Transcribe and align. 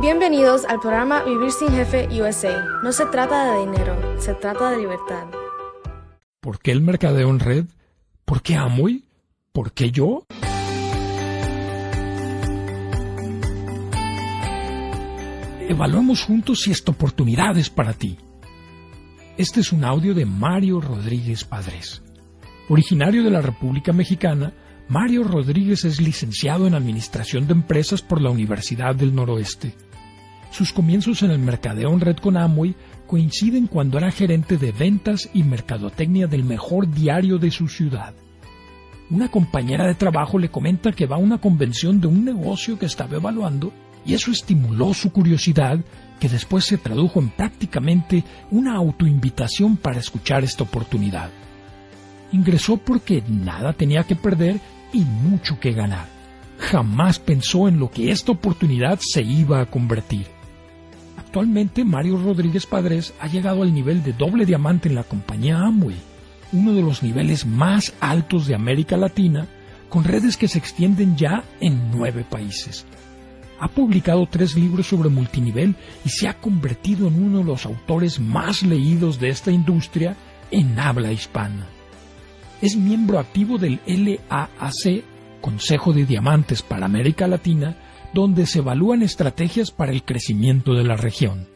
Bienvenidos 0.00 0.64
al 0.64 0.80
programa 0.80 1.24
Vivir 1.24 1.52
sin 1.52 1.72
Jefe 1.72 2.08
USA. 2.22 2.64
No 2.82 2.90
se 2.90 3.04
trata 3.04 3.52
de 3.52 3.66
dinero, 3.66 4.18
se 4.18 4.32
trata 4.32 4.70
de 4.70 4.78
libertad. 4.78 5.26
¿Por 6.40 6.58
qué 6.58 6.72
el 6.72 6.80
mercadeo 6.80 7.28
en 7.28 7.38
red? 7.38 7.66
¿Por 8.24 8.40
qué 8.40 8.56
Amway? 8.56 9.04
¿Por 9.52 9.72
qué 9.72 9.90
yo? 9.90 10.24
Evaluemos 15.68 16.22
juntos 16.22 16.60
si 16.60 16.70
esta 16.70 16.92
oportunidad 16.92 17.58
es 17.58 17.68
para 17.68 17.92
ti. 17.92 18.16
Este 19.36 19.60
es 19.60 19.70
un 19.70 19.84
audio 19.84 20.14
de 20.14 20.24
Mario 20.24 20.80
Rodríguez 20.80 21.44
Padres. 21.44 22.02
Originario 22.70 23.22
de 23.22 23.30
la 23.30 23.42
República 23.42 23.92
Mexicana, 23.92 24.54
Mario 24.88 25.24
Rodríguez 25.24 25.84
es 25.84 26.00
licenciado 26.00 26.66
en 26.66 26.74
Administración 26.74 27.46
de 27.46 27.52
Empresas 27.52 28.00
por 28.00 28.22
la 28.22 28.30
Universidad 28.30 28.94
del 28.94 29.14
Noroeste. 29.14 29.74
Sus 30.50 30.72
comienzos 30.72 31.22
en 31.22 31.30
el 31.30 31.38
mercadeo 31.38 31.92
en 31.92 32.00
red 32.00 32.16
con 32.16 32.36
Amway 32.36 32.74
coinciden 33.06 33.66
cuando 33.66 33.98
era 33.98 34.10
gerente 34.10 34.56
de 34.56 34.72
ventas 34.72 35.28
y 35.32 35.42
mercadotecnia 35.42 36.26
del 36.26 36.44
mejor 36.44 36.90
diario 36.90 37.38
de 37.38 37.50
su 37.50 37.68
ciudad. 37.68 38.14
Una 39.10 39.28
compañera 39.28 39.86
de 39.86 39.94
trabajo 39.94 40.38
le 40.38 40.50
comenta 40.50 40.92
que 40.92 41.06
va 41.06 41.16
a 41.16 41.20
una 41.20 41.38
convención 41.38 42.00
de 42.00 42.06
un 42.06 42.24
negocio 42.24 42.78
que 42.78 42.86
estaba 42.86 43.16
evaluando 43.16 43.72
y 44.04 44.14
eso 44.14 44.30
estimuló 44.30 44.94
su 44.94 45.12
curiosidad 45.12 45.78
que 46.20 46.28
después 46.28 46.64
se 46.64 46.78
tradujo 46.78 47.20
en 47.20 47.30
prácticamente 47.30 48.24
una 48.50 48.74
autoinvitación 48.76 49.76
para 49.76 49.98
escuchar 49.98 50.44
esta 50.44 50.64
oportunidad. 50.64 51.30
Ingresó 52.32 52.76
porque 52.76 53.22
nada 53.28 53.72
tenía 53.72 54.04
que 54.04 54.16
perder 54.16 54.60
y 54.92 55.00
mucho 55.00 55.58
que 55.58 55.72
ganar. 55.72 56.06
Jamás 56.58 57.18
pensó 57.18 57.68
en 57.68 57.78
lo 57.78 57.90
que 57.90 58.10
esta 58.10 58.32
oportunidad 58.32 59.00
se 59.00 59.22
iba 59.22 59.60
a 59.60 59.66
convertir. 59.66 60.26
Actualmente 61.30 61.84
Mario 61.84 62.16
Rodríguez 62.16 62.66
Padres 62.66 63.14
ha 63.20 63.28
llegado 63.28 63.62
al 63.62 63.72
nivel 63.72 64.02
de 64.02 64.12
doble 64.12 64.44
diamante 64.44 64.88
en 64.88 64.96
la 64.96 65.04
compañía 65.04 65.60
Amway, 65.60 65.94
uno 66.52 66.72
de 66.72 66.82
los 66.82 67.04
niveles 67.04 67.46
más 67.46 67.94
altos 68.00 68.48
de 68.48 68.56
América 68.56 68.96
Latina, 68.96 69.46
con 69.88 70.02
redes 70.02 70.36
que 70.36 70.48
se 70.48 70.58
extienden 70.58 71.16
ya 71.16 71.44
en 71.60 71.92
nueve 71.92 72.26
países. 72.28 72.84
Ha 73.60 73.68
publicado 73.68 74.26
tres 74.26 74.56
libros 74.56 74.88
sobre 74.88 75.08
multinivel 75.08 75.76
y 76.04 76.08
se 76.08 76.26
ha 76.26 76.34
convertido 76.34 77.06
en 77.06 77.22
uno 77.22 77.38
de 77.38 77.44
los 77.44 77.64
autores 77.64 78.18
más 78.18 78.64
leídos 78.64 79.20
de 79.20 79.28
esta 79.28 79.52
industria 79.52 80.16
en 80.50 80.80
habla 80.80 81.12
hispana 81.12 81.68
es 82.60 82.76
miembro 82.76 83.18
activo 83.18 83.58
del 83.58 83.80
LAAC, 83.86 85.04
Consejo 85.40 85.92
de 85.92 86.04
Diamantes 86.04 86.62
para 86.62 86.86
América 86.86 87.26
Latina, 87.26 87.74
donde 88.12 88.46
se 88.46 88.58
evalúan 88.58 89.02
estrategias 89.02 89.70
para 89.70 89.92
el 89.92 90.04
crecimiento 90.04 90.74
de 90.74 90.84
la 90.84 90.96
región. 90.96 91.48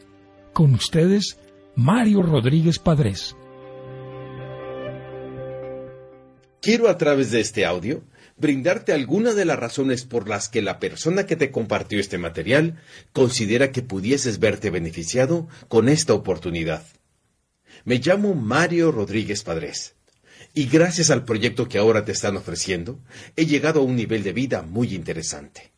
Con 0.53 0.73
ustedes, 0.73 1.37
Mario 1.75 2.21
Rodríguez 2.21 2.79
Padres. 2.79 3.35
Quiero 6.61 6.89
a 6.89 6.97
través 6.97 7.31
de 7.31 7.41
este 7.41 7.65
audio 7.65 8.03
brindarte 8.37 8.91
algunas 8.93 9.35
de 9.35 9.45
las 9.45 9.59
razones 9.59 10.03
por 10.03 10.27
las 10.27 10.49
que 10.49 10.61
la 10.61 10.79
persona 10.79 11.25
que 11.25 11.35
te 11.35 11.51
compartió 11.51 11.99
este 11.99 12.17
material 12.17 12.81
considera 13.13 13.71
que 13.71 13.81
pudieses 13.81 14.39
verte 14.39 14.69
beneficiado 14.69 15.47
con 15.67 15.89
esta 15.89 16.13
oportunidad. 16.13 16.83
Me 17.83 17.99
llamo 17.99 18.33
Mario 18.33 18.91
Rodríguez 18.91 19.43
Padres 19.43 19.95
y 20.53 20.65
gracias 20.65 21.11
al 21.11 21.25
proyecto 21.25 21.67
que 21.67 21.77
ahora 21.77 22.05
te 22.05 22.13
están 22.13 22.37
ofreciendo, 22.37 22.99
he 23.35 23.45
llegado 23.45 23.81
a 23.81 23.83
un 23.83 23.95
nivel 23.95 24.23
de 24.23 24.33
vida 24.33 24.61
muy 24.61 24.95
interesante. 24.95 25.74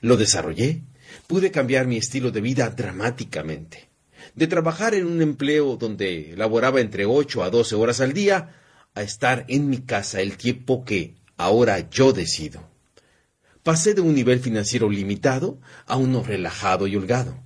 Lo 0.00 0.16
desarrollé, 0.16 0.82
pude 1.26 1.50
cambiar 1.50 1.86
mi 1.86 1.96
estilo 1.96 2.30
de 2.30 2.40
vida 2.40 2.70
dramáticamente. 2.70 3.88
De 4.34 4.46
trabajar 4.46 4.94
en 4.94 5.06
un 5.06 5.22
empleo 5.22 5.76
donde 5.76 6.34
laboraba 6.36 6.80
entre 6.80 7.06
8 7.06 7.42
a 7.42 7.50
12 7.50 7.74
horas 7.74 8.00
al 8.00 8.12
día, 8.12 8.54
a 8.94 9.02
estar 9.02 9.44
en 9.48 9.68
mi 9.68 9.78
casa 9.78 10.20
el 10.20 10.36
tiempo 10.36 10.84
que 10.84 11.14
ahora 11.36 11.88
yo 11.90 12.12
decido. 12.12 12.68
Pasé 13.62 13.94
de 13.94 14.00
un 14.00 14.14
nivel 14.14 14.40
financiero 14.40 14.88
limitado 14.88 15.60
a 15.86 15.96
uno 15.96 16.22
relajado 16.22 16.86
y 16.86 16.96
holgado. 16.96 17.36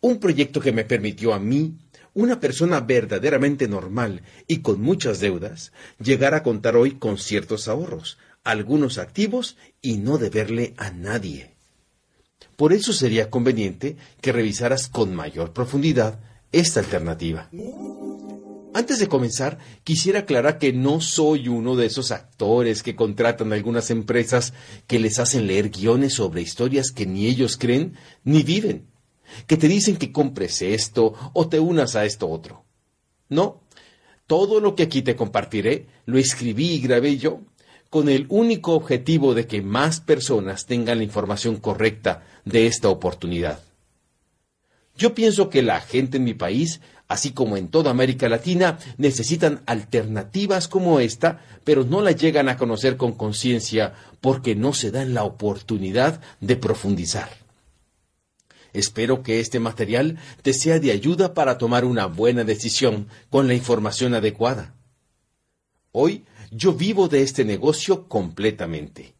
Un 0.00 0.18
proyecto 0.20 0.60
que 0.60 0.72
me 0.72 0.84
permitió 0.84 1.34
a 1.34 1.38
mí 1.38 1.78
una 2.14 2.40
persona 2.40 2.80
verdaderamente 2.80 3.68
normal 3.68 4.22
y 4.46 4.58
con 4.58 4.80
muchas 4.80 5.20
deudas 5.20 5.72
llegar 5.98 6.34
a 6.34 6.42
contar 6.42 6.76
hoy 6.76 6.92
con 6.92 7.18
ciertos 7.18 7.68
ahorros, 7.68 8.18
algunos 8.42 8.98
activos 8.98 9.56
y 9.82 9.98
no 9.98 10.18
deberle 10.18 10.74
a 10.76 10.90
nadie. 10.90 11.55
Por 12.56 12.72
eso 12.72 12.92
sería 12.92 13.30
conveniente 13.30 13.96
que 14.20 14.32
revisaras 14.32 14.88
con 14.88 15.14
mayor 15.14 15.52
profundidad 15.52 16.20
esta 16.52 16.80
alternativa. 16.80 17.50
Antes 18.74 18.98
de 18.98 19.08
comenzar, 19.08 19.58
quisiera 19.84 20.20
aclarar 20.20 20.58
que 20.58 20.72
no 20.72 21.00
soy 21.00 21.48
uno 21.48 21.76
de 21.76 21.86
esos 21.86 22.10
actores 22.10 22.82
que 22.82 22.96
contratan 22.96 23.52
algunas 23.52 23.90
empresas 23.90 24.52
que 24.86 24.98
les 24.98 25.18
hacen 25.18 25.46
leer 25.46 25.70
guiones 25.70 26.14
sobre 26.14 26.42
historias 26.42 26.90
que 26.90 27.06
ni 27.06 27.26
ellos 27.26 27.56
creen 27.56 27.94
ni 28.24 28.42
viven 28.42 28.86
que 29.46 29.56
te 29.56 29.68
dicen 29.68 29.96
que 29.96 30.12
compres 30.12 30.62
esto 30.62 31.14
o 31.32 31.48
te 31.48 31.60
unas 31.60 31.96
a 31.96 32.04
esto 32.04 32.28
otro. 32.28 32.64
No, 33.28 33.62
todo 34.26 34.60
lo 34.60 34.74
que 34.74 34.84
aquí 34.84 35.02
te 35.02 35.16
compartiré 35.16 35.86
lo 36.04 36.18
escribí 36.18 36.72
y 36.72 36.80
grabé 36.80 37.16
yo 37.16 37.40
con 37.90 38.08
el 38.08 38.26
único 38.28 38.74
objetivo 38.74 39.34
de 39.34 39.46
que 39.46 39.62
más 39.62 40.00
personas 40.00 40.66
tengan 40.66 40.98
la 40.98 41.04
información 41.04 41.56
correcta 41.56 42.24
de 42.44 42.66
esta 42.66 42.88
oportunidad. 42.88 43.60
Yo 44.96 45.14
pienso 45.14 45.50
que 45.50 45.62
la 45.62 45.80
gente 45.80 46.16
en 46.16 46.24
mi 46.24 46.34
país, 46.34 46.80
así 47.06 47.32
como 47.32 47.56
en 47.56 47.68
toda 47.68 47.90
América 47.90 48.28
Latina, 48.28 48.78
necesitan 48.96 49.62
alternativas 49.66 50.68
como 50.68 51.00
esta, 51.00 51.44
pero 51.64 51.84
no 51.84 52.00
la 52.00 52.12
llegan 52.12 52.48
a 52.48 52.56
conocer 52.56 52.96
con 52.96 53.12
conciencia 53.12 53.94
porque 54.20 54.54
no 54.54 54.72
se 54.72 54.90
dan 54.90 55.12
la 55.12 55.24
oportunidad 55.24 56.20
de 56.40 56.56
profundizar. 56.56 57.28
Espero 58.72 59.22
que 59.22 59.40
este 59.40 59.60
material 59.60 60.18
te 60.42 60.52
sea 60.52 60.78
de 60.78 60.92
ayuda 60.92 61.34
para 61.34 61.56
tomar 61.58 61.84
una 61.84 62.06
buena 62.06 62.44
decisión 62.44 63.08
con 63.30 63.48
la 63.48 63.54
información 63.54 64.14
adecuada. 64.14 64.74
Hoy 65.92 66.24
yo 66.50 66.72
vivo 66.72 67.08
de 67.08 67.22
este 67.22 67.44
negocio 67.44 68.08
completamente. 68.08 69.14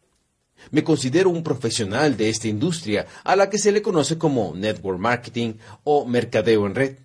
Me 0.70 0.82
considero 0.82 1.30
un 1.30 1.42
profesional 1.42 2.16
de 2.16 2.28
esta 2.28 2.48
industria 2.48 3.06
a 3.24 3.36
la 3.36 3.48
que 3.48 3.58
se 3.58 3.72
le 3.72 3.82
conoce 3.82 4.18
como 4.18 4.54
network 4.54 4.98
marketing 4.98 5.54
o 5.84 6.04
mercadeo 6.04 6.66
en 6.66 6.74
red. 6.74 6.96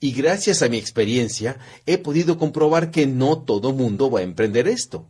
Y 0.00 0.12
gracias 0.12 0.62
a 0.62 0.68
mi 0.68 0.76
experiencia 0.76 1.58
he 1.86 1.98
podido 1.98 2.36
comprobar 2.36 2.90
que 2.90 3.06
no 3.06 3.38
todo 3.38 3.72
mundo 3.72 4.10
va 4.10 4.20
a 4.20 4.24
emprender 4.24 4.68
esto. 4.68 5.08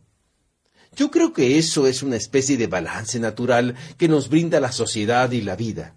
Yo 0.95 1.11
creo 1.11 1.33
que 1.33 1.59
eso 1.59 1.87
es 1.87 2.03
una 2.03 2.17
especie 2.17 2.57
de 2.57 2.69
balance 2.69 3.19
natural 3.19 3.75
que 3.99 4.09
nos 4.09 4.29
brinda 4.29 4.61
la 4.61 4.73
sociedad 4.73 5.31
y 5.33 5.43
la 5.43 5.57
vida. 5.57 5.97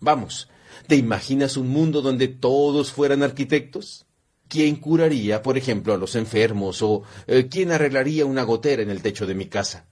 Vamos, 0.00 0.48
¿te 0.86 0.96
imaginas 0.96 1.56
un 1.56 1.68
mundo 1.68 2.02
donde 2.02 2.28
todos 2.28 2.92
fueran 2.92 3.22
arquitectos? 3.22 4.05
¿Quién 4.48 4.76
curaría, 4.76 5.42
por 5.42 5.58
ejemplo, 5.58 5.94
a 5.94 5.96
los 5.96 6.14
enfermos 6.14 6.80
o 6.82 7.02
eh, 7.26 7.48
quién 7.50 7.72
arreglaría 7.72 8.24
una 8.24 8.44
gotera 8.44 8.82
en 8.82 8.90
el 8.90 9.02
techo 9.02 9.26
de 9.26 9.34
mi 9.34 9.46
casa? 9.46 9.86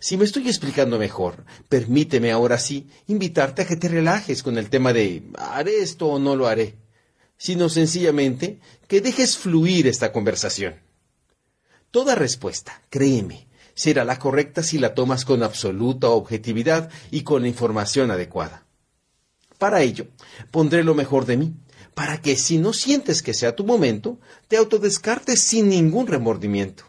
Si 0.00 0.16
me 0.16 0.24
estoy 0.24 0.48
explicando 0.48 0.98
mejor, 0.98 1.44
permíteme 1.68 2.30
ahora 2.30 2.58
sí 2.58 2.88
invitarte 3.06 3.62
a 3.62 3.66
que 3.66 3.76
te 3.76 3.88
relajes 3.88 4.42
con 4.42 4.58
el 4.58 4.70
tema 4.70 4.92
de 4.92 5.24
¿haré 5.36 5.80
esto 5.80 6.06
o 6.06 6.18
no 6.18 6.36
lo 6.36 6.46
haré? 6.46 6.76
Sino 7.36 7.68
sencillamente 7.68 8.60
que 8.86 9.00
dejes 9.00 9.36
fluir 9.36 9.86
esta 9.86 10.12
conversación. 10.12 10.80
Toda 11.90 12.14
respuesta, 12.14 12.82
créeme, 12.90 13.48
será 13.74 14.04
la 14.04 14.18
correcta 14.18 14.62
si 14.62 14.78
la 14.78 14.94
tomas 14.94 15.24
con 15.24 15.42
absoluta 15.42 16.08
objetividad 16.08 16.90
y 17.10 17.22
con 17.22 17.42
la 17.42 17.48
información 17.48 18.10
adecuada. 18.10 18.66
Para 19.56 19.82
ello, 19.82 20.06
pondré 20.50 20.84
lo 20.84 20.94
mejor 20.94 21.26
de 21.26 21.36
mí, 21.36 21.54
para 21.98 22.22
que 22.22 22.36
si 22.36 22.58
no 22.58 22.72
sientes 22.72 23.22
que 23.22 23.34
sea 23.34 23.56
tu 23.56 23.64
momento, 23.64 24.20
te 24.46 24.56
autodescartes 24.56 25.42
sin 25.42 25.68
ningún 25.68 26.06
remordimiento. 26.06 26.84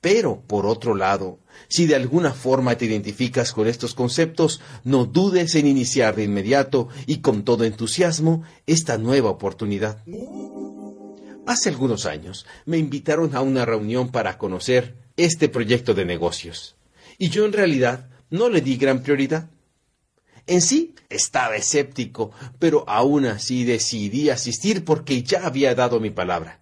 Pero, 0.00 0.40
por 0.40 0.64
otro 0.64 0.94
lado, 0.94 1.38
si 1.68 1.84
de 1.84 1.94
alguna 1.96 2.32
forma 2.32 2.74
te 2.74 2.86
identificas 2.86 3.52
con 3.52 3.66
estos 3.66 3.92
conceptos, 3.92 4.62
no 4.82 5.04
dudes 5.04 5.54
en 5.54 5.66
iniciar 5.66 6.16
de 6.16 6.24
inmediato 6.24 6.88
y 7.06 7.18
con 7.18 7.44
todo 7.44 7.64
entusiasmo 7.64 8.42
esta 8.66 8.96
nueva 8.96 9.28
oportunidad. 9.28 10.02
Hace 11.44 11.68
algunos 11.68 12.06
años 12.06 12.46
me 12.64 12.78
invitaron 12.78 13.36
a 13.36 13.42
una 13.42 13.66
reunión 13.66 14.10
para 14.10 14.38
conocer 14.38 14.96
este 15.18 15.50
proyecto 15.50 15.92
de 15.92 16.06
negocios. 16.06 16.74
Y 17.18 17.28
yo 17.28 17.44
en 17.44 17.52
realidad 17.52 18.08
no 18.30 18.48
le 18.48 18.62
di 18.62 18.78
gran 18.78 19.02
prioridad. 19.02 19.50
En 20.46 20.62
sí 20.62 20.93
estaba 21.16 21.56
escéptico, 21.56 22.30
pero 22.58 22.84
aún 22.88 23.26
así 23.26 23.64
decidí 23.64 24.30
asistir 24.30 24.84
porque 24.84 25.22
ya 25.22 25.46
había 25.46 25.74
dado 25.74 26.00
mi 26.00 26.10
palabra. 26.10 26.60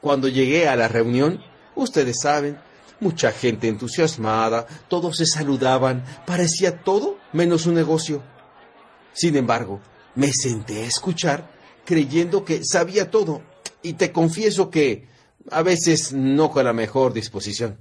Cuando 0.00 0.28
llegué 0.28 0.68
a 0.68 0.76
la 0.76 0.88
reunión, 0.88 1.42
ustedes 1.74 2.20
saben, 2.20 2.58
mucha 3.00 3.32
gente 3.32 3.68
entusiasmada, 3.68 4.66
todos 4.88 5.16
se 5.16 5.26
saludaban, 5.26 6.04
parecía 6.26 6.82
todo 6.82 7.18
menos 7.32 7.66
un 7.66 7.74
negocio. 7.74 8.22
Sin 9.12 9.36
embargo, 9.36 9.80
me 10.14 10.32
senté 10.32 10.82
a 10.82 10.86
escuchar 10.86 11.50
creyendo 11.84 12.44
que 12.44 12.64
sabía 12.64 13.10
todo 13.10 13.42
y 13.82 13.94
te 13.94 14.12
confieso 14.12 14.70
que 14.70 15.08
a 15.50 15.62
veces 15.62 16.12
no 16.12 16.50
con 16.50 16.64
la 16.64 16.72
mejor 16.72 17.12
disposición. 17.12 17.78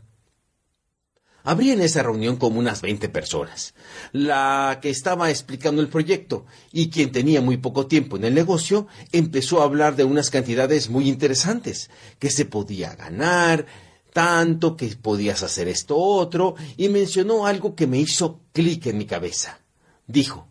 Habría 1.49 1.73
en 1.73 1.81
esa 1.81 2.03
reunión 2.03 2.35
como 2.35 2.59
unas 2.59 2.83
20 2.83 3.09
personas. 3.09 3.73
La 4.11 4.77
que 4.83 4.91
estaba 4.91 5.31
explicando 5.31 5.81
el 5.81 5.87
proyecto 5.87 6.45
y 6.71 6.91
quien 6.91 7.11
tenía 7.11 7.41
muy 7.41 7.57
poco 7.57 7.87
tiempo 7.87 8.17
en 8.17 8.25
el 8.25 8.35
negocio 8.35 8.85
empezó 9.11 9.59
a 9.59 9.63
hablar 9.63 9.95
de 9.95 10.03
unas 10.03 10.29
cantidades 10.29 10.91
muy 10.91 11.09
interesantes, 11.09 11.89
que 12.19 12.29
se 12.29 12.45
podía 12.45 12.93
ganar, 12.93 13.65
tanto 14.13 14.77
que 14.77 14.95
podías 14.95 15.41
hacer 15.41 15.67
esto 15.67 15.97
otro, 15.97 16.53
y 16.77 16.87
mencionó 16.89 17.47
algo 17.47 17.73
que 17.73 17.87
me 17.87 17.97
hizo 17.97 18.41
clic 18.53 18.85
en 18.85 18.99
mi 18.99 19.07
cabeza. 19.07 19.59
Dijo, 20.05 20.47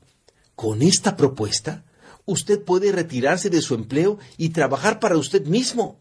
con 0.56 0.82
esta 0.82 1.16
propuesta, 1.16 1.84
usted 2.24 2.64
puede 2.64 2.90
retirarse 2.90 3.50
de 3.50 3.62
su 3.62 3.76
empleo 3.76 4.18
y 4.36 4.48
trabajar 4.48 4.98
para 4.98 5.16
usted 5.16 5.46
mismo. 5.46 6.00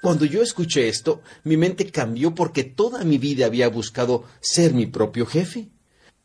Cuando 0.00 0.24
yo 0.24 0.42
escuché 0.42 0.88
esto, 0.88 1.22
mi 1.44 1.56
mente 1.56 1.90
cambió 1.90 2.34
porque 2.34 2.62
toda 2.62 3.02
mi 3.04 3.18
vida 3.18 3.46
había 3.46 3.68
buscado 3.68 4.24
ser 4.40 4.72
mi 4.72 4.86
propio 4.86 5.26
jefe, 5.26 5.70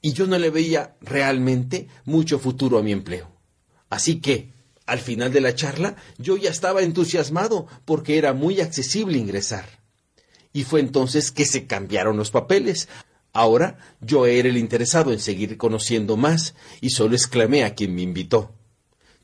y 0.02 0.14
yo 0.14 0.28
no 0.28 0.38
le 0.38 0.50
veía 0.50 0.96
realmente 1.02 1.88
mucho 2.06 2.38
futuro 2.38 2.78
a 2.78 2.84
mi 2.84 2.92
empleo. 2.92 3.32
Así 3.90 4.20
que, 4.20 4.52
al 4.86 5.00
final 5.00 5.32
de 5.32 5.42
la 5.42 5.56
charla, 5.56 5.96
yo 6.18 6.36
ya 6.36 6.50
estaba 6.50 6.82
entusiasmado 6.82 7.68
porque 7.86 8.18
era 8.18 8.34
muy 8.34 8.60
accesible 8.60 9.18
ingresar. 9.18 9.66
Y 10.52 10.66
fue 10.66 10.82
entonces 10.82 11.32
que 11.32 11.46
se 11.46 11.66
cambiaron 11.66 12.18
los 12.18 12.32
papeles. 12.32 12.90
Ahora 13.32 13.78
yo 14.02 14.26
era 14.26 14.50
el 14.50 14.58
interesado 14.58 15.14
en 15.14 15.20
seguir 15.20 15.58
conociendo 15.58 16.18
más 16.18 16.54
y 16.82 16.90
solo 16.90 17.16
exclamé 17.16 17.64
a 17.64 17.74
quien 17.74 17.96
me 17.96 18.02
invitó. 18.02 18.54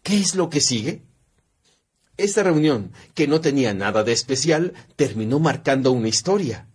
¿Qué 0.01 0.17
es 0.17 0.33
lo 0.33 0.49
que 0.49 0.61
sigue? 0.61 1.03
Esta 2.19 2.43
reunión, 2.43 2.91
que 3.13 3.27
no 3.27 3.39
tenía 3.39 3.73
nada 3.73 4.03
de 4.03 4.11
especial, 4.11 4.73
terminó 4.97 5.39
marcando 5.39 5.93
una 5.93 6.09
historia. 6.09 6.67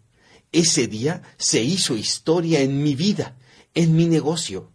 Ese 0.53 0.87
día 0.87 1.21
se 1.37 1.63
hizo 1.63 1.99
historia 1.99 2.63
en 2.63 2.83
mi 2.83 2.95
vida, 2.95 3.37
en 3.75 3.95
mi 3.95 4.07
negocio. 4.07 4.73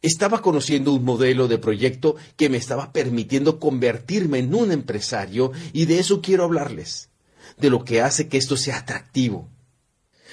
Estaba 0.00 0.40
conociendo 0.40 0.92
un 0.92 1.04
modelo 1.04 1.48
de 1.48 1.58
proyecto 1.58 2.14
que 2.36 2.48
me 2.48 2.58
estaba 2.58 2.92
permitiendo 2.92 3.58
convertirme 3.58 4.38
en 4.38 4.54
un 4.54 4.70
empresario 4.70 5.50
y 5.72 5.86
de 5.86 5.98
eso 5.98 6.22
quiero 6.22 6.44
hablarles 6.44 7.10
de 7.56 7.68
lo 7.68 7.84
que 7.84 8.00
hace 8.00 8.28
que 8.28 8.38
esto 8.38 8.56
sea 8.56 8.76
atractivo. 8.76 9.48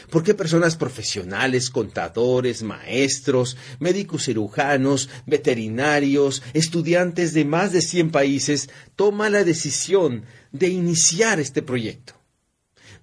¿Por 0.09 0.23
qué 0.23 0.33
personas 0.33 0.75
profesionales, 0.75 1.69
contadores, 1.69 2.63
maestros, 2.63 3.57
médicos 3.79 4.25
cirujanos, 4.25 5.09
veterinarios, 5.25 6.43
estudiantes 6.53 7.33
de 7.33 7.45
más 7.45 7.71
de 7.71 7.81
100 7.81 8.11
países 8.11 8.69
toman 8.95 9.31
la 9.31 9.43
decisión 9.43 10.25
de 10.51 10.69
iniciar 10.69 11.39
este 11.39 11.61
proyecto? 11.61 12.13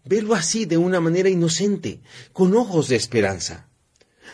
Velo 0.05 0.35
así 0.35 0.65
de 0.65 0.77
una 0.77 1.01
manera 1.01 1.29
inocente, 1.29 2.01
con 2.33 2.55
ojos 2.55 2.89
de 2.89 2.97
esperanza. 2.97 3.69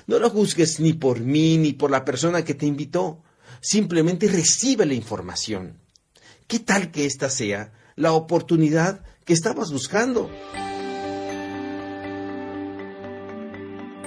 No 0.07 0.19
lo 0.19 0.31
juzgues 0.31 0.81
ni 0.81 0.95
por 0.95 1.21
mí 1.21 1.59
ni 1.59 1.73
por 1.73 1.91
la 1.91 2.05
persona 2.05 2.45
que 2.45 2.55
te 2.55 2.67
invitó. 2.67 3.23
Simplemente 3.61 4.29
recibe 4.29 4.87
la 4.87 4.95
información. 4.95 5.79
¿Qué 6.47 6.61
tal 6.61 6.91
que 6.91 7.05
ésta 7.05 7.29
sea 7.29 7.73
la 7.99 8.13
oportunidad 8.13 9.05
que 9.25 9.35
estabas 9.35 9.71
buscando. 9.71 10.31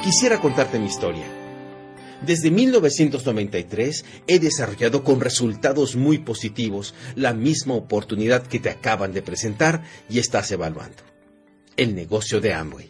Quisiera 0.03 0.41
contarte 0.41 0.79
mi 0.79 0.87
historia. 0.87 1.27
Desde 2.25 2.49
1993 2.49 4.03
he 4.25 4.39
desarrollado 4.39 5.03
con 5.03 5.21
resultados 5.21 5.95
muy 5.95 6.17
positivos 6.17 6.95
la 7.15 7.35
misma 7.35 7.75
oportunidad 7.75 8.47
que 8.47 8.59
te 8.59 8.71
acaban 8.71 9.13
de 9.13 9.21
presentar 9.21 9.83
y 10.09 10.17
estás 10.17 10.51
evaluando. 10.51 11.03
El 11.77 11.93
negocio 11.93 12.41
de 12.41 12.51
Amway. 12.51 12.89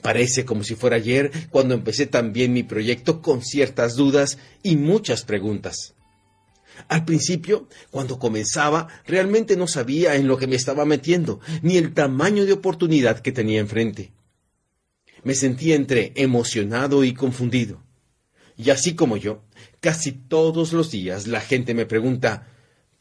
Parece 0.00 0.44
como 0.44 0.64
si 0.64 0.74
fuera 0.74 0.96
ayer 0.96 1.30
cuando 1.50 1.74
empecé 1.74 2.06
también 2.06 2.52
mi 2.52 2.64
proyecto 2.64 3.22
con 3.22 3.40
ciertas 3.40 3.94
dudas 3.94 4.38
y 4.64 4.74
muchas 4.74 5.22
preguntas. 5.22 5.94
Al 6.88 7.04
principio, 7.04 7.68
cuando 7.92 8.18
comenzaba, 8.18 8.88
realmente 9.06 9.56
no 9.56 9.68
sabía 9.68 10.16
en 10.16 10.26
lo 10.26 10.36
que 10.36 10.48
me 10.48 10.56
estaba 10.56 10.84
metiendo, 10.84 11.38
ni 11.62 11.76
el 11.76 11.94
tamaño 11.94 12.44
de 12.44 12.54
oportunidad 12.54 13.20
que 13.20 13.30
tenía 13.30 13.60
enfrente. 13.60 14.12
Me 15.24 15.34
sentía 15.34 15.76
entre 15.76 16.12
emocionado 16.16 17.04
y 17.04 17.14
confundido. 17.14 17.82
Y 18.56 18.70
así 18.70 18.94
como 18.94 19.16
yo, 19.16 19.42
casi 19.80 20.12
todos 20.12 20.72
los 20.72 20.90
días 20.90 21.26
la 21.26 21.40
gente 21.40 21.74
me 21.74 21.86
pregunta, 21.86 22.48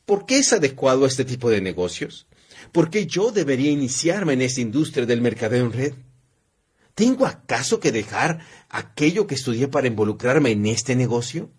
¿por 0.05 0.25
qué 0.25 0.39
es 0.39 0.53
adecuado 0.53 1.05
este 1.05 1.25
tipo 1.25 1.49
de 1.49 1.61
negocios? 1.61 2.27
¿Por 2.71 2.89
qué 2.89 3.05
yo 3.05 3.31
debería 3.31 3.71
iniciarme 3.71 4.33
en 4.33 4.41
esta 4.41 4.61
industria 4.61 5.05
del 5.05 5.21
mercadeo 5.21 5.65
en 5.65 5.73
red? 5.73 5.93
¿Tengo 6.95 7.25
acaso 7.25 7.79
que 7.79 7.91
dejar 7.91 8.45
aquello 8.69 9.27
que 9.27 9.35
estudié 9.35 9.67
para 9.67 9.87
involucrarme 9.87 10.51
en 10.51 10.65
este 10.65 10.95
negocio? 10.95 11.49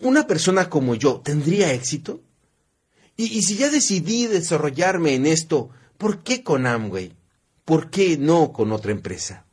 ¿Una 0.00 0.26
persona 0.26 0.70
como 0.70 0.94
yo 0.94 1.20
tendría 1.20 1.72
éxito? 1.72 2.22
Y, 3.16 3.42
si 3.42 3.56
ya 3.56 3.70
decidí 3.70 4.26
desarrollarme 4.26 5.14
en 5.14 5.26
esto, 5.26 5.70
¿por 5.96 6.22
qué 6.22 6.42
con 6.42 6.66
Amway? 6.66 7.14
¿Por 7.66 7.90
qué 7.90 8.16
no 8.16 8.54
con 8.54 8.72
otra 8.72 8.92
empresa? 8.92 9.44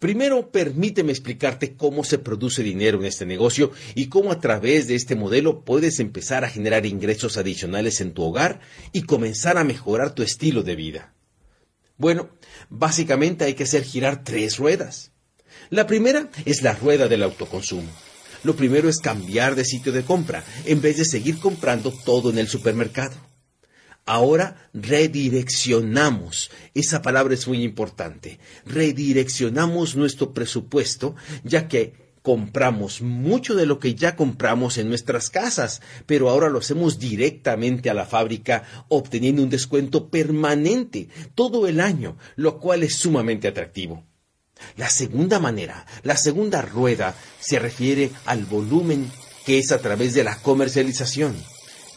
Primero, 0.00 0.50
permíteme 0.50 1.12
explicarte 1.12 1.76
cómo 1.76 2.02
se 2.02 2.18
produce 2.18 2.64
dinero 2.64 2.98
en 2.98 3.04
este 3.04 3.24
negocio 3.24 3.70
y 3.94 4.08
cómo 4.08 4.32
a 4.32 4.40
través 4.40 4.88
de 4.88 4.96
este 4.96 5.14
modelo 5.14 5.64
puedes 5.64 6.00
empezar 6.00 6.44
a 6.44 6.50
generar 6.50 6.84
ingresos 6.84 7.36
adicionales 7.36 8.00
en 8.00 8.12
tu 8.12 8.24
hogar 8.24 8.58
y 8.92 9.02
comenzar 9.02 9.58
a 9.58 9.64
mejorar 9.64 10.16
tu 10.16 10.24
estilo 10.24 10.64
de 10.64 10.74
vida. 10.74 11.14
Bueno, 11.98 12.30
básicamente 12.68 13.44
hay 13.44 13.54
que 13.54 13.62
hacer 13.62 13.84
girar 13.84 14.24
tres 14.24 14.56
ruedas. 14.56 15.12
La 15.70 15.86
primera 15.86 16.30
es 16.46 16.62
la 16.62 16.72
rueda 16.72 17.06
del 17.06 17.22
autoconsumo 17.22 17.92
lo 18.44 18.56
primero 18.56 18.88
es 18.88 18.98
cambiar 18.98 19.54
de 19.54 19.64
sitio 19.64 19.92
de 19.92 20.02
compra 20.02 20.44
en 20.64 20.80
vez 20.80 20.96
de 20.96 21.04
seguir 21.04 21.38
comprando 21.38 21.92
todo 21.92 22.30
en 22.30 22.38
el 22.38 22.48
supermercado. 22.48 23.14
Ahora 24.04 24.68
redireccionamos, 24.74 26.50
esa 26.74 27.02
palabra 27.02 27.34
es 27.34 27.46
muy 27.46 27.62
importante, 27.62 28.40
redireccionamos 28.66 29.94
nuestro 29.94 30.32
presupuesto 30.34 31.14
ya 31.44 31.68
que 31.68 32.02
compramos 32.22 33.02
mucho 33.02 33.54
de 33.54 33.66
lo 33.66 33.78
que 33.78 33.94
ya 33.94 34.16
compramos 34.16 34.78
en 34.78 34.88
nuestras 34.88 35.30
casas, 35.30 35.82
pero 36.06 36.30
ahora 36.30 36.48
lo 36.48 36.60
hacemos 36.60 36.98
directamente 36.98 37.90
a 37.90 37.94
la 37.94 38.06
fábrica 38.06 38.64
obteniendo 38.88 39.42
un 39.42 39.50
descuento 39.50 40.08
permanente 40.08 41.08
todo 41.34 41.66
el 41.66 41.80
año, 41.80 42.16
lo 42.36 42.58
cual 42.58 42.82
es 42.84 42.96
sumamente 42.96 43.48
atractivo. 43.48 44.04
La 44.76 44.88
segunda 44.88 45.40
manera, 45.40 45.86
la 46.04 46.16
segunda 46.16 46.62
rueda, 46.62 47.14
se 47.40 47.58
refiere 47.58 48.10
al 48.26 48.44
volumen 48.44 49.10
que 49.44 49.58
es 49.58 49.72
a 49.72 49.78
través 49.78 50.14
de 50.14 50.22
la 50.24 50.36
comercialización. 50.36 51.36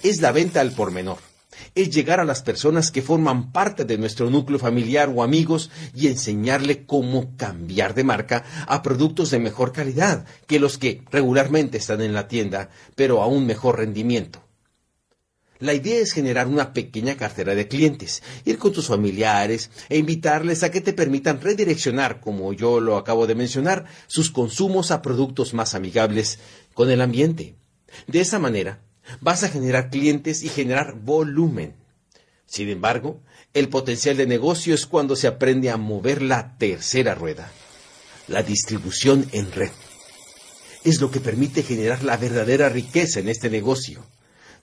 Es 0.02 0.22
la 0.22 0.32
venta 0.32 0.62
al 0.62 0.72
por 0.72 0.92
menor. 0.92 1.20
Es 1.74 1.90
llegar 1.90 2.20
a 2.20 2.26
las 2.26 2.42
personas 2.42 2.92
que 2.92 3.02
forman 3.02 3.52
parte 3.52 3.86
de 3.86 3.98
nuestro 3.98 4.30
núcleo 4.30 4.60
familiar 4.60 5.12
o 5.14 5.24
amigos 5.24 5.72
y 5.94 6.08
enseñarle 6.08 6.86
cómo 6.86 7.36
cambiar 7.38 7.94
de 7.94 8.04
marca 8.04 8.44
a 8.68 8.82
productos 8.82 9.32
de 9.32 9.40
mejor 9.40 9.72
calidad 9.72 10.26
que 10.48 10.60
los 10.60 10.78
que 10.78 11.02
regularmente 11.12 11.78
están 11.78 12.02
en 12.02 12.14
la 12.14 12.28
tienda, 12.28 12.70
pero 12.96 13.22
a 13.22 13.28
un 13.28 13.46
mejor 13.46 13.78
rendimiento. 13.78 14.46
La 15.60 15.74
idea 15.74 16.00
es 16.00 16.12
generar 16.12 16.48
una 16.48 16.74
pequeña 16.74 17.16
cartera 17.16 17.56
de 17.56 17.70
clientes, 17.70 18.22
ir 18.44 18.58
con 18.58 18.74
tus 18.74 18.88
familiares 18.88 19.72
e 19.88 19.98
invitarles 19.98 20.64
a 20.64 20.70
que 20.70 20.82
te 20.82 20.92
permitan 20.92 21.40
redireccionar, 21.40 22.20
como 22.20 22.52
yo 22.52 22.82
lo 22.82 22.98
acabo 22.98 23.26
de 23.26 23.36
mencionar, 23.36 23.86
sus 24.08 24.30
consumos 24.32 24.92
a 24.92 25.02
productos 25.02 25.54
más 25.54 25.74
amigables 25.74 26.40
con 26.74 26.92
el 26.92 27.00
ambiente. 27.00 27.56
De 28.06 28.20
esa 28.20 28.38
manera, 28.38 28.82
vas 29.22 29.44
a 29.44 29.50
generar 29.50 29.90
clientes 29.90 30.44
y 30.44 30.50
generar 30.50 30.96
volumen. 30.96 31.76
Sin 32.46 32.70
embargo, 32.70 33.22
el 33.54 33.70
potencial 33.70 34.18
de 34.18 34.28
negocio 34.28 34.76
es 34.76 34.86
cuando 34.86 35.16
se 35.16 35.28
aprende 35.28 35.70
a 35.70 35.78
mover 35.78 36.22
la 36.22 36.58
tercera 36.58 37.16
rueda, 37.16 37.52
la 38.28 38.44
distribución 38.44 39.28
en 39.32 39.52
red. 39.52 39.72
Es 40.84 41.02
lo 41.02 41.10
que 41.10 41.20
permite 41.20 41.64
generar 41.64 42.04
la 42.04 42.18
verdadera 42.18 42.70
riqueza 42.70 43.20
en 43.20 43.30
este 43.30 43.50
negocio 43.50 44.06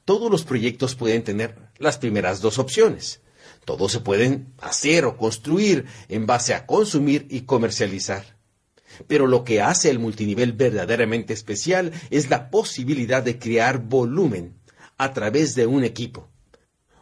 todos 0.05 0.31
los 0.31 0.45
proyectos 0.45 0.97
pueden 0.97 1.23
tener 1.23 1.57
las 1.79 1.99
primeras 1.99 2.41
dos 2.41 2.59
opciones. 2.59 3.21
Todos 3.65 3.93
se 3.93 4.01
pueden 4.01 4.53
hacer 4.61 5.05
o 5.05 5.17
construir 5.17 5.87
en 6.09 6.27
base 6.27 6.55
a 6.55 6.67
consumir 6.67 7.27
y 7.31 7.43
comercializar. 7.43 8.37
Pero 9.07 9.27
lo 9.27 9.45
que 9.45 9.61
hace 9.61 9.91
el 9.91 9.99
multinivel 9.99 10.53
verdaderamente 10.53 11.33
especial 11.33 11.93
es 12.11 12.31
la 12.31 12.51
posibilidad 12.51 13.23
de 13.23 13.39
crear 13.39 13.79
volumen 13.79 14.55
a 14.99 15.13
través 15.13 15.55
de 15.55 15.67
un 15.67 15.85
equipo. 15.85 16.29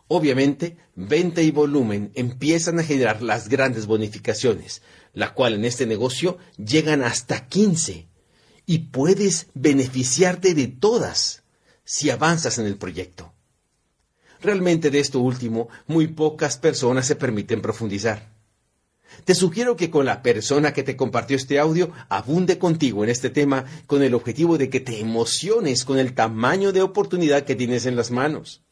Obviamente, 0.08 0.76
venta 0.96 1.40
y 1.40 1.50
volumen 1.50 2.10
empiezan 2.14 2.78
a 2.80 2.82
generar 2.82 3.22
las 3.22 3.48
grandes 3.48 3.86
bonificaciones, 3.86 4.82
la 5.12 5.34
cual 5.34 5.54
en 5.54 5.64
este 5.64 5.86
negocio 5.86 6.38
llegan 6.56 7.02
hasta 7.02 7.46
15 7.46 8.08
y 8.66 8.78
puedes 8.78 9.48
beneficiarte 9.54 10.54
de 10.54 10.66
todas 10.66 11.42
si 11.84 12.10
avanzas 12.10 12.58
en 12.58 12.66
el 12.66 12.76
proyecto. 12.76 13.32
Realmente 14.40 14.90
de 14.90 15.00
esto 15.00 15.20
último, 15.20 15.68
muy 15.86 16.06
pocas 16.06 16.56
personas 16.56 17.06
se 17.06 17.16
permiten 17.16 17.60
profundizar. 17.60 18.29
Te 19.24 19.34
sugiero 19.34 19.76
que 19.76 19.90
con 19.90 20.06
la 20.06 20.22
persona 20.22 20.72
que 20.72 20.82
te 20.82 20.96
compartió 20.96 21.36
este 21.36 21.58
audio 21.58 21.90
abunde 22.08 22.58
contigo 22.58 23.04
en 23.04 23.10
este 23.10 23.30
tema 23.30 23.64
con 23.86 24.02
el 24.02 24.14
objetivo 24.14 24.58
de 24.58 24.70
que 24.70 24.80
te 24.80 25.00
emociones 25.00 25.84
con 25.84 25.98
el 25.98 26.14
tamaño 26.14 26.72
de 26.72 26.82
oportunidad 26.82 27.44
que 27.44 27.56
tienes 27.56 27.86
en 27.86 27.96
las 27.96 28.10
manos. 28.10 28.62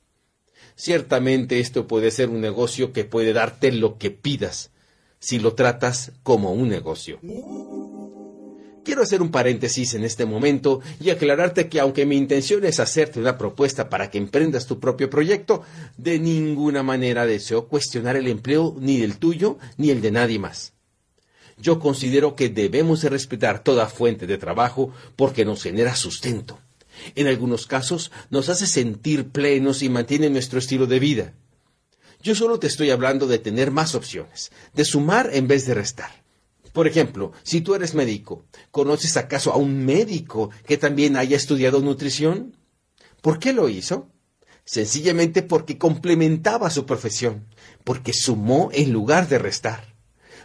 Ciertamente 0.74 1.60
esto 1.60 1.86
puede 1.86 2.10
ser 2.10 2.28
un 2.28 2.40
negocio 2.40 2.92
que 2.92 3.04
puede 3.04 3.32
darte 3.32 3.72
lo 3.72 3.98
que 3.98 4.10
pidas 4.10 4.70
si 5.18 5.38
lo 5.38 5.54
tratas 5.54 6.12
como 6.22 6.52
un 6.52 6.68
negocio. 6.68 7.18
Quiero 8.88 9.02
hacer 9.02 9.20
un 9.20 9.30
paréntesis 9.30 9.92
en 9.92 10.02
este 10.02 10.24
momento 10.24 10.80
y 10.98 11.10
aclararte 11.10 11.68
que 11.68 11.78
aunque 11.78 12.06
mi 12.06 12.16
intención 12.16 12.64
es 12.64 12.80
hacerte 12.80 13.20
una 13.20 13.36
propuesta 13.36 13.90
para 13.90 14.10
que 14.10 14.16
emprendas 14.16 14.66
tu 14.66 14.80
propio 14.80 15.10
proyecto, 15.10 15.62
de 15.98 16.18
ninguna 16.18 16.82
manera 16.82 17.26
deseo 17.26 17.68
cuestionar 17.68 18.16
el 18.16 18.26
empleo 18.28 18.74
ni 18.80 18.96
del 18.96 19.18
tuyo 19.18 19.58
ni 19.76 19.90
el 19.90 20.00
de 20.00 20.10
nadie 20.10 20.38
más. 20.38 20.72
Yo 21.58 21.80
considero 21.80 22.34
que 22.34 22.48
debemos 22.48 23.02
de 23.02 23.10
respetar 23.10 23.62
toda 23.62 23.88
fuente 23.88 24.26
de 24.26 24.38
trabajo 24.38 24.90
porque 25.16 25.44
nos 25.44 25.62
genera 25.62 25.94
sustento. 25.94 26.58
En 27.14 27.26
algunos 27.26 27.66
casos 27.66 28.10
nos 28.30 28.48
hace 28.48 28.66
sentir 28.66 29.28
plenos 29.28 29.82
y 29.82 29.90
mantiene 29.90 30.30
nuestro 30.30 30.60
estilo 30.60 30.86
de 30.86 30.98
vida. 30.98 31.34
Yo 32.22 32.34
solo 32.34 32.58
te 32.58 32.68
estoy 32.68 32.88
hablando 32.88 33.26
de 33.26 33.38
tener 33.38 33.70
más 33.70 33.94
opciones, 33.94 34.50
de 34.72 34.86
sumar 34.86 35.28
en 35.34 35.46
vez 35.46 35.66
de 35.66 35.74
restar. 35.74 36.26
Por 36.72 36.86
ejemplo, 36.86 37.32
si 37.42 37.60
tú 37.60 37.74
eres 37.74 37.94
médico, 37.94 38.44
¿conoces 38.70 39.16
acaso 39.16 39.52
a 39.52 39.56
un 39.56 39.84
médico 39.84 40.50
que 40.66 40.76
también 40.76 41.16
haya 41.16 41.36
estudiado 41.36 41.80
nutrición? 41.80 42.56
¿Por 43.22 43.38
qué 43.38 43.52
lo 43.52 43.68
hizo? 43.68 44.10
Sencillamente 44.64 45.42
porque 45.42 45.78
complementaba 45.78 46.70
su 46.70 46.84
profesión, 46.84 47.46
porque 47.84 48.12
sumó 48.12 48.68
en 48.72 48.92
lugar 48.92 49.28
de 49.28 49.38
restar, 49.38 49.96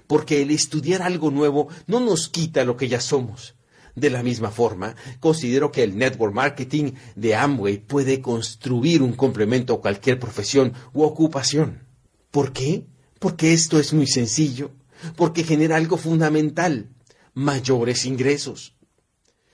porque 0.07 0.41
el 0.41 0.51
estudiar 0.51 1.01
algo 1.01 1.29
nuevo 1.29 1.67
no 1.87 1.99
nos 1.99 2.29
quita 2.29 2.63
lo 2.63 2.77
que 2.77 2.87
ya 2.87 3.01
somos. 3.01 3.55
De 3.95 4.09
la 4.09 4.23
misma 4.23 4.49
forma, 4.49 4.95
considero 5.19 5.71
que 5.71 5.83
el 5.83 5.97
network 5.97 6.33
marketing 6.33 6.93
de 7.15 7.35
Amway 7.35 7.77
puede 7.77 8.21
construir 8.21 9.03
un 9.03 9.13
complemento 9.13 9.75
a 9.75 9.81
cualquier 9.81 10.19
profesión 10.19 10.73
u 10.93 11.03
ocupación. 11.03 11.83
¿Por 12.31 12.53
qué? 12.53 12.87
Porque 13.19 13.53
esto 13.53 13.79
es 13.79 13.93
muy 13.93 14.07
sencillo 14.07 14.71
porque 15.15 15.43
genera 15.43 15.77
algo 15.77 15.97
fundamental, 15.97 16.89
mayores 17.33 18.05
ingresos. 18.05 18.75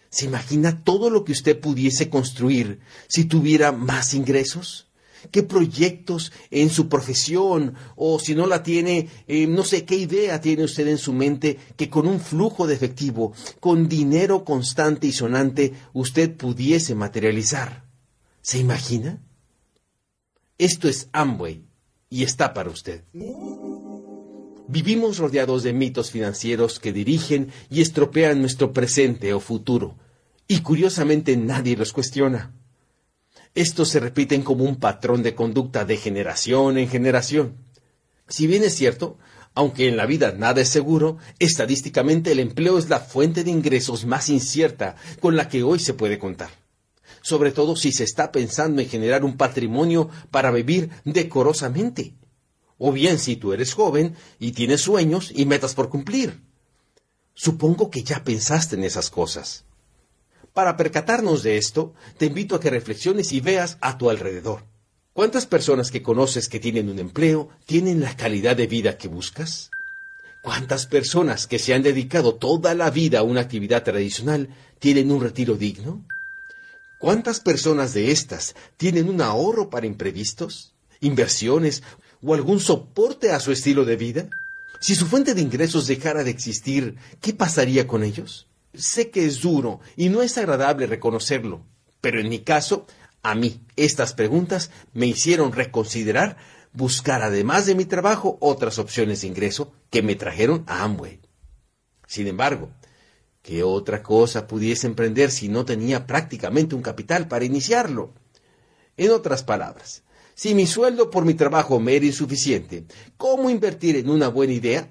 ¿Se 0.09 0.25
imagina 0.25 0.83
todo 0.83 1.09
lo 1.09 1.23
que 1.23 1.31
usted 1.31 1.59
pudiese 1.59 2.09
construir 2.09 2.79
si 3.07 3.25
tuviera 3.25 3.71
más 3.71 4.13
ingresos? 4.13 4.87
¿Qué 5.31 5.43
proyectos 5.43 6.31
en 6.49 6.69
su 6.69 6.87
profesión 6.87 7.75
o 7.95 8.19
si 8.19 8.35
no 8.35 8.47
la 8.47 8.63
tiene, 8.63 9.09
eh, 9.27 9.47
no 9.47 9.63
sé 9.63 9.83
qué 9.83 9.95
idea 9.95 10.39
tiene 10.39 10.63
usted 10.63 10.87
en 10.87 10.97
su 10.97 11.13
mente 11.13 11.59
que 11.75 11.89
con 11.89 12.07
un 12.07 12.19
flujo 12.21 12.65
de 12.65 12.73
efectivo, 12.73 13.33
con 13.59 13.89
dinero 13.89 14.45
constante 14.45 15.07
y 15.07 15.11
sonante, 15.11 15.73
usted 15.93 16.35
pudiese 16.35 16.95
materializar? 16.95 17.85
¿Se 18.41 18.59
imagina? 18.59 19.21
Esto 20.57 20.87
es 20.87 21.09
Amway 21.11 21.65
y 22.09 22.23
está 22.23 22.53
para 22.53 22.69
usted. 22.69 23.03
Vivimos 24.71 25.17
rodeados 25.17 25.63
de 25.63 25.73
mitos 25.73 26.11
financieros 26.11 26.79
que 26.79 26.93
dirigen 26.93 27.51
y 27.71 27.81
estropean 27.81 28.39
nuestro 28.39 28.71
presente 28.71 29.33
o 29.33 29.39
futuro, 29.39 29.97
y 30.47 30.59
curiosamente 30.59 31.35
nadie 31.37 31.75
los 31.75 31.91
cuestiona. 31.91 32.53
Estos 33.55 33.89
se 33.89 33.99
repiten 33.99 34.43
como 34.43 34.65
un 34.65 34.75
patrón 34.75 35.23
de 35.23 35.33
conducta 35.33 35.85
de 35.85 35.97
generación 35.97 36.77
en 36.77 36.87
generación. 36.87 37.55
Si 38.27 38.45
bien 38.45 38.61
es 38.63 38.75
cierto, 38.75 39.17
aunque 39.55 39.87
en 39.87 39.97
la 39.97 40.05
vida 40.05 40.33
nada 40.33 40.61
es 40.61 40.69
seguro, 40.69 41.17
estadísticamente 41.39 42.31
el 42.31 42.39
empleo 42.39 42.77
es 42.77 42.89
la 42.89 42.99
fuente 42.99 43.43
de 43.43 43.49
ingresos 43.49 44.05
más 44.05 44.29
incierta 44.29 44.97
con 45.19 45.35
la 45.35 45.49
que 45.49 45.63
hoy 45.63 45.79
se 45.79 45.95
puede 45.95 46.19
contar. 46.19 46.51
Sobre 47.23 47.51
todo 47.51 47.75
si 47.75 47.91
se 47.91 48.03
está 48.03 48.31
pensando 48.31 48.83
en 48.83 48.87
generar 48.87 49.25
un 49.25 49.35
patrimonio 49.35 50.11
para 50.29 50.51
vivir 50.51 50.91
decorosamente 51.05 52.18
o 52.79 52.91
bien 52.91 53.19
si 53.19 53.35
tú 53.35 53.53
eres 53.53 53.73
joven 53.75 54.15
y 54.39 54.53
tienes 54.53 54.81
sueños 54.81 55.31
y 55.35 55.45
metas 55.45 55.75
por 55.75 55.89
cumplir. 55.89 56.41
Supongo 57.35 57.91
que 57.91 58.03
ya 58.03 58.23
pensaste 58.23 58.75
en 58.75 58.83
esas 58.83 59.11
cosas. 59.11 59.65
Para 60.53 60.75
percatarnos 60.75 61.43
de 61.43 61.57
esto, 61.57 61.93
te 62.17 62.25
invito 62.25 62.55
a 62.55 62.59
que 62.59 62.71
reflexiones 62.71 63.31
y 63.33 63.39
veas 63.39 63.77
a 63.81 63.97
tu 63.97 64.09
alrededor. 64.09 64.65
¿Cuántas 65.13 65.45
personas 65.45 65.91
que 65.91 66.01
conoces 66.01 66.49
que 66.49 66.59
tienen 66.59 66.89
un 66.89 66.97
empleo 66.97 67.49
tienen 67.65 68.01
la 68.01 68.15
calidad 68.15 68.55
de 68.55 68.67
vida 68.67 68.97
que 68.97 69.07
buscas? 69.07 69.69
¿Cuántas 70.41 70.85
personas 70.85 71.47
que 71.47 71.59
se 71.59 71.73
han 71.73 71.83
dedicado 71.83 72.35
toda 72.35 72.73
la 72.73 72.89
vida 72.89 73.19
a 73.19 73.23
una 73.23 73.41
actividad 73.41 73.83
tradicional 73.83 74.55
tienen 74.79 75.11
un 75.11 75.21
retiro 75.21 75.55
digno? 75.55 76.05
¿Cuántas 76.99 77.41
personas 77.41 77.93
de 77.93 78.11
estas 78.11 78.55
tienen 78.77 79.09
un 79.09 79.21
ahorro 79.21 79.69
para 79.69 79.85
imprevistos, 79.85 80.73
inversiones 81.01 81.83
o 82.21 82.33
algún 82.33 82.59
soporte 82.59 83.31
a 83.31 83.39
su 83.39 83.51
estilo 83.51 83.85
de 83.85 83.95
vida? 83.95 84.29
Si 84.81 84.95
su 84.95 85.07
fuente 85.07 85.33
de 85.33 85.41
ingresos 85.41 85.87
dejara 85.87 86.23
de 86.23 86.31
existir, 86.31 86.95
¿qué 87.21 87.33
pasaría 87.33 87.87
con 87.87 88.03
ellos? 88.03 88.47
Sé 88.73 89.09
que 89.09 89.25
es 89.25 89.41
duro 89.41 89.79
y 89.97 90.09
no 90.09 90.21
es 90.21 90.37
agradable 90.37 90.87
reconocerlo, 90.87 91.65
pero 92.01 92.19
en 92.19 92.29
mi 92.29 92.39
caso, 92.39 92.85
a 93.23 93.35
mí 93.35 93.61
estas 93.75 94.13
preguntas 94.13 94.71
me 94.93 95.07
hicieron 95.07 95.51
reconsiderar 95.51 96.37
buscar 96.71 97.21
además 97.21 97.65
de 97.65 97.75
mi 97.75 97.85
trabajo 97.85 98.37
otras 98.41 98.79
opciones 98.79 99.21
de 99.21 99.27
ingreso 99.27 99.73
que 99.89 100.01
me 100.01 100.15
trajeron 100.15 100.63
a 100.67 100.83
Amway. 100.83 101.19
Sin 102.07 102.27
embargo, 102.27 102.71
¿qué 103.41 103.63
otra 103.63 104.01
cosa 104.03 104.47
pudiese 104.47 104.87
emprender 104.87 105.31
si 105.31 105.49
no 105.49 105.65
tenía 105.65 106.07
prácticamente 106.07 106.75
un 106.75 106.81
capital 106.81 107.27
para 107.27 107.45
iniciarlo? 107.45 108.13
En 108.97 109.11
otras 109.11 109.43
palabras, 109.43 110.03
si 110.39 110.55
mi 110.55 110.65
sueldo 110.65 111.09
por 111.09 111.25
mi 111.25 111.33
trabajo 111.33 111.81
me 111.81 111.97
era 111.97 112.05
insuficiente, 112.05 112.85
¿cómo 113.17 113.49
invertir 113.49 113.97
en 113.97 114.09
una 114.09 114.29
buena 114.29 114.53
idea? 114.53 114.89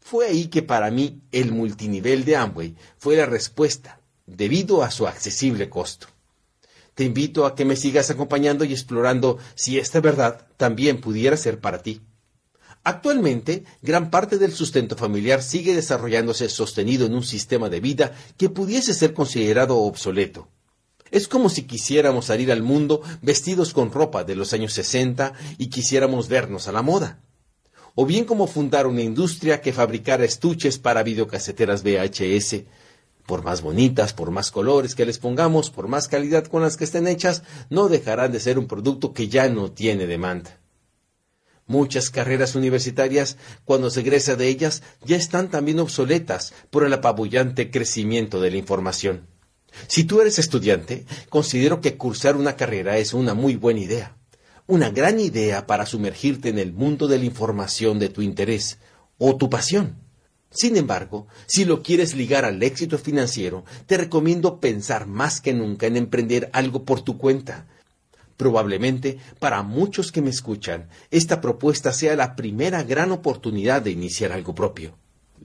Fue 0.00 0.26
ahí 0.26 0.48
que 0.48 0.60
para 0.60 0.90
mí 0.90 1.22
el 1.32 1.50
multinivel 1.50 2.26
de 2.26 2.36
Amway 2.36 2.76
fue 2.98 3.16
la 3.16 3.24
respuesta, 3.24 4.02
debido 4.26 4.82
a 4.82 4.90
su 4.90 5.06
accesible 5.06 5.70
costo. 5.70 6.08
Te 6.92 7.04
invito 7.04 7.46
a 7.46 7.54
que 7.54 7.64
me 7.64 7.74
sigas 7.74 8.10
acompañando 8.10 8.66
y 8.66 8.74
explorando 8.74 9.38
si 9.54 9.78
esta 9.78 10.00
verdad 10.00 10.46
también 10.58 11.00
pudiera 11.00 11.38
ser 11.38 11.58
para 11.58 11.80
ti. 11.82 12.02
Actualmente, 12.82 13.64
gran 13.80 14.10
parte 14.10 14.36
del 14.36 14.52
sustento 14.52 14.94
familiar 14.94 15.42
sigue 15.42 15.74
desarrollándose 15.74 16.50
sostenido 16.50 17.06
en 17.06 17.14
un 17.14 17.24
sistema 17.24 17.70
de 17.70 17.80
vida 17.80 18.14
que 18.36 18.50
pudiese 18.50 18.92
ser 18.92 19.14
considerado 19.14 19.78
obsoleto. 19.78 20.48
Es 21.10 21.28
como 21.28 21.48
si 21.48 21.62
quisiéramos 21.62 22.26
salir 22.26 22.50
al 22.50 22.62
mundo 22.62 23.02
vestidos 23.22 23.72
con 23.72 23.92
ropa 23.92 24.24
de 24.24 24.36
los 24.36 24.52
años 24.52 24.72
60 24.72 25.32
y 25.58 25.68
quisiéramos 25.68 26.28
vernos 26.28 26.66
a 26.66 26.72
la 26.72 26.82
moda. 26.82 27.20
O 27.94 28.06
bien 28.06 28.24
como 28.24 28.46
fundar 28.46 28.86
una 28.86 29.02
industria 29.02 29.60
que 29.60 29.72
fabricara 29.72 30.24
estuches 30.24 30.78
para 30.78 31.02
videocaseteras 31.02 31.84
VHS. 31.84 32.64
Por 33.26 33.44
más 33.44 33.62
bonitas, 33.62 34.12
por 34.12 34.30
más 34.30 34.50
colores 34.50 34.94
que 34.94 35.06
les 35.06 35.18
pongamos, 35.18 35.70
por 35.70 35.88
más 35.88 36.08
calidad 36.08 36.44
con 36.46 36.62
las 36.62 36.76
que 36.76 36.84
estén 36.84 37.06
hechas, 37.06 37.42
no 37.70 37.88
dejarán 37.88 38.32
de 38.32 38.40
ser 38.40 38.58
un 38.58 38.66
producto 38.66 39.12
que 39.12 39.28
ya 39.28 39.48
no 39.48 39.70
tiene 39.70 40.06
demanda. 40.06 40.58
Muchas 41.66 42.10
carreras 42.10 42.54
universitarias, 42.54 43.38
cuando 43.64 43.88
se 43.88 44.00
egresa 44.00 44.36
de 44.36 44.48
ellas, 44.48 44.82
ya 45.06 45.16
están 45.16 45.48
también 45.48 45.80
obsoletas 45.80 46.52
por 46.70 46.84
el 46.84 46.92
apabullante 46.92 47.70
crecimiento 47.70 48.40
de 48.40 48.50
la 48.50 48.58
información. 48.58 49.33
Si 49.86 50.04
tú 50.04 50.20
eres 50.20 50.38
estudiante, 50.38 51.04
considero 51.28 51.80
que 51.80 51.96
cursar 51.96 52.36
una 52.36 52.56
carrera 52.56 52.98
es 52.98 53.14
una 53.14 53.34
muy 53.34 53.56
buena 53.56 53.80
idea. 53.80 54.16
Una 54.66 54.90
gran 54.90 55.20
idea 55.20 55.66
para 55.66 55.86
sumergirte 55.86 56.48
en 56.48 56.58
el 56.58 56.72
mundo 56.72 57.06
de 57.06 57.18
la 57.18 57.24
información 57.24 57.98
de 57.98 58.08
tu 58.08 58.22
interés 58.22 58.78
o 59.18 59.36
tu 59.36 59.50
pasión. 59.50 59.96
Sin 60.50 60.76
embargo, 60.76 61.26
si 61.46 61.64
lo 61.64 61.82
quieres 61.82 62.14
ligar 62.14 62.44
al 62.44 62.62
éxito 62.62 62.96
financiero, 62.96 63.64
te 63.86 63.96
recomiendo 63.96 64.60
pensar 64.60 65.06
más 65.06 65.40
que 65.40 65.52
nunca 65.52 65.86
en 65.86 65.96
emprender 65.96 66.48
algo 66.52 66.84
por 66.84 67.02
tu 67.02 67.18
cuenta. 67.18 67.66
Probablemente, 68.36 69.18
para 69.38 69.62
muchos 69.62 70.12
que 70.12 70.22
me 70.22 70.30
escuchan, 70.30 70.88
esta 71.10 71.40
propuesta 71.40 71.92
sea 71.92 72.16
la 72.16 72.36
primera 72.36 72.84
gran 72.84 73.10
oportunidad 73.10 73.82
de 73.82 73.90
iniciar 73.90 74.32
algo 74.32 74.54
propio. 74.54 74.96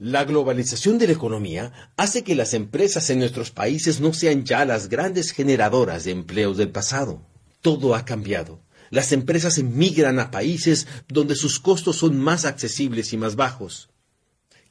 La 0.02 0.24
globalización 0.24 0.96
de 0.96 1.08
la 1.08 1.12
economía 1.12 1.92
hace 1.98 2.24
que 2.24 2.34
las 2.34 2.54
empresas 2.54 3.10
en 3.10 3.18
nuestros 3.18 3.50
países 3.50 4.00
no 4.00 4.14
sean 4.14 4.46
ya 4.46 4.64
las 4.64 4.88
grandes 4.88 5.32
generadoras 5.32 6.04
de 6.04 6.12
empleos 6.12 6.56
del 6.56 6.70
pasado. 6.70 7.20
Todo 7.60 7.94
ha 7.94 8.06
cambiado. 8.06 8.62
Las 8.88 9.12
empresas 9.12 9.58
emigran 9.58 10.18
a 10.18 10.30
países 10.30 10.86
donde 11.06 11.34
sus 11.34 11.60
costos 11.60 11.96
son 11.96 12.18
más 12.18 12.46
accesibles 12.46 13.12
y 13.12 13.18
más 13.18 13.36
bajos. 13.36 13.90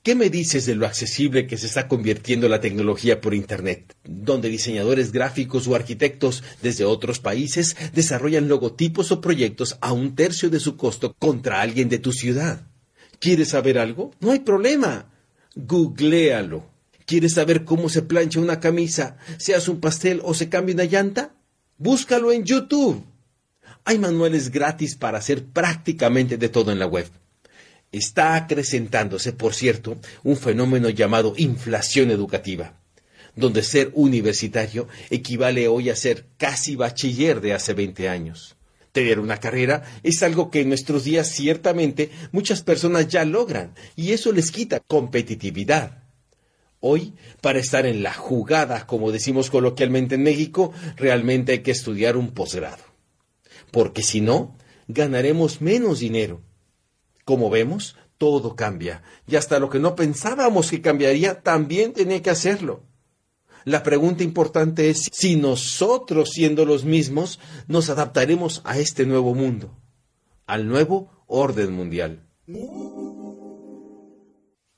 ¿Qué 0.01 0.15
me 0.15 0.31
dices 0.31 0.65
de 0.65 0.73
lo 0.73 0.87
accesible 0.87 1.45
que 1.45 1.57
se 1.57 1.67
está 1.67 1.87
convirtiendo 1.87 2.49
la 2.49 2.59
tecnología 2.59 3.21
por 3.21 3.35
Internet, 3.35 3.95
donde 4.03 4.49
diseñadores 4.49 5.11
gráficos 5.11 5.67
o 5.67 5.75
arquitectos 5.75 6.41
desde 6.63 6.85
otros 6.85 7.19
países 7.19 7.75
desarrollan 7.93 8.47
logotipos 8.47 9.11
o 9.11 9.21
proyectos 9.21 9.77
a 9.79 9.93
un 9.93 10.15
tercio 10.15 10.49
de 10.49 10.59
su 10.59 10.75
costo 10.75 11.13
contra 11.19 11.61
alguien 11.61 11.87
de 11.87 11.99
tu 11.99 12.13
ciudad? 12.13 12.65
¿Quieres 13.19 13.49
saber 13.49 13.77
algo? 13.77 14.09
No 14.21 14.31
hay 14.31 14.39
problema. 14.39 15.05
Googlealo. 15.65 16.65
¿Quieres 17.05 17.33
saber 17.33 17.65
cómo 17.65 17.89
se 17.89 18.03
plancha 18.03 18.39
una 18.39 18.59
camisa, 18.59 19.17
se 19.37 19.55
hace 19.55 19.71
un 19.71 19.79
pastel 19.79 20.21
o 20.23 20.33
se 20.33 20.47
cambia 20.47 20.75
una 20.75 20.85
llanta? 20.85 21.33
Búscalo 21.77 22.31
en 22.31 22.43
YouTube. 22.43 23.03
Hay 23.83 23.97
manuales 23.97 24.51
gratis 24.51 24.95
para 24.95 25.17
hacer 25.17 25.45
prácticamente 25.45 26.37
de 26.37 26.49
todo 26.49 26.71
en 26.71 26.77
la 26.77 26.85
web. 26.85 27.09
Está 27.91 28.35
acrecentándose, 28.35 29.33
por 29.33 29.55
cierto, 29.55 29.97
un 30.23 30.37
fenómeno 30.37 30.89
llamado 30.89 31.33
inflación 31.37 32.11
educativa, 32.11 32.79
donde 33.35 33.63
ser 33.63 33.91
universitario 33.95 34.87
equivale 35.09 35.67
hoy 35.67 35.89
a 35.89 35.95
ser 35.95 36.27
casi 36.37 36.75
bachiller 36.75 37.41
de 37.41 37.53
hace 37.53 37.73
20 37.73 38.07
años. 38.07 38.58
Tener 38.91 39.19
una 39.19 39.37
carrera 39.37 39.83
es 40.03 40.23
algo 40.23 40.49
que 40.49 40.61
en 40.61 40.69
nuestros 40.69 41.03
días 41.03 41.27
ciertamente 41.27 42.09
muchas 42.31 42.63
personas 42.63 43.07
ya 43.07 43.23
logran 43.25 43.73
y 43.95 44.13
eso 44.13 44.31
les 44.31 44.51
quita 44.51 44.79
competitividad. 44.79 46.03
Hoy, 46.81 47.13
para 47.41 47.59
estar 47.59 47.85
en 47.85 48.03
la 48.03 48.13
jugada, 48.13 48.87
como 48.87 49.11
decimos 49.11 49.49
coloquialmente 49.49 50.15
en 50.15 50.23
México, 50.23 50.71
realmente 50.95 51.51
hay 51.51 51.59
que 51.59 51.71
estudiar 51.71 52.17
un 52.17 52.31
posgrado. 52.31 52.83
Porque 53.71 54.01
si 54.01 54.21
no, 54.21 54.55
ganaremos 54.87 55.61
menos 55.61 55.99
dinero 55.99 56.41
como 57.29 57.51
vemos, 57.51 57.95
todo 58.17 58.55
cambia, 58.55 59.03
y 59.27 59.35
hasta 59.35 59.59
lo 59.59 59.69
que 59.69 59.77
no 59.77 59.95
pensábamos 59.95 60.71
que 60.71 60.81
cambiaría 60.81 61.41
también 61.41 61.93
tiene 61.93 62.23
que 62.23 62.31
hacerlo. 62.31 62.81
La 63.69 63.83
pregunta 63.83 64.23
importante 64.23 64.89
es 64.89 65.09
si 65.11 65.35
nosotros, 65.35 66.31
siendo 66.31 66.65
los 66.65 66.85
mismos, 66.85 67.39
nos 67.67 67.91
adaptaremos 67.91 68.63
a 68.63 68.79
este 68.79 69.05
nuevo 69.05 69.35
mundo, 69.35 69.77
al 70.47 70.67
nuevo 70.67 71.23
orden 71.27 71.73
mundial. 71.73 72.27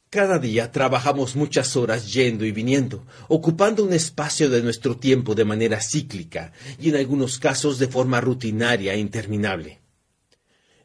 Cada 0.09 0.39
día 0.39 0.73
trabajamos 0.73 1.37
muchas 1.37 1.77
horas 1.77 2.11
yendo 2.11 2.43
y 2.43 2.51
viniendo, 2.51 3.05
ocupando 3.29 3.85
un 3.85 3.93
espacio 3.93 4.49
de 4.49 4.61
nuestro 4.61 4.97
tiempo 4.97 5.35
de 5.35 5.45
manera 5.45 5.79
cíclica 5.79 6.51
y 6.77 6.89
en 6.89 6.97
algunos 6.97 7.39
casos 7.39 7.79
de 7.79 7.87
forma 7.87 8.19
rutinaria 8.19 8.93
e 8.93 8.99
interminable. 8.99 9.79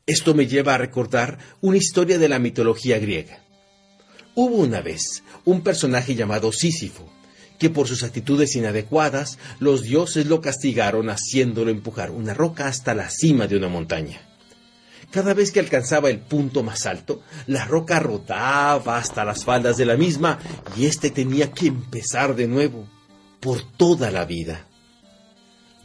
Esto 0.07 0.33
me 0.33 0.47
lleva 0.47 0.77
a 0.77 0.79
recordar 0.79 1.39
una 1.61 1.79
historia 1.79 2.19
de 2.19 2.29
la 2.29 2.39
mitología 2.39 3.01
griega. 3.01 3.43
Hubo 4.37 4.59
una 4.59 4.81
vez 4.81 5.25
un 5.45 5.63
personaje 5.63 6.15
llamado 6.15 6.53
Sísifo, 6.53 7.16
que 7.59 7.71
por 7.71 7.89
sus 7.89 8.03
actitudes 8.03 8.57
inadecuadas 8.57 9.39
los 9.61 9.83
dioses 9.83 10.27
lo 10.27 10.41
castigaron 10.41 11.11
haciéndolo 11.11 11.71
empujar 11.71 12.11
una 12.11 12.35
roca 12.35 12.69
hasta 12.69 12.95
la 12.95 13.11
cima 13.11 13.47
de 13.47 13.57
una 13.57 13.69
montaña. 13.69 14.21
Cada 15.11 15.35
vez 15.35 15.53
que 15.53 15.61
alcanzaba 15.61 16.11
el 16.11 16.19
punto 16.19 16.63
más 16.63 16.85
alto, 16.85 17.23
la 17.47 17.65
roca 17.65 18.01
rodaba 18.01 18.99
hasta 18.99 19.25
las 19.25 19.45
faldas 19.45 19.77
de 19.77 19.87
la 19.87 19.97
misma 19.97 20.39
y 20.77 20.87
éste 20.87 21.11
tenía 21.11 21.53
que 21.53 21.69
empezar 21.69 22.35
de 22.35 22.49
nuevo, 22.49 22.87
por 23.41 23.63
toda 23.63 24.11
la 24.11 24.25
vida. 24.25 24.67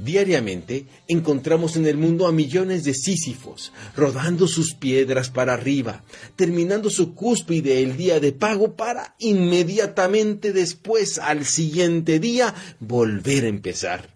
Diariamente 0.03 0.88
encontramos 1.08 1.75
en 1.75 1.86
el 1.86 1.96
mundo 1.96 2.25
a 2.25 2.31
millones 2.31 2.84
de 2.84 2.96
Sísifos, 2.96 3.72
rodando 3.96 4.48
sus 4.48 4.74
piedras 4.74 5.29
para 5.29 5.53
arriba, 5.53 6.03
terminando 6.36 6.89
su 6.89 7.13
cúspide 7.13 7.84
el 7.84 7.98
día 7.98 8.20
de 8.20 8.31
pago 8.31 8.75
para 8.75 9.15
inmediatamente 9.20 10.53
después, 10.53 11.20
al 11.20 11.46
siguiente 11.46 12.20
día, 12.20 12.55
volver 12.79 13.43
a 13.46 13.50
empezar. 13.50 14.10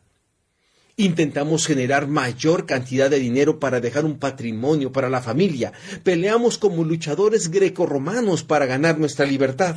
Intentamos 0.97 1.67
generar 1.67 2.07
mayor 2.07 2.65
cantidad 2.65 3.11
de 3.11 3.19
dinero 3.19 3.59
para 3.59 3.79
dejar 3.79 4.05
un 4.05 4.17
patrimonio 4.17 4.91
para 4.91 5.09
la 5.09 5.21
familia. 5.21 5.71
Peleamos 6.03 6.57
como 6.57 6.83
luchadores 6.83 7.51
grecorromanos 7.51 8.43
para 8.43 8.65
ganar 8.65 8.97
nuestra 8.97 9.25
libertad. 9.27 9.75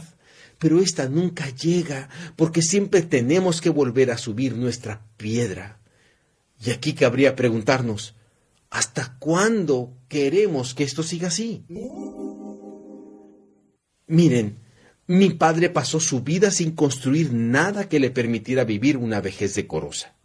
Pero 0.58 0.80
esta 0.80 1.08
nunca 1.08 1.50
llega 1.50 2.08
porque 2.34 2.62
siempre 2.62 3.02
tenemos 3.02 3.60
que 3.60 3.70
volver 3.70 4.10
a 4.10 4.18
subir 4.18 4.56
nuestra 4.56 5.06
piedra. 5.16 5.77
Y 6.60 6.70
aquí 6.70 6.92
cabría 6.92 7.36
preguntarnos, 7.36 8.14
¿hasta 8.70 9.16
cuándo 9.18 9.96
queremos 10.08 10.74
que 10.74 10.84
esto 10.84 11.02
siga 11.02 11.28
así? 11.28 11.64
Miren, 14.06 14.58
mi 15.06 15.30
padre 15.30 15.70
pasó 15.70 16.00
su 16.00 16.22
vida 16.22 16.50
sin 16.50 16.72
construir 16.72 17.32
nada 17.32 17.88
que 17.88 18.00
le 18.00 18.10
permitiera 18.10 18.64
vivir 18.64 18.96
una 18.96 19.20
vejez 19.20 19.54
decorosa. 19.54 20.16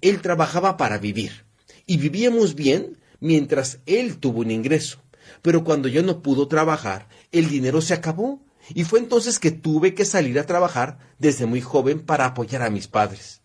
Él 0.00 0.20
trabajaba 0.20 0.76
para 0.76 0.98
vivir, 0.98 1.44
y 1.86 1.96
vivíamos 1.96 2.54
bien 2.54 2.98
mientras 3.20 3.80
él 3.86 4.18
tuvo 4.18 4.40
un 4.40 4.50
ingreso. 4.50 4.98
Pero 5.42 5.64
cuando 5.64 5.88
yo 5.88 6.02
no 6.02 6.22
pudo 6.22 6.48
trabajar, 6.48 7.08
el 7.32 7.48
dinero 7.48 7.80
se 7.80 7.94
acabó, 7.94 8.44
y 8.74 8.84
fue 8.84 8.98
entonces 8.98 9.38
que 9.38 9.50
tuve 9.50 9.94
que 9.94 10.04
salir 10.04 10.38
a 10.38 10.46
trabajar 10.46 10.98
desde 11.18 11.46
muy 11.46 11.60
joven 11.60 12.00
para 12.00 12.26
apoyar 12.26 12.62
a 12.62 12.70
mis 12.70 12.88
padres. 12.88 13.42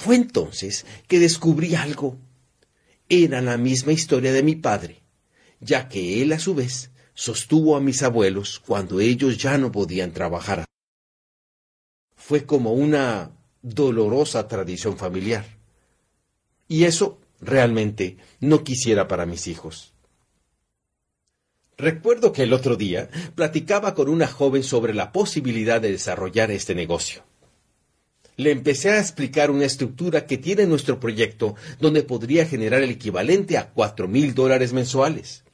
Fue 0.00 0.16
entonces 0.16 0.86
que 1.08 1.18
descubrí 1.18 1.74
algo. 1.74 2.16
Era 3.10 3.42
la 3.42 3.58
misma 3.58 3.92
historia 3.92 4.32
de 4.32 4.42
mi 4.42 4.54
padre, 4.54 5.02
ya 5.60 5.90
que 5.90 6.22
él 6.22 6.32
a 6.32 6.38
su 6.38 6.54
vez 6.54 6.90
sostuvo 7.12 7.76
a 7.76 7.82
mis 7.82 8.02
abuelos 8.02 8.62
cuando 8.66 8.98
ellos 9.00 9.36
ya 9.36 9.58
no 9.58 9.70
podían 9.70 10.12
trabajar. 10.12 10.64
Fue 12.16 12.46
como 12.46 12.72
una 12.72 13.32
dolorosa 13.60 14.48
tradición 14.48 14.96
familiar. 14.96 15.44
Y 16.66 16.84
eso 16.84 17.20
realmente 17.42 18.16
no 18.40 18.64
quisiera 18.64 19.06
para 19.06 19.26
mis 19.26 19.48
hijos. 19.48 19.92
Recuerdo 21.76 22.32
que 22.32 22.44
el 22.44 22.54
otro 22.54 22.76
día 22.76 23.10
platicaba 23.34 23.94
con 23.94 24.08
una 24.08 24.28
joven 24.28 24.62
sobre 24.62 24.94
la 24.94 25.12
posibilidad 25.12 25.78
de 25.78 25.92
desarrollar 25.92 26.50
este 26.50 26.74
negocio 26.74 27.22
le 28.40 28.52
empecé 28.52 28.90
a 28.90 28.98
explicar 28.98 29.50
una 29.50 29.66
estructura 29.66 30.26
que 30.26 30.38
tiene 30.38 30.66
nuestro 30.66 30.98
proyecto 30.98 31.56
donde 31.78 32.02
podría 32.02 32.46
generar 32.46 32.82
el 32.82 32.90
equivalente 32.90 33.58
a 33.58 33.68
cuatro 33.70 34.08
mil 34.08 34.34
dólares 34.34 34.72
mensuales. 34.72 35.44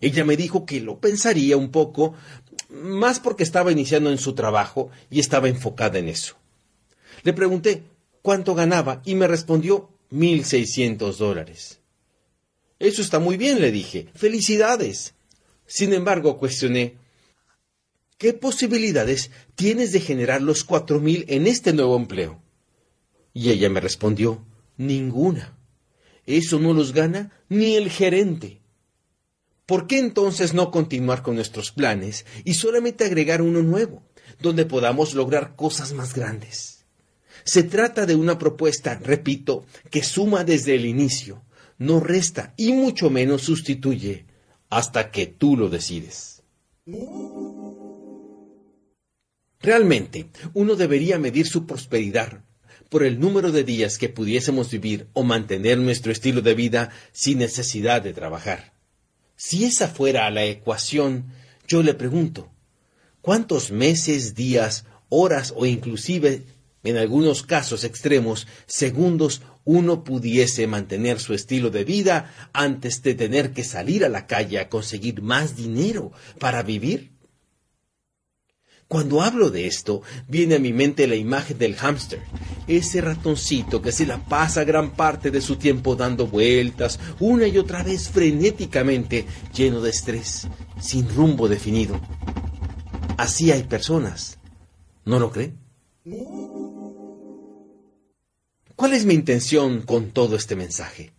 Ella 0.00 0.24
me 0.24 0.36
dijo 0.36 0.64
que 0.64 0.80
lo 0.80 1.00
pensaría 1.00 1.58
un 1.58 1.70
poco, 1.70 2.14
más 2.70 3.20
porque 3.20 3.42
estaba 3.42 3.72
iniciando 3.72 4.10
en 4.10 4.16
su 4.16 4.34
trabajo 4.34 4.90
y 5.10 5.20
estaba 5.20 5.48
enfocada 5.48 5.98
en 5.98 6.08
eso. 6.08 6.36
Le 7.24 7.34
pregunté 7.34 7.82
cuánto 8.22 8.54
ganaba 8.54 9.02
y 9.04 9.14
me 9.14 9.26
respondió 9.26 9.90
mil 10.08 10.46
seiscientos 10.46 11.18
dólares. 11.18 11.80
Eso 12.78 13.02
está 13.02 13.18
muy 13.18 13.36
bien, 13.36 13.60
le 13.60 13.70
dije. 13.70 14.06
Felicidades. 14.14 15.14
Sin 15.66 15.92
embargo, 15.92 16.38
cuestioné 16.38 16.96
¿Qué 18.18 18.32
posibilidades 18.32 19.30
tienes 19.54 19.92
de 19.92 20.00
generar 20.00 20.42
los 20.42 20.64
cuatro 20.64 20.98
mil 20.98 21.24
en 21.28 21.46
este 21.46 21.72
nuevo 21.72 21.96
empleo? 21.96 22.42
Y 23.32 23.50
ella 23.50 23.70
me 23.70 23.78
respondió, 23.78 24.44
ninguna. 24.76 25.56
Eso 26.26 26.58
no 26.58 26.74
los 26.74 26.92
gana 26.92 27.30
ni 27.48 27.76
el 27.76 27.90
gerente. 27.90 28.60
¿Por 29.66 29.86
qué 29.86 30.00
entonces 30.00 30.52
no 30.52 30.72
continuar 30.72 31.22
con 31.22 31.36
nuestros 31.36 31.70
planes 31.70 32.26
y 32.42 32.54
solamente 32.54 33.04
agregar 33.04 33.40
uno 33.40 33.62
nuevo, 33.62 34.02
donde 34.40 34.66
podamos 34.66 35.14
lograr 35.14 35.54
cosas 35.54 35.92
más 35.92 36.12
grandes? 36.12 36.86
Se 37.44 37.62
trata 37.62 38.04
de 38.04 38.16
una 38.16 38.36
propuesta, 38.36 38.98
repito, 39.00 39.64
que 39.90 40.02
suma 40.02 40.42
desde 40.42 40.74
el 40.74 40.86
inicio, 40.86 41.44
no 41.78 42.00
resta 42.00 42.52
y 42.56 42.72
mucho 42.72 43.10
menos 43.10 43.42
sustituye 43.42 44.26
hasta 44.70 45.12
que 45.12 45.26
tú 45.26 45.56
lo 45.56 45.68
decides. 45.68 46.42
Realmente, 49.60 50.26
uno 50.54 50.76
debería 50.76 51.18
medir 51.18 51.46
su 51.46 51.66
prosperidad 51.66 52.44
por 52.88 53.04
el 53.04 53.18
número 53.18 53.52
de 53.52 53.64
días 53.64 53.98
que 53.98 54.08
pudiésemos 54.08 54.70
vivir 54.70 55.08
o 55.12 55.22
mantener 55.22 55.78
nuestro 55.78 56.12
estilo 56.12 56.40
de 56.40 56.54
vida 56.54 56.90
sin 57.12 57.38
necesidad 57.38 58.00
de 58.00 58.12
trabajar. 58.12 58.72
Si 59.36 59.64
esa 59.64 59.88
fuera 59.88 60.30
la 60.30 60.44
ecuación, 60.44 61.26
yo 61.66 61.82
le 61.82 61.94
pregunto, 61.94 62.50
¿cuántos 63.20 63.70
meses, 63.70 64.34
días, 64.34 64.84
horas 65.08 65.52
o 65.56 65.66
inclusive, 65.66 66.44
en 66.82 66.96
algunos 66.96 67.42
casos 67.42 67.84
extremos, 67.84 68.46
segundos 68.66 69.42
uno 69.64 70.02
pudiese 70.02 70.66
mantener 70.66 71.20
su 71.20 71.34
estilo 71.34 71.68
de 71.70 71.84
vida 71.84 72.50
antes 72.54 73.02
de 73.02 73.14
tener 73.14 73.52
que 73.52 73.64
salir 73.64 74.04
a 74.04 74.08
la 74.08 74.26
calle 74.26 74.58
a 74.58 74.68
conseguir 74.70 75.20
más 75.20 75.56
dinero 75.56 76.12
para 76.38 76.62
vivir? 76.62 77.17
Cuando 78.88 79.20
hablo 79.20 79.50
de 79.50 79.66
esto, 79.66 80.00
viene 80.28 80.54
a 80.54 80.58
mi 80.58 80.72
mente 80.72 81.06
la 81.06 81.14
imagen 81.14 81.58
del 81.58 81.76
hámster, 81.76 82.22
ese 82.66 83.02
ratoncito 83.02 83.82
que 83.82 83.92
se 83.92 84.06
la 84.06 84.24
pasa 84.24 84.64
gran 84.64 84.92
parte 84.92 85.30
de 85.30 85.42
su 85.42 85.56
tiempo 85.56 85.94
dando 85.94 86.26
vueltas 86.26 86.98
una 87.20 87.46
y 87.46 87.58
otra 87.58 87.82
vez 87.82 88.08
frenéticamente, 88.08 89.26
lleno 89.54 89.82
de 89.82 89.90
estrés, 89.90 90.48
sin 90.80 91.06
rumbo 91.14 91.48
definido. 91.48 92.00
Así 93.18 93.52
hay 93.52 93.64
personas. 93.64 94.38
¿No 95.04 95.18
lo 95.18 95.30
cree? 95.32 95.52
¿Cuál 98.74 98.94
es 98.94 99.04
mi 99.04 99.12
intención 99.12 99.82
con 99.82 100.12
todo 100.12 100.34
este 100.34 100.56
mensaje? 100.56 101.12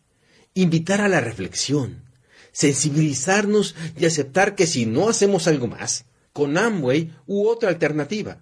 Invitar 0.56 1.02
a 1.02 1.08
la 1.08 1.22
reflexión, 1.22 2.04
sensibilizarnos 2.52 3.76
y 3.96 4.08
aceptar 4.08 4.56
que 4.56 4.66
si 4.66 4.88
no 4.88 5.08
hacemos 5.08 5.48
algo 5.48 5.68
más, 5.68 6.06
con 6.40 6.58
Amway 6.58 7.12
u 7.28 7.50
otra 7.50 7.68
alternativa, 7.68 8.42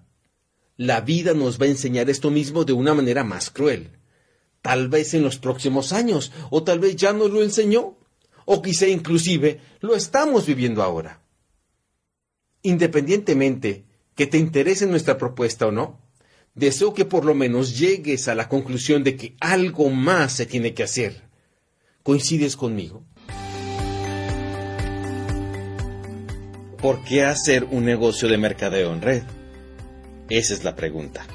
la 0.76 1.00
vida 1.00 1.34
nos 1.34 1.60
va 1.60 1.66
a 1.66 1.70
enseñar 1.70 2.08
esto 2.08 2.30
mismo 2.30 2.64
de 2.64 2.72
una 2.72 2.94
manera 2.94 3.24
más 3.24 3.50
cruel. 3.50 3.90
Tal 4.62 4.88
vez 4.88 5.14
en 5.14 5.24
los 5.24 5.38
próximos 5.40 5.92
años, 5.92 6.30
o 6.50 6.62
tal 6.62 6.78
vez 6.78 6.94
ya 6.94 7.12
nos 7.12 7.32
lo 7.32 7.42
enseñó, 7.42 7.98
o 8.44 8.62
quizá 8.62 8.86
inclusive 8.86 9.60
lo 9.80 9.96
estamos 9.96 10.46
viviendo 10.46 10.84
ahora. 10.84 11.24
Independientemente 12.62 13.84
que 14.14 14.28
te 14.28 14.38
interese 14.38 14.86
nuestra 14.86 15.18
propuesta 15.18 15.66
o 15.66 15.72
no, 15.72 16.00
deseo 16.54 16.94
que 16.94 17.04
por 17.04 17.24
lo 17.24 17.34
menos 17.34 17.76
llegues 17.76 18.28
a 18.28 18.36
la 18.36 18.48
conclusión 18.48 19.02
de 19.02 19.16
que 19.16 19.34
algo 19.40 19.90
más 19.90 20.34
se 20.34 20.46
tiene 20.46 20.72
que 20.72 20.84
hacer. 20.84 21.20
¿Coincides 22.04 22.54
conmigo? 22.54 23.04
¿Por 26.80 27.02
qué 27.02 27.24
hacer 27.24 27.64
un 27.64 27.84
negocio 27.84 28.28
de 28.28 28.38
mercadeo 28.38 28.92
en 28.92 29.02
red? 29.02 29.24
Esa 30.30 30.54
es 30.54 30.62
la 30.62 30.76
pregunta. 30.76 31.26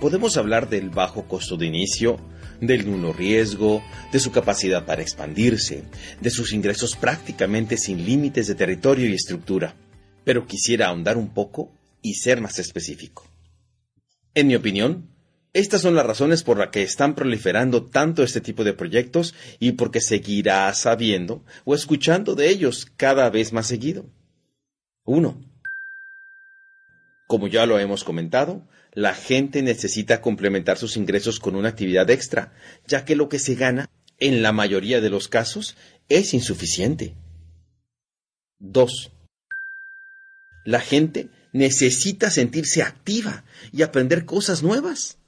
Podemos 0.00 0.36
hablar 0.36 0.68
del 0.68 0.90
bajo 0.90 1.28
costo 1.28 1.56
de 1.56 1.66
inicio, 1.66 2.18
del 2.60 2.90
nulo 2.90 3.12
riesgo, 3.12 3.84
de 4.10 4.18
su 4.18 4.32
capacidad 4.32 4.84
para 4.84 5.00
expandirse, 5.00 5.84
de 6.20 6.30
sus 6.30 6.52
ingresos 6.52 6.96
prácticamente 6.96 7.76
sin 7.76 8.04
límites 8.04 8.48
de 8.48 8.56
territorio 8.56 9.08
y 9.08 9.14
estructura, 9.14 9.76
pero 10.24 10.44
quisiera 10.44 10.88
ahondar 10.88 11.18
un 11.18 11.28
poco 11.28 11.70
y 12.02 12.14
ser 12.14 12.40
más 12.40 12.58
específico. 12.58 13.30
En 14.34 14.48
mi 14.48 14.56
opinión, 14.56 15.08
estas 15.52 15.82
son 15.82 15.94
las 15.94 16.04
razones 16.04 16.42
por 16.42 16.58
las 16.58 16.70
que 16.70 16.82
están 16.82 17.14
proliferando 17.14 17.84
tanto 17.84 18.24
este 18.24 18.40
tipo 18.40 18.64
de 18.64 18.72
proyectos 18.72 19.36
y 19.60 19.72
por 19.72 19.92
qué 19.92 20.00
seguirá 20.00 20.74
sabiendo 20.74 21.44
o 21.64 21.76
escuchando 21.76 22.34
de 22.34 22.48
ellos 22.48 22.88
cada 22.96 23.30
vez 23.30 23.52
más 23.52 23.68
seguido. 23.68 24.04
1. 25.04 25.52
Como 27.26 27.48
ya 27.48 27.66
lo 27.66 27.78
hemos 27.78 28.04
comentado, 28.04 28.68
la 28.92 29.14
gente 29.14 29.62
necesita 29.62 30.20
complementar 30.20 30.78
sus 30.78 30.96
ingresos 30.96 31.40
con 31.40 31.56
una 31.56 31.70
actividad 31.70 32.10
extra, 32.10 32.52
ya 32.86 33.04
que 33.04 33.16
lo 33.16 33.28
que 33.28 33.38
se 33.38 33.54
gana, 33.54 33.88
en 34.18 34.42
la 34.42 34.52
mayoría 34.52 35.00
de 35.00 35.10
los 35.10 35.28
casos, 35.28 35.76
es 36.08 36.34
insuficiente. 36.34 37.16
2. 38.58 39.12
La 40.64 40.80
gente 40.80 41.30
necesita 41.52 42.30
sentirse 42.30 42.82
activa 42.82 43.44
y 43.72 43.82
aprender 43.82 44.24
cosas 44.24 44.62
nuevas. 44.62 45.18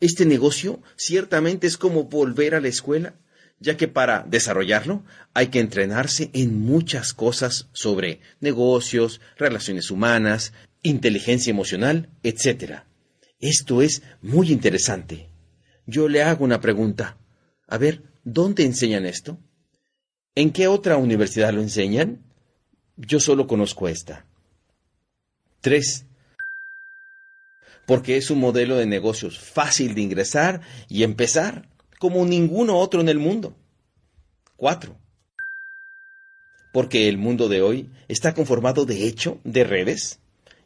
Este 0.00 0.24
negocio 0.24 0.82
ciertamente 0.96 1.66
es 1.66 1.76
como 1.76 2.04
volver 2.04 2.54
a 2.54 2.60
la 2.60 2.68
escuela 2.68 3.14
ya 3.62 3.76
que 3.76 3.88
para 3.88 4.24
desarrollarlo 4.28 5.04
hay 5.32 5.46
que 5.46 5.60
entrenarse 5.60 6.30
en 6.34 6.60
muchas 6.60 7.14
cosas 7.14 7.68
sobre 7.72 8.20
negocios, 8.40 9.20
relaciones 9.38 9.90
humanas, 9.90 10.52
inteligencia 10.82 11.50
emocional, 11.50 12.10
etc. 12.24 12.80
Esto 13.38 13.80
es 13.80 14.02
muy 14.20 14.52
interesante. 14.52 15.28
Yo 15.86 16.08
le 16.08 16.22
hago 16.22 16.44
una 16.44 16.60
pregunta. 16.60 17.16
A 17.68 17.78
ver, 17.78 18.02
¿dónde 18.24 18.64
enseñan 18.64 19.06
esto? 19.06 19.38
¿En 20.34 20.50
qué 20.50 20.66
otra 20.66 20.96
universidad 20.96 21.52
lo 21.52 21.62
enseñan? 21.62 22.20
Yo 22.96 23.20
solo 23.20 23.46
conozco 23.46 23.88
esta. 23.88 24.26
3. 25.60 26.06
Porque 27.86 28.16
es 28.16 28.30
un 28.30 28.40
modelo 28.40 28.76
de 28.76 28.86
negocios 28.86 29.38
fácil 29.38 29.94
de 29.94 30.00
ingresar 30.00 30.60
y 30.88 31.04
empezar 31.04 31.68
como 32.02 32.26
ninguno 32.26 32.78
otro 32.78 33.00
en 33.00 33.08
el 33.08 33.20
mundo. 33.20 33.54
4. 34.56 34.98
Porque 36.72 37.08
el 37.08 37.16
mundo 37.16 37.48
de 37.48 37.62
hoy 37.62 37.90
está 38.08 38.34
conformado 38.34 38.84
de 38.86 39.06
hecho 39.06 39.38
de 39.44 39.62
redes, 39.62 40.18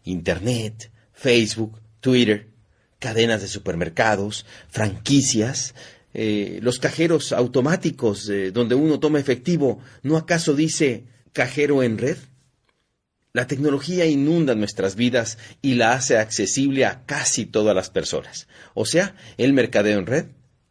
Internet, 0.03 0.91
Facebook, 1.13 1.79
Twitter, 2.01 2.49
cadenas 2.99 3.43
de 3.43 3.49
supermercados, 3.49 4.47
franquicias, 4.71 5.75
eh, 6.15 6.59
los 6.63 6.79
cajeros 6.79 7.33
automáticos 7.33 8.31
eh, 8.31 8.51
donde 8.51 8.75
uno 8.75 8.99
toma 8.99 9.21
efectivo, 9.21 9.81
¿no 10.03 10.17
acaso 10.17 10.55
dice 10.55 11.05
cajero 11.35 11.83
en 11.83 11.99
red? 11.99 12.17
La 13.35 13.47
tecnología 13.47 14.07
inunda 14.07 14.55
nuestras 14.55 14.97
vidas 14.97 15.37
y 15.61 15.75
la 15.75 15.93
hace 15.93 16.17
accesible 16.17 16.87
a 16.87 17.05
casi 17.05 17.45
todas 17.45 17.77
las 17.77 17.91
personas. 17.91 18.49
O 18.73 18.87
sea, 18.87 19.15
el 19.37 19.53
mercadeo 19.53 19.99
en 19.99 20.07
red 20.07 20.27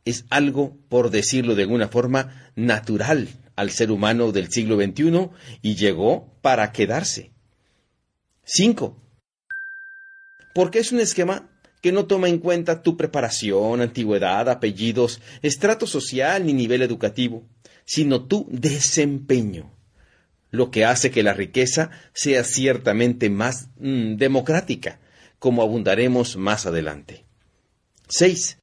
es 0.06 0.26
algo, 0.30 0.78
por 0.88 1.10
decirlo 1.10 1.56
de 1.56 1.64
alguna 1.64 1.88
forma, 1.88 2.52
natural 2.56 3.28
al 3.56 3.72
ser 3.72 3.92
humano 3.92 4.32
del 4.32 4.52
siglo 4.52 4.78
XXI 4.78 5.30
y 5.62 5.76
llegó 5.76 6.38
para 6.42 6.72
quedarse. 6.72 7.32
5. 8.44 9.02
Porque 10.54 10.80
es 10.80 10.92
un 10.92 11.00
esquema 11.00 11.50
que 11.82 11.92
no 11.92 12.06
toma 12.06 12.30
en 12.30 12.40
cuenta 12.40 12.82
tu 12.82 12.98
preparación, 12.98 13.82
antigüedad, 13.82 14.50
apellidos, 14.50 15.22
estrato 15.42 15.88
social 15.88 16.46
ni 16.46 16.54
nivel 16.54 16.82
educativo, 16.82 17.48
sino 17.86 18.26
tu 18.26 18.48
desempeño, 18.50 19.72
lo 20.50 20.72
que 20.72 20.86
hace 20.86 21.12
que 21.12 21.24
la 21.24 21.34
riqueza 21.34 21.92
sea 22.14 22.44
ciertamente 22.44 23.30
más 23.30 23.70
mm, 23.78 24.16
democrática, 24.16 25.00
como 25.40 25.62
abundaremos 25.62 26.38
más 26.38 26.66
adelante. 26.66 27.26
6. 28.08 28.60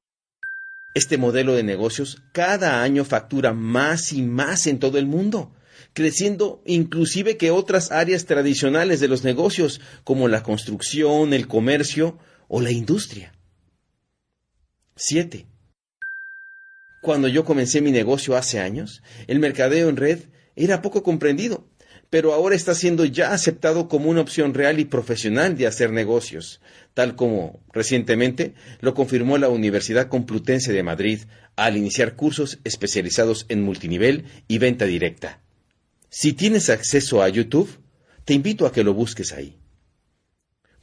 Este 0.95 1.17
modelo 1.17 1.55
de 1.55 1.63
negocios 1.63 2.23
cada 2.33 2.83
año 2.83 3.05
factura 3.05 3.53
más 3.53 4.13
y 4.13 4.23
más 4.23 4.67
en 4.67 4.79
todo 4.79 4.99
el 4.99 5.07
mundo, 5.07 5.55
creciendo 5.95 6.63
inclusive 6.67 7.37
que 7.37 7.51
otras 7.51 7.91
áreas 7.91 8.27
tradicionales 8.27 9.01
de 9.01 9.09
los 9.09 9.25
negocios, 9.25 9.81
como 10.05 10.29
la 10.29 10.43
construcción, 10.43 11.33
el 11.33 11.49
comercio 11.49 12.19
o 12.49 12.61
la 12.61 12.71
industria. 12.71 13.33
7. 14.97 15.47
Cuando 17.01 17.27
yo 17.27 17.45
comencé 17.45 17.81
mi 17.81 17.91
negocio 17.91 18.37
hace 18.37 18.61
años, 18.61 19.03
el 19.27 19.39
mercadeo 19.39 19.89
en 19.89 19.97
red 19.97 20.21
era 20.55 20.83
poco 20.83 21.03
comprendido 21.03 21.67
pero 22.13 22.35
ahora 22.35 22.55
está 22.55 22.75
siendo 22.75 23.07
ya 23.07 23.33
aceptado 23.33 23.89
como 23.89 24.11
una 24.11 24.21
opción 24.21 24.53
real 24.53 24.79
y 24.79 24.85
profesional 24.85 25.57
de 25.57 25.67
hacer 25.67 25.93
negocios, 25.93 26.61
tal 26.93 27.17
como 27.17 27.63
recientemente 27.73 28.53
lo 28.83 28.93
confirmó 28.93 29.39
la 29.39 29.49
Universidad 29.49 30.09
Complutense 30.09 30.75
de 30.75 30.83
Madrid 30.83 31.21
al 31.57 31.79
iniciar 31.79 32.15
cursos 32.15 32.59
especializados 32.65 33.47
en 33.49 33.63
multinivel 33.63 34.27
y 34.47 34.59
venta 34.59 34.85
directa. 34.85 35.41
Si 36.11 36.35
tienes 36.35 36.69
acceso 36.69 37.23
a 37.23 37.31
YouTube, 37.31 37.79
te 38.27 38.35
invito 38.35 38.67
a 38.67 38.73
que 38.73 38.85
lo 38.85 38.93
busques 38.93 39.33
ahí. 39.33 39.57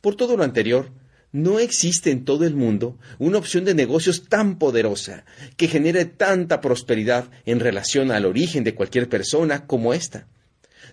Por 0.02 0.16
todo 0.16 0.36
lo 0.36 0.44
anterior, 0.44 0.90
no 1.32 1.60
existe 1.60 2.10
en 2.10 2.26
todo 2.26 2.44
el 2.44 2.56
mundo 2.56 2.98
una 3.20 3.38
opción 3.38 3.66
de 3.66 3.76
negocios 3.76 4.28
tan 4.30 4.58
poderosa 4.58 5.26
que 5.58 5.68
genere 5.68 6.06
tanta 6.06 6.60
prosperidad 6.60 7.30
en 7.46 7.60
relación 7.60 8.10
al 8.10 8.26
origen 8.26 8.64
de 8.64 8.74
cualquier 8.74 9.10
persona 9.10 9.68
como 9.68 9.94
esta 9.94 10.26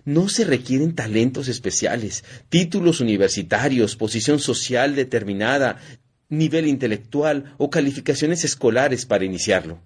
no 0.07 0.29
se 0.29 0.45
requieren 0.45 0.95
talentos 0.95 1.49
especiales, 1.49 2.23
títulos 2.47 3.01
universitarios, 3.01 3.97
posición 3.97 4.39
social 4.39 4.95
determinada, 4.95 5.81
nivel 6.29 6.65
intelectual 6.65 7.53
o 7.57 7.69
calificaciones 7.69 8.45
escolares 8.45 9.05
para 9.05 9.25
iniciarlo. 9.25 9.81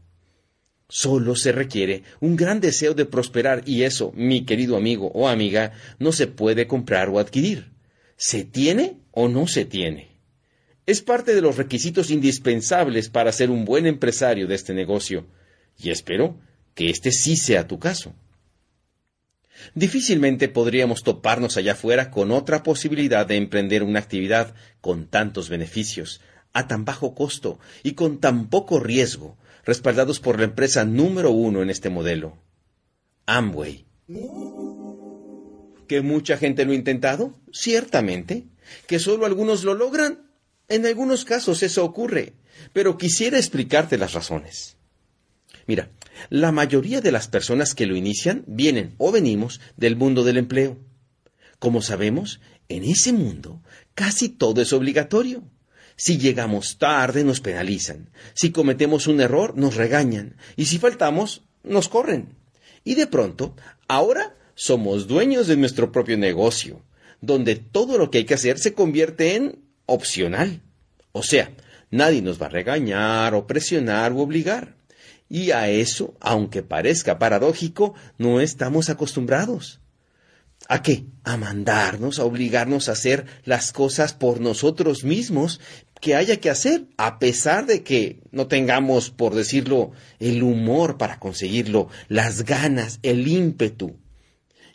Solo 0.88 1.36
se 1.36 1.52
requiere 1.52 2.04
un 2.20 2.36
gran 2.36 2.60
deseo 2.60 2.94
de 2.94 3.06
prosperar 3.06 3.64
y 3.66 3.82
eso, 3.82 4.14
mi 4.16 4.46
querido 4.46 4.78
amigo 4.78 5.12
o 5.16 5.28
amiga, 5.28 5.72
no 5.98 6.12
se 6.12 6.28
puede 6.28 6.68
comprar 6.68 7.10
o 7.10 7.18
adquirir. 7.18 7.72
¿Se 8.16 8.44
tiene 8.44 8.98
o 9.10 9.28
no 9.28 9.48
se 9.48 9.66
tiene? 9.66 10.20
Es 10.86 11.02
parte 11.02 11.34
de 11.34 11.42
los 11.42 11.58
requisitos 11.58 12.12
indispensables 12.12 13.10
para 13.10 13.32
ser 13.32 13.50
un 13.50 13.66
buen 13.66 13.88
empresario 13.88 14.46
de 14.46 14.54
este 14.54 14.76
negocio, 14.76 15.26
y 15.80 15.90
espero 15.90 16.40
que 16.76 16.92
este 16.92 17.12
sí 17.12 17.36
sea 17.38 17.68
tu 17.68 17.80
caso. 17.80 18.14
Difícilmente 19.76 20.50
podríamos 20.50 21.04
toparnos 21.04 21.58
allá 21.58 21.74
afuera 21.74 22.12
con 22.12 22.32
otra 22.32 22.64
posibilidad 22.64 23.26
de 23.26 23.38
emprender 23.38 23.84
una 23.84 24.00
actividad 24.00 24.54
con 24.82 25.08
tantos 25.08 25.50
beneficios, 25.50 26.22
a 26.54 26.68
tan 26.68 26.86
bajo 26.86 27.16
costo 27.16 27.60
y 27.84 27.94
con 27.94 28.20
tan 28.20 28.50
poco 28.50 28.80
riesgo, 28.80 29.38
respaldados 29.66 30.20
por 30.20 30.40
la 30.40 30.46
empresa 30.46 30.86
número 30.86 31.32
uno 31.32 31.62
en 31.62 31.70
este 31.70 31.90
modelo, 31.90 32.38
Amway. 33.26 33.86
¿Que 35.88 36.02
mucha 36.02 36.38
gente 36.38 36.66
lo 36.66 36.72
ha 36.72 36.76
intentado? 36.76 37.40
Ciertamente. 37.52 38.48
¿Que 38.88 39.00
solo 39.00 39.26
algunos 39.26 39.64
lo 39.64 39.74
logran? 39.74 40.32
En 40.68 40.86
algunos 40.86 41.26
casos 41.26 41.64
eso 41.64 41.84
ocurre, 41.84 42.34
pero 42.72 42.98
quisiera 42.98 43.38
explicarte 43.38 43.98
las 43.98 44.14
razones. 44.14 44.78
Mira, 45.68 45.90
la 46.30 46.52
mayoría 46.52 47.02
de 47.02 47.12
las 47.12 47.28
personas 47.28 47.74
que 47.76 47.86
lo 47.86 47.96
inician 47.96 48.44
vienen 48.48 48.96
o 48.98 49.12
venimos 49.12 49.60
del 49.78 49.96
mundo 49.96 50.24
del 50.24 50.38
empleo. 50.38 50.78
Como 51.60 51.82
sabemos, 51.82 52.40
En 52.70 52.86
ese 52.86 53.12
mundo, 53.12 53.62
casi 53.96 54.30
todo 54.30 54.62
es 54.62 54.72
obligatorio. 54.72 55.44
Si 55.98 56.18
llegamos 56.18 56.78
tarde, 56.78 57.26
nos 57.26 57.42
penalizan. 57.42 58.12
Si 58.34 58.52
cometemos 58.52 59.08
un 59.08 59.20
error, 59.20 59.58
nos 59.58 59.76
regañan. 59.76 60.38
Y 60.56 60.66
si 60.68 60.80
faltamos, 60.80 61.44
nos 61.64 61.90
corren. 61.90 62.38
Y 62.86 62.96
de 62.96 63.08
pronto, 63.08 63.56
ahora 63.90 64.38
somos 64.56 65.08
dueños 65.08 65.48
de 65.48 65.58
nuestro 65.58 65.92
propio 65.92 66.18
negocio, 66.18 66.82
donde 67.20 67.58
todo 67.58 67.98
lo 67.98 68.10
que 68.10 68.20
hay 68.20 68.26
que 68.26 68.36
hacer 68.36 68.58
se 68.58 68.74
convierte 68.74 69.36
en 69.36 69.60
opcional. 69.86 70.62
O 71.12 71.24
sea, 71.24 71.52
nadie 71.90 72.22
nos 72.22 72.42
va 72.42 72.46
a 72.46 72.50
regañar 72.50 73.36
o 73.36 73.48
presionar 73.48 74.14
o 74.14 74.20
obligar. 74.20 74.76
Y 75.34 75.52
a 75.52 75.70
eso, 75.70 76.14
aunque 76.20 76.62
parezca 76.62 77.18
paradójico, 77.18 77.94
no 78.18 78.42
estamos 78.42 78.90
acostumbrados. 78.90 79.80
¿A 80.68 80.82
qué? 80.82 81.06
A 81.24 81.38
mandarnos, 81.38 82.20
a 82.20 82.26
obligarnos 82.26 82.90
a 82.90 82.92
hacer 82.92 83.26
las 83.46 83.72
cosas 83.72 84.12
por 84.12 84.42
nosotros 84.42 85.06
mismos 85.06 85.62
que 86.02 86.16
haya 86.16 86.42
que 86.42 86.50
hacer, 86.50 86.84
a 86.98 87.18
pesar 87.18 87.66
de 87.66 87.82
que 87.82 88.20
no 88.32 88.48
tengamos, 88.48 89.10
por 89.10 89.34
decirlo, 89.34 89.94
el 90.20 90.44
humor 90.44 90.98
para 90.98 91.18
conseguirlo, 91.18 91.88
las 92.10 92.44
ganas, 92.44 93.00
el 93.02 93.26
ímpetu. 93.26 93.96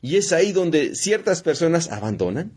Y 0.01 0.17
es 0.17 0.33
ahí 0.33 0.53
donde 0.53 0.95
ciertas 0.95 1.43
personas 1.43 1.93
abandonan, 1.93 2.53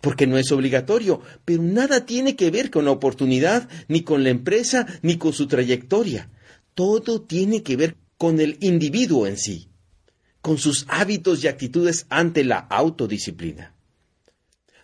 porque 0.00 0.26
no 0.26 0.38
es 0.38 0.50
obligatorio, 0.50 1.20
pero 1.44 1.62
nada 1.62 2.04
tiene 2.04 2.34
que 2.34 2.50
ver 2.50 2.72
con 2.72 2.84
la 2.84 2.90
oportunidad, 2.90 3.68
ni 3.86 4.02
con 4.02 4.24
la 4.24 4.30
empresa, 4.30 4.88
ni 5.02 5.18
con 5.18 5.32
su 5.32 5.46
trayectoria. 5.46 6.30
Todo 6.74 7.22
tiene 7.22 7.62
que 7.62 7.76
ver 7.76 7.96
con 8.18 8.40
el 8.40 8.58
individuo 8.60 9.26
en 9.26 9.36
sí, 9.36 9.68
con 10.40 10.58
sus 10.58 10.86
hábitos 10.88 11.42
y 11.42 11.48
actitudes 11.48 12.06
ante 12.10 12.44
la 12.44 12.58
autodisciplina. 12.58 13.74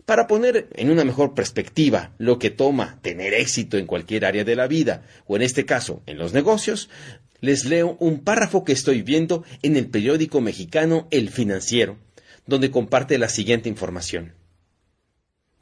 Para 0.06 0.26
poner 0.26 0.68
en 0.74 0.90
una 0.90 1.04
mejor 1.04 1.34
perspectiva 1.34 2.14
lo 2.18 2.38
que 2.38 2.50
toma 2.50 2.98
tener 3.02 3.34
éxito 3.34 3.76
en 3.76 3.86
cualquier 3.86 4.24
área 4.24 4.44
de 4.44 4.56
la 4.56 4.66
vida, 4.66 5.06
o 5.26 5.36
en 5.36 5.42
este 5.42 5.66
caso 5.66 6.02
en 6.06 6.18
los 6.18 6.32
negocios, 6.32 6.88
les 7.40 7.64
leo 7.64 7.96
un 8.00 8.20
párrafo 8.20 8.64
que 8.64 8.72
estoy 8.72 9.02
viendo 9.02 9.44
en 9.62 9.76
el 9.76 9.88
periódico 9.88 10.40
mexicano 10.40 11.06
El 11.10 11.30
Financiero, 11.30 11.98
donde 12.46 12.70
comparte 12.70 13.18
la 13.18 13.28
siguiente 13.28 13.68
información. 13.68 14.34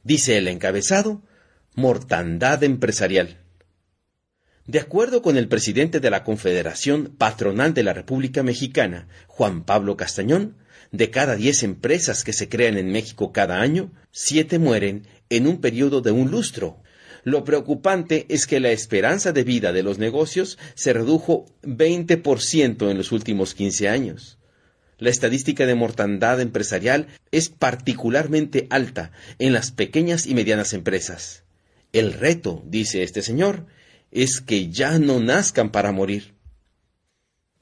Dice 0.03 0.39
el 0.39 0.49
encabezado, 0.49 1.23
mortandad 1.75 2.63
empresarial. 2.65 3.39
De 4.69 4.81
acuerdo 4.81 5.23
con 5.23 5.39
el 5.39 5.49
presidente 5.49 5.99
de 5.99 6.11
la 6.11 6.25
Confederación 6.25 7.15
Patronal 7.17 7.73
de 7.73 7.83
la 7.83 7.95
República 7.95 8.43
Mexicana, 8.43 9.09
Juan 9.27 9.65
Pablo 9.65 9.97
Castañón, 9.97 10.57
de 10.93 11.09
cada 11.09 11.37
diez 11.37 11.63
empresas 11.63 12.23
que 12.23 12.35
se 12.35 12.51
crean 12.51 12.77
en 12.77 12.93
México 12.93 13.33
cada 13.33 13.63
año, 13.63 13.91
siete 14.13 14.59
mueren 14.59 15.07
en 15.31 15.47
un 15.47 15.63
periodo 15.63 16.03
de 16.03 16.11
un 16.11 16.31
lustro. 16.31 16.83
Lo 17.25 17.45
preocupante 17.45 18.27
es 18.29 18.47
que 18.47 18.61
la 18.61 18.71
esperanza 18.71 19.33
de 19.33 19.43
vida 19.43 19.73
de 19.73 19.83
los 19.83 19.97
negocios 19.97 20.59
se 20.75 20.93
redujo 20.93 21.47
20% 21.63 22.91
en 22.91 22.99
los 22.99 23.11
últimos 23.11 23.55
15 23.55 23.89
años. 23.89 24.37
La 24.99 25.09
estadística 25.09 25.65
de 25.65 25.77
mortandad 25.77 26.43
empresarial 26.43 27.07
es 27.31 27.49
particularmente 27.49 28.67
alta 28.69 29.13
en 29.39 29.55
las 29.55 29.71
pequeñas 29.71 30.27
y 30.27 30.35
medianas 30.35 30.75
empresas. 30.75 31.45
El 31.95 32.13
reto, 32.13 32.63
dice 32.67 33.03
este 33.03 33.23
señor, 33.23 33.65
es 34.11 34.41
que 34.41 34.71
ya 34.71 34.99
no 34.99 35.21
nazcan 35.21 35.71
para 35.71 35.93
morir. 35.93 36.35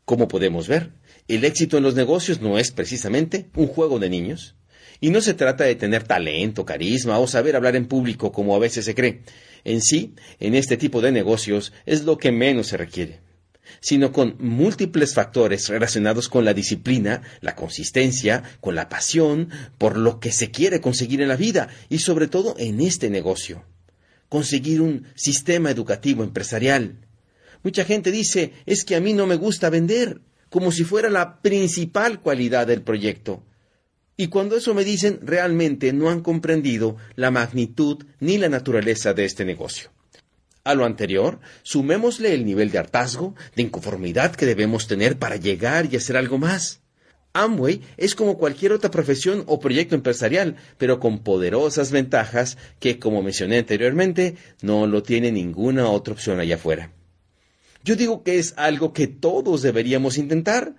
Como 0.05 0.29
podemos 0.29 0.69
ver, 0.69 0.93
el 1.29 1.45
éxito 1.45 1.77
en 1.77 1.83
los 1.83 1.95
negocios 1.95 2.41
no 2.41 2.59
es 2.59 2.71
precisamente 2.71 3.51
un 3.55 3.67
juego 3.67 3.99
de 3.99 4.09
niños. 4.09 4.55
Y 5.01 5.11
no 5.11 5.21
se 5.21 5.35
trata 5.35 5.65
de 5.65 5.75
tener 5.75 6.05
talento, 6.05 6.65
carisma 6.65 7.19
o 7.19 7.27
saber 7.27 7.57
hablar 7.57 7.77
en 7.77 7.87
público 7.87 8.33
como 8.33 8.55
a 8.55 8.59
veces 8.59 8.85
se 8.85 8.95
cree. 8.95 9.23
En 9.65 9.83
sí, 9.83 10.15
en 10.39 10.55
este 10.55 10.77
tipo 10.77 11.03
de 11.03 11.13
negocios 11.13 11.73
es 11.85 12.05
lo 12.05 12.17
que 12.17 12.33
menos 12.33 12.69
se 12.69 12.77
requiere, 12.79 13.21
sino 13.81 14.13
con 14.13 14.37
múltiples 14.39 15.13
factores 15.13 15.69
relacionados 15.69 16.29
con 16.29 16.45
la 16.45 16.55
disciplina, 16.55 17.23
la 17.41 17.57
consistencia, 17.57 18.43
con 18.61 18.75
la 18.75 18.89
pasión, 18.89 19.51
por 19.77 19.99
lo 19.99 20.19
que 20.19 20.33
se 20.33 20.51
quiere 20.51 20.81
conseguir 20.81 21.21
en 21.21 21.29
la 21.29 21.37
vida 21.37 21.69
y 21.91 21.99
sobre 21.99 22.29
todo 22.29 22.55
en 22.59 22.81
este 22.81 23.11
negocio 23.11 23.65
conseguir 24.29 24.81
un 24.81 25.07
sistema 25.15 25.71
educativo 25.71 26.23
empresarial. 26.23 26.97
Mucha 27.62 27.85
gente 27.85 28.11
dice, 28.11 28.53
es 28.67 28.85
que 28.85 28.97
a 28.97 29.01
mí 29.01 29.12
no 29.12 29.27
me 29.27 29.37
gusta 29.37 29.71
vender, 29.71 30.21
como 30.51 30.73
si 30.73 30.85
fuera 30.85 31.11
la 31.11 31.41
principal 31.41 32.21
cualidad 32.21 32.67
del 32.67 32.83
proyecto. 32.83 33.43
Y 34.17 34.29
cuando 34.29 34.57
eso 34.57 34.73
me 34.73 34.85
dicen, 34.85 35.21
realmente 35.23 35.93
no 35.93 36.09
han 36.09 36.21
comprendido 36.21 36.97
la 37.17 37.31
magnitud 37.31 38.05
ni 38.21 38.39
la 38.39 38.49
naturaleza 38.49 39.12
de 39.12 39.25
este 39.25 39.45
negocio. 39.45 39.91
A 40.65 40.75
lo 40.75 40.85
anterior, 40.85 41.39
sumémosle 41.62 42.33
el 42.33 42.45
nivel 42.45 42.71
de 42.71 42.79
hartazgo, 42.79 43.35
de 43.55 43.62
inconformidad 43.62 44.35
que 44.35 44.47
debemos 44.47 44.87
tener 44.87 45.19
para 45.19 45.37
llegar 45.37 45.87
y 45.93 45.97
hacer 45.97 46.17
algo 46.17 46.39
más. 46.39 46.81
Amway 47.42 47.83
es 47.96 48.14
como 48.14 48.38
cualquier 48.38 48.72
otra 48.72 48.90
profesión 48.90 49.44
o 49.46 49.61
proyecto 49.61 49.94
empresarial, 49.94 50.57
pero 50.79 51.01
con 51.01 51.20
poderosas 51.20 51.90
ventajas 51.90 52.59
que, 52.79 52.99
como 52.99 53.22
mencioné 53.22 53.59
anteriormente, 53.59 54.37
no 54.62 54.87
lo 54.87 55.03
tiene 55.03 55.33
ninguna 55.33 55.88
otra 55.88 56.14
opción 56.14 56.40
allá 56.40 56.57
afuera. 56.57 56.92
Yo 57.85 57.94
digo 57.94 58.22
que 58.22 58.38
es 58.38 58.55
algo 58.57 58.92
que 58.92 59.07
todos 59.07 59.62
deberíamos 59.62 60.18
intentar, 60.18 60.75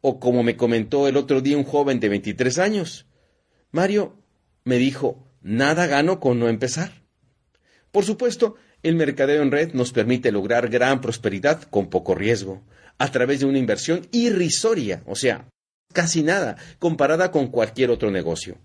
o 0.00 0.20
como 0.20 0.42
me 0.42 0.56
comentó 0.56 1.08
el 1.08 1.16
otro 1.16 1.40
día 1.40 1.56
un 1.56 1.64
joven 1.64 2.00
de 2.00 2.08
23 2.08 2.58
años. 2.58 3.06
Mario 3.70 4.16
me 4.64 4.76
dijo, 4.76 5.26
nada 5.40 5.86
gano 5.86 6.20
con 6.20 6.38
no 6.38 6.48
empezar. 6.48 7.02
Por 7.90 8.04
supuesto, 8.04 8.56
el 8.82 8.94
mercadeo 8.94 9.42
en 9.42 9.50
red 9.50 9.72
nos 9.72 9.92
permite 9.92 10.30
lograr 10.30 10.68
gran 10.68 11.00
prosperidad 11.00 11.62
con 11.62 11.88
poco 11.88 12.14
riesgo, 12.14 12.62
a 12.98 13.10
través 13.10 13.40
de 13.40 13.46
una 13.46 13.58
inversión 13.58 14.06
irrisoria, 14.12 15.02
o 15.06 15.16
sea, 15.16 15.48
casi 15.92 16.22
nada 16.22 16.56
comparada 16.78 17.30
con 17.30 17.48
cualquier 17.48 17.90
otro 17.90 18.10
negocio. 18.10 18.56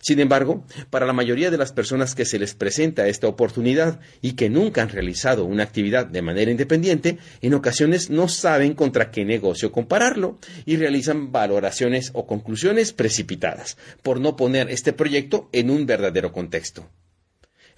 Sin 0.00 0.20
embargo, 0.20 0.64
para 0.90 1.06
la 1.06 1.12
mayoría 1.12 1.50
de 1.50 1.58
las 1.58 1.72
personas 1.72 2.14
que 2.14 2.24
se 2.24 2.38
les 2.38 2.54
presenta 2.54 3.08
esta 3.08 3.26
oportunidad 3.26 4.00
y 4.22 4.32
que 4.32 4.48
nunca 4.48 4.82
han 4.82 4.88
realizado 4.88 5.44
una 5.44 5.64
actividad 5.64 6.06
de 6.06 6.22
manera 6.22 6.50
independiente, 6.50 7.18
en 7.42 7.54
ocasiones 7.54 8.08
no 8.08 8.28
saben 8.28 8.74
contra 8.74 9.10
qué 9.10 9.24
negocio 9.24 9.72
compararlo 9.72 10.38
y 10.66 10.76
realizan 10.76 11.32
valoraciones 11.32 12.10
o 12.14 12.26
conclusiones 12.26 12.92
precipitadas 12.92 13.76
por 14.02 14.20
no 14.20 14.36
poner 14.36 14.70
este 14.70 14.92
proyecto 14.92 15.48
en 15.52 15.70
un 15.70 15.84
verdadero 15.86 16.32
contexto. 16.32 16.88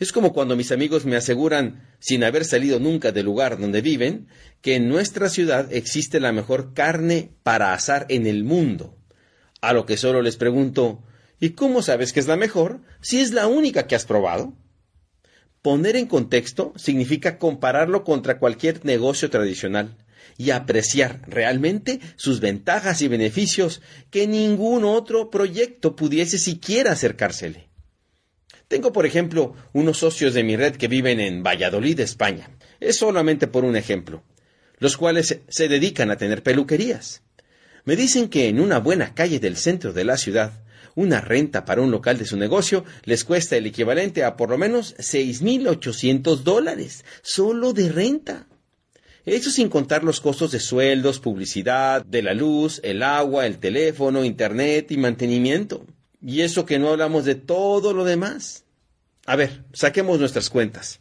Es 0.00 0.12
como 0.12 0.32
cuando 0.32 0.56
mis 0.56 0.72
amigos 0.72 1.04
me 1.04 1.16
aseguran, 1.16 1.86
sin 1.98 2.24
haber 2.24 2.46
salido 2.46 2.80
nunca 2.80 3.12
del 3.12 3.26
lugar 3.26 3.58
donde 3.58 3.82
viven, 3.82 4.28
que 4.62 4.76
en 4.76 4.88
nuestra 4.88 5.28
ciudad 5.28 5.70
existe 5.74 6.20
la 6.20 6.32
mejor 6.32 6.72
carne 6.72 7.32
para 7.42 7.74
asar 7.74 8.06
en 8.08 8.26
el 8.26 8.42
mundo. 8.42 8.96
A 9.60 9.74
lo 9.74 9.84
que 9.84 9.98
solo 9.98 10.22
les 10.22 10.38
pregunto, 10.38 11.04
¿y 11.38 11.50
cómo 11.50 11.82
sabes 11.82 12.14
que 12.14 12.20
es 12.20 12.26
la 12.26 12.38
mejor 12.38 12.80
si 13.02 13.20
es 13.20 13.32
la 13.32 13.46
única 13.46 13.86
que 13.86 13.94
has 13.94 14.06
probado? 14.06 14.54
Poner 15.60 15.96
en 15.96 16.06
contexto 16.06 16.72
significa 16.76 17.36
compararlo 17.36 18.02
contra 18.02 18.38
cualquier 18.38 18.82
negocio 18.86 19.28
tradicional 19.28 19.98
y 20.38 20.50
apreciar 20.52 21.20
realmente 21.26 22.00
sus 22.16 22.40
ventajas 22.40 23.02
y 23.02 23.08
beneficios 23.08 23.82
que 24.10 24.26
ningún 24.26 24.84
otro 24.84 25.28
proyecto 25.28 25.94
pudiese 25.94 26.38
siquiera 26.38 26.92
acercársele. 26.92 27.69
Tengo, 28.70 28.92
por 28.92 29.04
ejemplo, 29.04 29.56
unos 29.72 29.98
socios 29.98 30.32
de 30.32 30.44
mi 30.44 30.54
red 30.54 30.76
que 30.76 30.86
viven 30.86 31.18
en 31.18 31.42
Valladolid, 31.42 31.98
España. 31.98 32.50
Es 32.78 32.94
solamente 32.94 33.48
por 33.48 33.64
un 33.64 33.74
ejemplo. 33.74 34.22
Los 34.78 34.96
cuales 34.96 35.40
se 35.48 35.68
dedican 35.68 36.12
a 36.12 36.16
tener 36.16 36.44
peluquerías. 36.44 37.24
Me 37.84 37.96
dicen 37.96 38.28
que 38.28 38.46
en 38.46 38.60
una 38.60 38.78
buena 38.78 39.12
calle 39.12 39.40
del 39.40 39.56
centro 39.56 39.92
de 39.92 40.04
la 40.04 40.16
ciudad, 40.16 40.52
una 40.94 41.20
renta 41.20 41.64
para 41.64 41.82
un 41.82 41.90
local 41.90 42.16
de 42.16 42.26
su 42.26 42.36
negocio 42.36 42.84
les 43.02 43.24
cuesta 43.24 43.56
el 43.56 43.66
equivalente 43.66 44.22
a 44.22 44.36
por 44.36 44.50
lo 44.50 44.56
menos 44.56 44.94
6.800 44.98 46.44
dólares, 46.44 47.04
solo 47.22 47.72
de 47.72 47.90
renta. 47.90 48.46
Eso 49.24 49.50
sin 49.50 49.68
contar 49.68 50.04
los 50.04 50.20
costos 50.20 50.52
de 50.52 50.60
sueldos, 50.60 51.18
publicidad, 51.18 52.04
de 52.04 52.22
la 52.22 52.34
luz, 52.34 52.80
el 52.84 53.02
agua, 53.02 53.46
el 53.46 53.58
teléfono, 53.58 54.24
internet 54.24 54.92
y 54.92 54.96
mantenimiento. 54.96 55.84
Y 56.22 56.42
eso 56.42 56.66
que 56.66 56.78
no 56.78 56.90
hablamos 56.90 57.24
de 57.24 57.34
todo 57.34 57.92
lo 57.92 58.04
demás. 58.04 58.64
A 59.26 59.36
ver, 59.36 59.64
saquemos 59.72 60.18
nuestras 60.18 60.50
cuentas. 60.50 61.00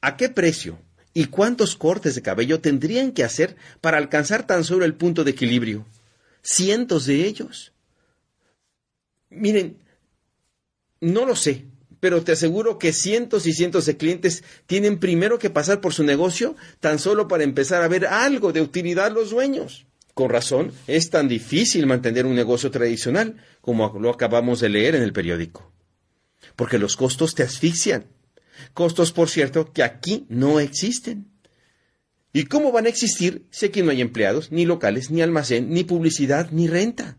¿A 0.00 0.16
qué 0.16 0.28
precio 0.28 0.78
y 1.14 1.26
cuántos 1.26 1.76
cortes 1.76 2.14
de 2.14 2.22
cabello 2.22 2.60
tendrían 2.60 3.12
que 3.12 3.24
hacer 3.24 3.56
para 3.80 3.98
alcanzar 3.98 4.46
tan 4.46 4.64
solo 4.64 4.84
el 4.84 4.94
punto 4.94 5.24
de 5.24 5.32
equilibrio? 5.32 5.86
Cientos 6.42 7.06
de 7.06 7.26
ellos. 7.26 7.72
Miren, 9.30 9.78
no 11.00 11.26
lo 11.26 11.36
sé, 11.36 11.66
pero 12.00 12.22
te 12.22 12.32
aseguro 12.32 12.78
que 12.78 12.92
cientos 12.92 13.46
y 13.46 13.52
cientos 13.52 13.86
de 13.86 13.96
clientes 13.96 14.44
tienen 14.66 14.98
primero 14.98 15.38
que 15.38 15.50
pasar 15.50 15.80
por 15.80 15.92
su 15.92 16.04
negocio 16.04 16.56
tan 16.80 16.98
solo 16.98 17.28
para 17.28 17.44
empezar 17.44 17.82
a 17.82 17.88
ver 17.88 18.06
algo 18.06 18.52
de 18.52 18.62
utilidad 18.62 19.12
los 19.12 19.30
dueños. 19.30 19.86
Con 20.16 20.30
razón, 20.30 20.72
es 20.86 21.10
tan 21.10 21.28
difícil 21.28 21.84
mantener 21.84 22.24
un 22.24 22.34
negocio 22.34 22.70
tradicional 22.70 23.36
como 23.60 23.98
lo 24.00 24.08
acabamos 24.08 24.60
de 24.60 24.70
leer 24.70 24.94
en 24.94 25.02
el 25.02 25.12
periódico. 25.12 25.74
porque 26.56 26.78
los 26.78 26.96
costos 26.96 27.34
te 27.34 27.42
asfixian. 27.42 28.06
Costos, 28.72 29.12
por 29.12 29.28
cierto, 29.28 29.74
que 29.74 29.82
aquí 29.82 30.24
no 30.30 30.58
existen. 30.58 31.30
¿Y 32.32 32.44
cómo 32.44 32.72
van 32.72 32.86
a 32.86 32.88
existir 32.88 33.46
si 33.50 33.66
aquí 33.66 33.82
no 33.82 33.90
hay 33.90 34.00
empleados, 34.00 34.50
ni 34.50 34.64
locales, 34.64 35.10
ni 35.10 35.20
almacén, 35.20 35.68
ni 35.68 35.84
publicidad, 35.84 36.50
ni 36.50 36.66
renta? 36.66 37.18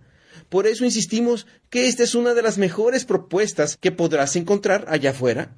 Por 0.50 0.66
eso 0.66 0.84
insistimos 0.84 1.46
que 1.70 1.88
esta 1.88 2.02
es 2.02 2.16
una 2.16 2.34
de 2.34 2.42
las 2.42 2.58
mejores 2.58 3.06
propuestas 3.06 3.78
que 3.78 3.92
podrás 3.92 4.36
encontrar 4.36 4.86
allá 4.88 5.12
afuera. 5.12 5.56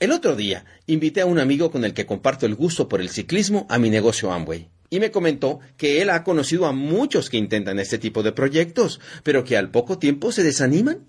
El 0.00 0.10
otro 0.10 0.34
día 0.34 0.64
invité 0.88 1.20
a 1.20 1.26
un 1.26 1.38
amigo 1.38 1.70
con 1.70 1.84
el 1.84 1.94
que 1.94 2.06
comparto 2.06 2.44
el 2.44 2.56
gusto 2.56 2.88
por 2.88 3.00
el 3.00 3.08
ciclismo 3.08 3.68
a 3.70 3.78
mi 3.78 3.88
negocio 3.88 4.32
Amway 4.32 4.71
y 4.92 5.00
me 5.00 5.10
comentó 5.10 5.60
que 5.78 6.02
él 6.02 6.10
ha 6.10 6.22
conocido 6.22 6.66
a 6.66 6.72
muchos 6.72 7.30
que 7.30 7.38
intentan 7.38 7.78
este 7.78 7.96
tipo 7.96 8.22
de 8.22 8.32
proyectos, 8.32 9.00
pero 9.22 9.42
que 9.42 9.56
al 9.56 9.70
poco 9.70 9.98
tiempo 9.98 10.32
se 10.32 10.42
desaniman. 10.42 11.06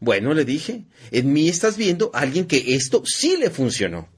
Bueno, 0.00 0.34
le 0.34 0.44
dije, 0.44 0.86
en 1.12 1.32
mí 1.32 1.48
estás 1.48 1.76
viendo 1.76 2.10
a 2.12 2.18
alguien 2.18 2.46
que 2.46 2.74
esto 2.74 3.04
sí 3.06 3.36
le 3.36 3.48
funcionó. 3.48 4.08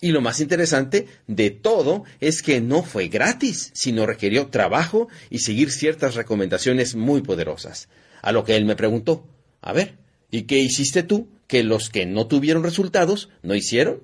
Y 0.00 0.12
lo 0.12 0.22
más 0.22 0.40
interesante 0.40 1.06
de 1.26 1.50
todo 1.50 2.04
es 2.18 2.40
que 2.40 2.62
no 2.62 2.82
fue 2.82 3.08
gratis, 3.08 3.70
sino 3.74 4.06
requirió 4.06 4.46
trabajo 4.46 5.08
y 5.28 5.40
seguir 5.40 5.70
ciertas 5.70 6.14
recomendaciones 6.14 6.94
muy 6.94 7.20
poderosas. 7.20 7.90
A 8.22 8.32
lo 8.32 8.44
que 8.44 8.56
él 8.56 8.64
me 8.64 8.76
preguntó, 8.76 9.28
a 9.60 9.74
ver, 9.74 9.98
¿y 10.30 10.44
qué 10.44 10.56
hiciste 10.56 11.02
tú 11.02 11.28
que 11.48 11.62
los 11.62 11.90
que 11.90 12.06
no 12.06 12.28
tuvieron 12.28 12.62
resultados 12.62 13.28
no 13.42 13.54
hicieron? 13.54 14.00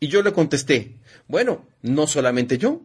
Y 0.00 0.08
yo 0.08 0.22
le 0.22 0.32
contesté, 0.32 0.96
bueno, 1.28 1.64
no 1.82 2.08
solamente 2.08 2.58
yo, 2.58 2.82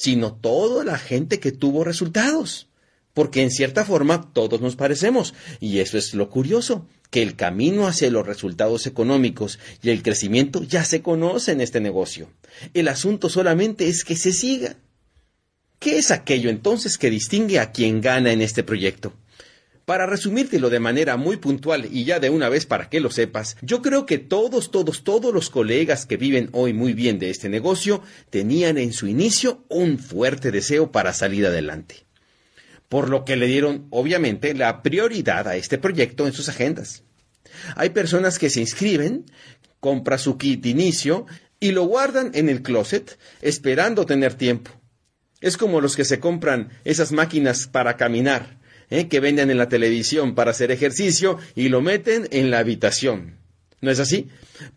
sino 0.00 0.32
toda 0.32 0.82
la 0.82 0.96
gente 0.96 1.40
que 1.40 1.52
tuvo 1.52 1.84
resultados. 1.84 2.68
Porque 3.12 3.42
en 3.42 3.50
cierta 3.50 3.84
forma 3.84 4.32
todos 4.32 4.62
nos 4.62 4.74
parecemos. 4.74 5.34
Y 5.60 5.80
eso 5.80 5.98
es 5.98 6.14
lo 6.14 6.30
curioso, 6.30 6.86
que 7.10 7.20
el 7.20 7.36
camino 7.36 7.86
hacia 7.86 8.10
los 8.10 8.26
resultados 8.26 8.86
económicos 8.86 9.58
y 9.82 9.90
el 9.90 10.02
crecimiento 10.02 10.62
ya 10.62 10.86
se 10.86 11.02
conoce 11.02 11.52
en 11.52 11.60
este 11.60 11.82
negocio. 11.82 12.30
El 12.72 12.88
asunto 12.88 13.28
solamente 13.28 13.88
es 13.88 14.02
que 14.02 14.16
se 14.16 14.32
siga. 14.32 14.76
¿Qué 15.78 15.98
es 15.98 16.10
aquello 16.10 16.48
entonces 16.48 16.96
que 16.96 17.10
distingue 17.10 17.58
a 17.58 17.70
quien 17.70 18.00
gana 18.00 18.32
en 18.32 18.40
este 18.40 18.62
proyecto? 18.62 19.12
Para 19.90 20.06
resumírtelo 20.06 20.70
de 20.70 20.78
manera 20.78 21.16
muy 21.16 21.38
puntual 21.38 21.88
y 21.90 22.04
ya 22.04 22.20
de 22.20 22.30
una 22.30 22.48
vez 22.48 22.64
para 22.64 22.88
que 22.88 23.00
lo 23.00 23.10
sepas, 23.10 23.56
yo 23.60 23.82
creo 23.82 24.06
que 24.06 24.18
todos, 24.18 24.70
todos, 24.70 25.02
todos 25.02 25.34
los 25.34 25.50
colegas 25.50 26.06
que 26.06 26.16
viven 26.16 26.48
hoy 26.52 26.72
muy 26.72 26.92
bien 26.92 27.18
de 27.18 27.28
este 27.28 27.48
negocio 27.48 28.00
tenían 28.30 28.78
en 28.78 28.92
su 28.92 29.08
inicio 29.08 29.64
un 29.68 29.98
fuerte 29.98 30.52
deseo 30.52 30.92
para 30.92 31.12
salir 31.12 31.44
adelante 31.44 32.06
por 32.88 33.08
lo 33.08 33.24
que 33.24 33.34
le 33.34 33.48
dieron, 33.48 33.88
obviamente, 33.90 34.54
la 34.54 34.80
prioridad 34.84 35.48
a 35.48 35.56
este 35.56 35.76
proyecto 35.76 36.28
en 36.28 36.34
sus 36.34 36.48
agendas. 36.48 37.02
Hay 37.74 37.90
personas 37.90 38.38
que 38.38 38.48
se 38.48 38.60
inscriben, 38.60 39.26
compran 39.80 40.20
su 40.20 40.38
kit 40.38 40.64
inicio 40.66 41.26
y 41.58 41.72
lo 41.72 41.82
guardan 41.82 42.30
en 42.34 42.48
el 42.48 42.62
closet 42.62 43.18
esperando 43.42 44.06
tener 44.06 44.34
tiempo. 44.34 44.70
Es 45.40 45.56
como 45.56 45.80
los 45.80 45.96
que 45.96 46.04
se 46.04 46.20
compran 46.20 46.68
esas 46.84 47.10
máquinas 47.10 47.66
para 47.66 47.96
caminar, 47.96 48.59
¿eh? 48.90 49.08
que 49.08 49.20
venden 49.20 49.50
en 49.50 49.58
la 49.58 49.68
televisión 49.68 50.34
para 50.34 50.50
hacer 50.50 50.70
ejercicio 50.70 51.38
y 51.54 51.68
lo 51.68 51.80
meten 51.80 52.28
en 52.30 52.50
la 52.50 52.58
habitación. 52.58 53.38
¿No 53.80 53.90
es 53.90 53.98
así? 53.98 54.28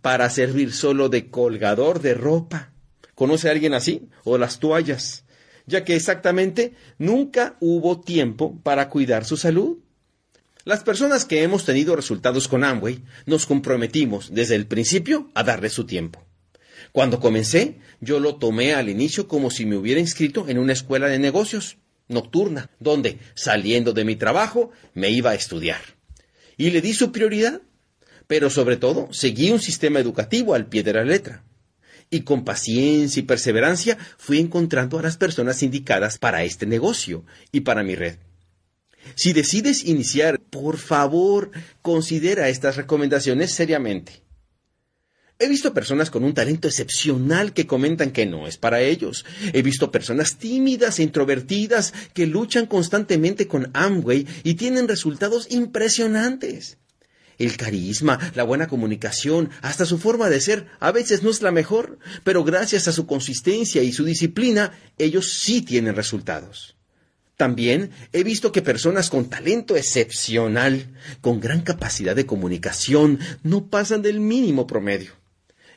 Para 0.02 0.30
servir 0.30 0.72
solo 0.72 1.10
de 1.10 1.30
colgador 1.30 2.02
de 2.02 2.14
ropa. 2.14 2.72
¿Conoce 3.16 3.50
a 3.50 3.52
alguien 3.52 3.74
así? 3.74 4.08
O 4.24 4.38
las 4.38 4.60
toallas 4.60 5.24
ya 5.66 5.84
que 5.84 5.96
exactamente 5.96 6.74
nunca 6.98 7.58
hubo 7.60 8.02
tiempo 8.02 8.60
para 8.64 8.90
cuidar 8.90 9.26
su 9.26 9.38
salud. 9.38 9.78
Las 10.66 10.84
personas 10.84 11.26
que 11.26 11.44
hemos 11.44 11.66
tenido 11.66 11.96
resultados 11.96 12.48
con 12.48 12.64
Amway 12.64 13.04
nos 13.26 13.46
comprometimos 13.46 14.34
desde 14.34 14.56
el 14.56 14.68
principio 14.68 15.30
a 15.34 15.44
darle 15.44 15.70
su 15.70 15.86
tiempo. 15.86 16.24
Cuando 16.92 17.20
comencé, 17.20 17.80
yo 18.02 18.20
lo 18.20 18.36
tomé 18.36 18.74
al 18.74 18.88
inicio 18.88 19.28
como 19.28 19.50
si 19.50 19.66
me 19.66 19.76
hubiera 19.76 20.00
inscrito 20.00 20.48
en 20.48 20.58
una 20.60 20.74
escuela 20.74 21.08
de 21.08 21.20
negocios 21.20 21.78
nocturna, 22.08 22.70
donde, 22.80 23.20
saliendo 23.34 23.94
de 23.94 24.06
mi 24.06 24.16
trabajo, 24.16 24.72
me 24.94 25.10
iba 25.10 25.32
a 25.32 25.36
estudiar. 25.36 25.82
Y 26.58 26.72
le 26.72 26.82
di 26.82 26.94
su 26.94 27.12
prioridad, 27.12 27.62
pero 28.28 28.50
sobre 28.50 28.78
todo 28.78 29.12
seguí 29.12 29.52
un 29.52 29.60
sistema 29.60 30.00
educativo 30.00 30.54
al 30.54 30.68
pie 30.68 30.84
de 30.84 30.94
la 30.94 31.04
letra 31.04 31.44
y 32.10 32.22
con 32.22 32.46
paciencia 32.46 33.20
y 33.20 33.24
perseverancia 33.24 33.98
fui 34.18 34.40
encontrando 34.40 35.00
a 35.00 35.02
las 35.02 35.18
personas 35.18 35.64
indicadas 35.64 36.20
para 36.20 36.44
este 36.44 36.66
negocio 36.66 37.26
y 37.52 37.62
para 37.62 37.84
mi 37.84 37.96
red. 37.96 38.18
Si 39.16 39.34
decides 39.34 39.84
iniciar, 39.84 40.40
por 40.40 40.78
favor, 40.78 41.52
considera 41.82 42.50
estas 42.50 42.78
recomendaciones 42.78 43.52
seriamente. 43.52 44.23
He 45.44 45.50
visto 45.50 45.74
personas 45.74 46.10
con 46.10 46.24
un 46.24 46.34
talento 46.34 46.70
excepcional 46.70 47.52
que 47.52 47.68
comentan 47.68 48.12
que 48.12 48.26
no 48.26 48.48
es 48.48 48.56
para 48.56 48.80
ellos. 48.80 49.26
He 49.52 49.62
visto 49.62 49.92
personas 49.92 50.38
tímidas 50.38 51.00
e 51.00 51.04
introvertidas 51.04 51.94
que 52.14 52.26
luchan 52.28 52.66
constantemente 52.66 53.46
con 53.46 53.70
Amway 53.74 54.26
y 54.46 54.54
tienen 54.54 54.88
resultados 54.88 55.48
impresionantes. 55.50 56.78
El 57.38 57.58
carisma, 57.58 58.32
la 58.36 58.44
buena 58.44 58.70
comunicación, 58.70 59.50
hasta 59.62 59.86
su 59.86 59.98
forma 59.98 60.30
de 60.30 60.40
ser, 60.40 60.68
a 60.80 60.94
veces 60.94 61.24
no 61.24 61.30
es 61.30 61.42
la 61.42 61.52
mejor, 61.52 62.00
pero 62.24 62.46
gracias 62.46 62.88
a 62.88 62.94
su 62.94 63.06
consistencia 63.06 63.84
y 63.84 63.92
su 63.92 64.06
disciplina, 64.06 64.72
ellos 64.98 65.34
sí 65.34 65.62
tienen 65.62 65.98
resultados. 65.98 66.78
También 67.36 67.92
he 68.14 68.24
visto 68.24 68.54
que 68.54 68.62
personas 68.62 69.10
con 69.10 69.30
talento 69.30 69.76
excepcional, 69.76 70.96
con 71.20 71.42
gran 71.42 71.64
capacidad 71.64 72.16
de 72.16 72.26
comunicación, 72.26 73.20
no 73.44 73.68
pasan 73.68 74.02
del 74.02 74.22
mínimo 74.22 74.66
promedio. 74.66 75.22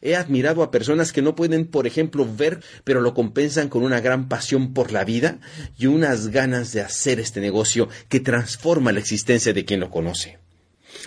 He 0.02 0.16
admirado 0.16 0.62
a 0.62 0.70
personas 0.70 1.12
que 1.12 1.22
no 1.22 1.34
pueden, 1.34 1.66
por 1.66 1.86
ejemplo, 1.86 2.26
ver, 2.36 2.62
pero 2.84 3.00
lo 3.00 3.14
compensan 3.14 3.68
con 3.68 3.82
una 3.82 4.00
gran 4.00 4.28
pasión 4.28 4.74
por 4.74 4.92
la 4.92 5.04
vida 5.04 5.38
y 5.78 5.86
unas 5.86 6.28
ganas 6.28 6.72
de 6.72 6.82
hacer 6.82 7.20
este 7.20 7.40
negocio 7.40 7.88
que 8.08 8.20
transforma 8.20 8.92
la 8.92 9.00
existencia 9.00 9.52
de 9.52 9.64
quien 9.64 9.80
lo 9.80 9.90
conoce. 9.90 10.38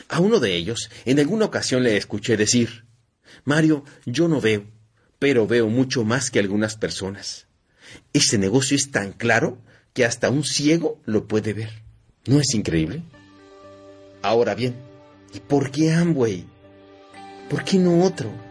A 0.07 0.19
uno 0.19 0.39
de 0.39 0.55
ellos, 0.55 0.89
en 1.05 1.19
alguna 1.19 1.45
ocasión 1.45 1.83
le 1.83 1.97
escuché 1.97 2.37
decir, 2.37 2.85
Mario, 3.43 3.83
yo 4.05 4.27
no 4.27 4.41
veo, 4.41 4.65
pero 5.17 5.47
veo 5.47 5.67
mucho 5.67 6.03
más 6.03 6.31
que 6.31 6.39
algunas 6.39 6.75
personas. 6.75 7.47
Este 8.13 8.37
negocio 8.37 8.75
es 8.75 8.91
tan 8.91 9.13
claro 9.13 9.57
que 9.93 10.05
hasta 10.05 10.29
un 10.29 10.43
ciego 10.43 11.01
lo 11.05 11.27
puede 11.27 11.53
ver. 11.53 11.69
¿No 12.25 12.39
es 12.39 12.53
increíble? 12.53 13.01
Ahora 14.21 14.53
bien, 14.53 14.75
¿y 15.33 15.39
por 15.39 15.71
qué 15.71 15.91
Amway? 15.91 16.45
¿Por 17.49 17.63
qué 17.63 17.77
no 17.77 18.03
otro? 18.03 18.48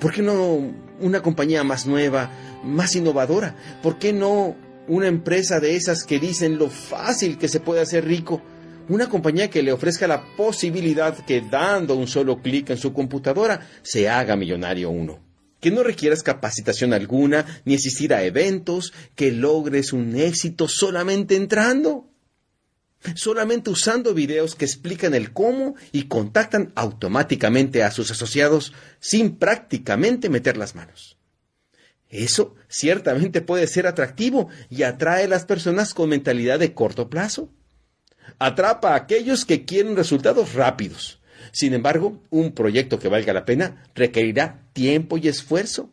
¿Por 0.00 0.12
qué 0.12 0.22
no 0.22 0.72
una 1.00 1.22
compañía 1.22 1.64
más 1.64 1.86
nueva, 1.86 2.30
más 2.64 2.94
innovadora? 2.96 3.56
¿Por 3.82 3.98
qué 3.98 4.12
no 4.12 4.56
una 4.86 5.06
empresa 5.06 5.60
de 5.60 5.76
esas 5.76 6.04
que 6.04 6.18
dicen 6.18 6.58
lo 6.58 6.70
fácil 6.70 7.36
que 7.38 7.48
se 7.48 7.60
puede 7.60 7.80
hacer 7.80 8.04
rico 8.04 8.40
una 8.88 9.08
compañía 9.08 9.50
que 9.50 9.62
le 9.62 9.72
ofrezca 9.72 10.06
la 10.06 10.22
posibilidad 10.36 11.14
que 11.26 11.42
dando 11.42 11.94
un 11.94 12.08
solo 12.08 12.40
clic 12.40 12.70
en 12.70 12.78
su 12.78 12.92
computadora 12.94 13.60
se 13.82 14.08
haga 14.08 14.34
millonario 14.34 14.90
uno. 14.90 15.20
Que 15.60 15.70
no 15.70 15.82
requieras 15.82 16.22
capacitación 16.22 16.94
alguna 16.94 17.44
ni 17.64 17.74
asistir 17.74 18.14
a 18.14 18.22
eventos, 18.22 18.94
que 19.14 19.30
logres 19.30 19.92
un 19.92 20.16
éxito 20.16 20.68
solamente 20.68 21.36
entrando. 21.36 22.07
Solamente 23.14 23.70
usando 23.70 24.12
videos 24.12 24.54
que 24.54 24.64
explican 24.64 25.14
el 25.14 25.32
cómo 25.32 25.76
y 25.92 26.04
contactan 26.04 26.72
automáticamente 26.74 27.82
a 27.82 27.90
sus 27.90 28.10
asociados 28.10 28.72
sin 28.98 29.36
prácticamente 29.36 30.28
meter 30.28 30.56
las 30.56 30.74
manos. 30.74 31.16
Eso 32.08 32.54
ciertamente 32.68 33.40
puede 33.40 33.66
ser 33.66 33.86
atractivo 33.86 34.48
y 34.70 34.82
atrae 34.82 35.24
a 35.24 35.28
las 35.28 35.44
personas 35.44 35.94
con 35.94 36.08
mentalidad 36.08 36.58
de 36.58 36.74
corto 36.74 37.08
plazo 37.08 37.52
atrapa 38.38 38.92
a 38.92 38.96
aquellos 38.96 39.44
que 39.44 39.64
quieren 39.64 39.96
resultados 39.96 40.54
rápidos. 40.54 41.20
Sin 41.52 41.72
embargo, 41.72 42.22
un 42.30 42.52
proyecto 42.52 42.98
que 42.98 43.08
valga 43.08 43.32
la 43.32 43.44
pena 43.44 43.84
requerirá 43.94 44.68
tiempo 44.72 45.18
y 45.18 45.28
esfuerzo. 45.28 45.92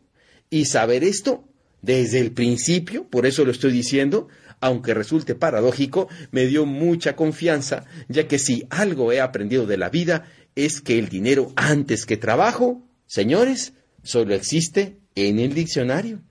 Y 0.50 0.66
saber 0.66 1.02
esto 1.02 1.44
desde 1.82 2.20
el 2.20 2.32
principio, 2.32 3.08
por 3.08 3.26
eso 3.26 3.44
lo 3.44 3.50
estoy 3.50 3.72
diciendo, 3.72 4.28
aunque 4.60 4.94
resulte 4.94 5.34
paradójico, 5.34 6.08
me 6.30 6.46
dio 6.46 6.66
mucha 6.66 7.16
confianza, 7.16 7.84
ya 8.08 8.26
que 8.28 8.38
si 8.38 8.66
algo 8.70 9.12
he 9.12 9.20
aprendido 9.20 9.66
de 9.66 9.76
la 9.76 9.90
vida 9.90 10.26
es 10.54 10.80
que 10.80 10.98
el 10.98 11.08
dinero 11.08 11.52
antes 11.56 12.06
que 12.06 12.16
trabajo, 12.16 12.82
señores, 13.06 13.74
solo 14.02 14.34
existe 14.34 14.98
en 15.14 15.38
el 15.38 15.54
diccionario. 15.54 16.22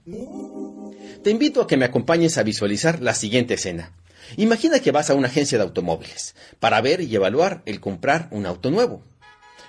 Te 1.23 1.31
invito 1.31 1.61
a 1.61 1.67
que 1.67 1.77
me 1.77 1.85
acompañes 1.85 2.37
a 2.37 2.43
visualizar 2.43 3.01
la 3.01 3.13
siguiente 3.13 3.55
escena. 3.55 3.93
Imagina 4.37 4.79
que 4.79 4.91
vas 4.91 5.09
a 5.09 5.15
una 5.15 5.27
agencia 5.27 5.57
de 5.57 5.63
automóviles 5.63 6.35
para 6.59 6.81
ver 6.81 7.01
y 7.01 7.15
evaluar 7.15 7.61
el 7.65 7.79
comprar 7.79 8.27
un 8.31 8.45
auto 8.45 8.71
nuevo. 8.71 9.03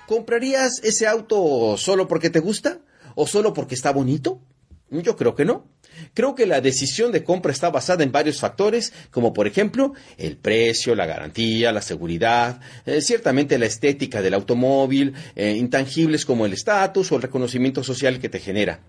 ¿Comprarías 0.07 0.79
ese 0.83 1.07
auto 1.07 1.75
solo 1.77 2.07
porque 2.07 2.29
te 2.29 2.39
gusta? 2.39 2.79
¿O 3.15 3.27
solo 3.27 3.53
porque 3.53 3.75
está 3.75 3.91
bonito? 3.91 4.41
Yo 4.89 5.15
creo 5.15 5.35
que 5.35 5.45
no. 5.45 5.65
Creo 6.13 6.35
que 6.35 6.45
la 6.45 6.61
decisión 6.61 7.11
de 7.11 7.23
compra 7.23 7.51
está 7.51 7.69
basada 7.69 8.03
en 8.03 8.11
varios 8.11 8.39
factores, 8.39 8.93
como 9.11 9.33
por 9.33 9.47
ejemplo 9.47 9.93
el 10.17 10.37
precio, 10.37 10.95
la 10.95 11.05
garantía, 11.05 11.71
la 11.71 11.81
seguridad, 11.81 12.59
eh, 12.85 13.01
ciertamente 13.01 13.57
la 13.57 13.65
estética 13.65 14.21
del 14.21 14.33
automóvil, 14.33 15.13
eh, 15.35 15.51
intangibles 15.51 16.25
como 16.25 16.45
el 16.45 16.53
estatus 16.53 17.11
o 17.11 17.15
el 17.15 17.21
reconocimiento 17.21 17.83
social 17.83 18.19
que 18.19 18.29
te 18.29 18.39
genera. 18.39 18.81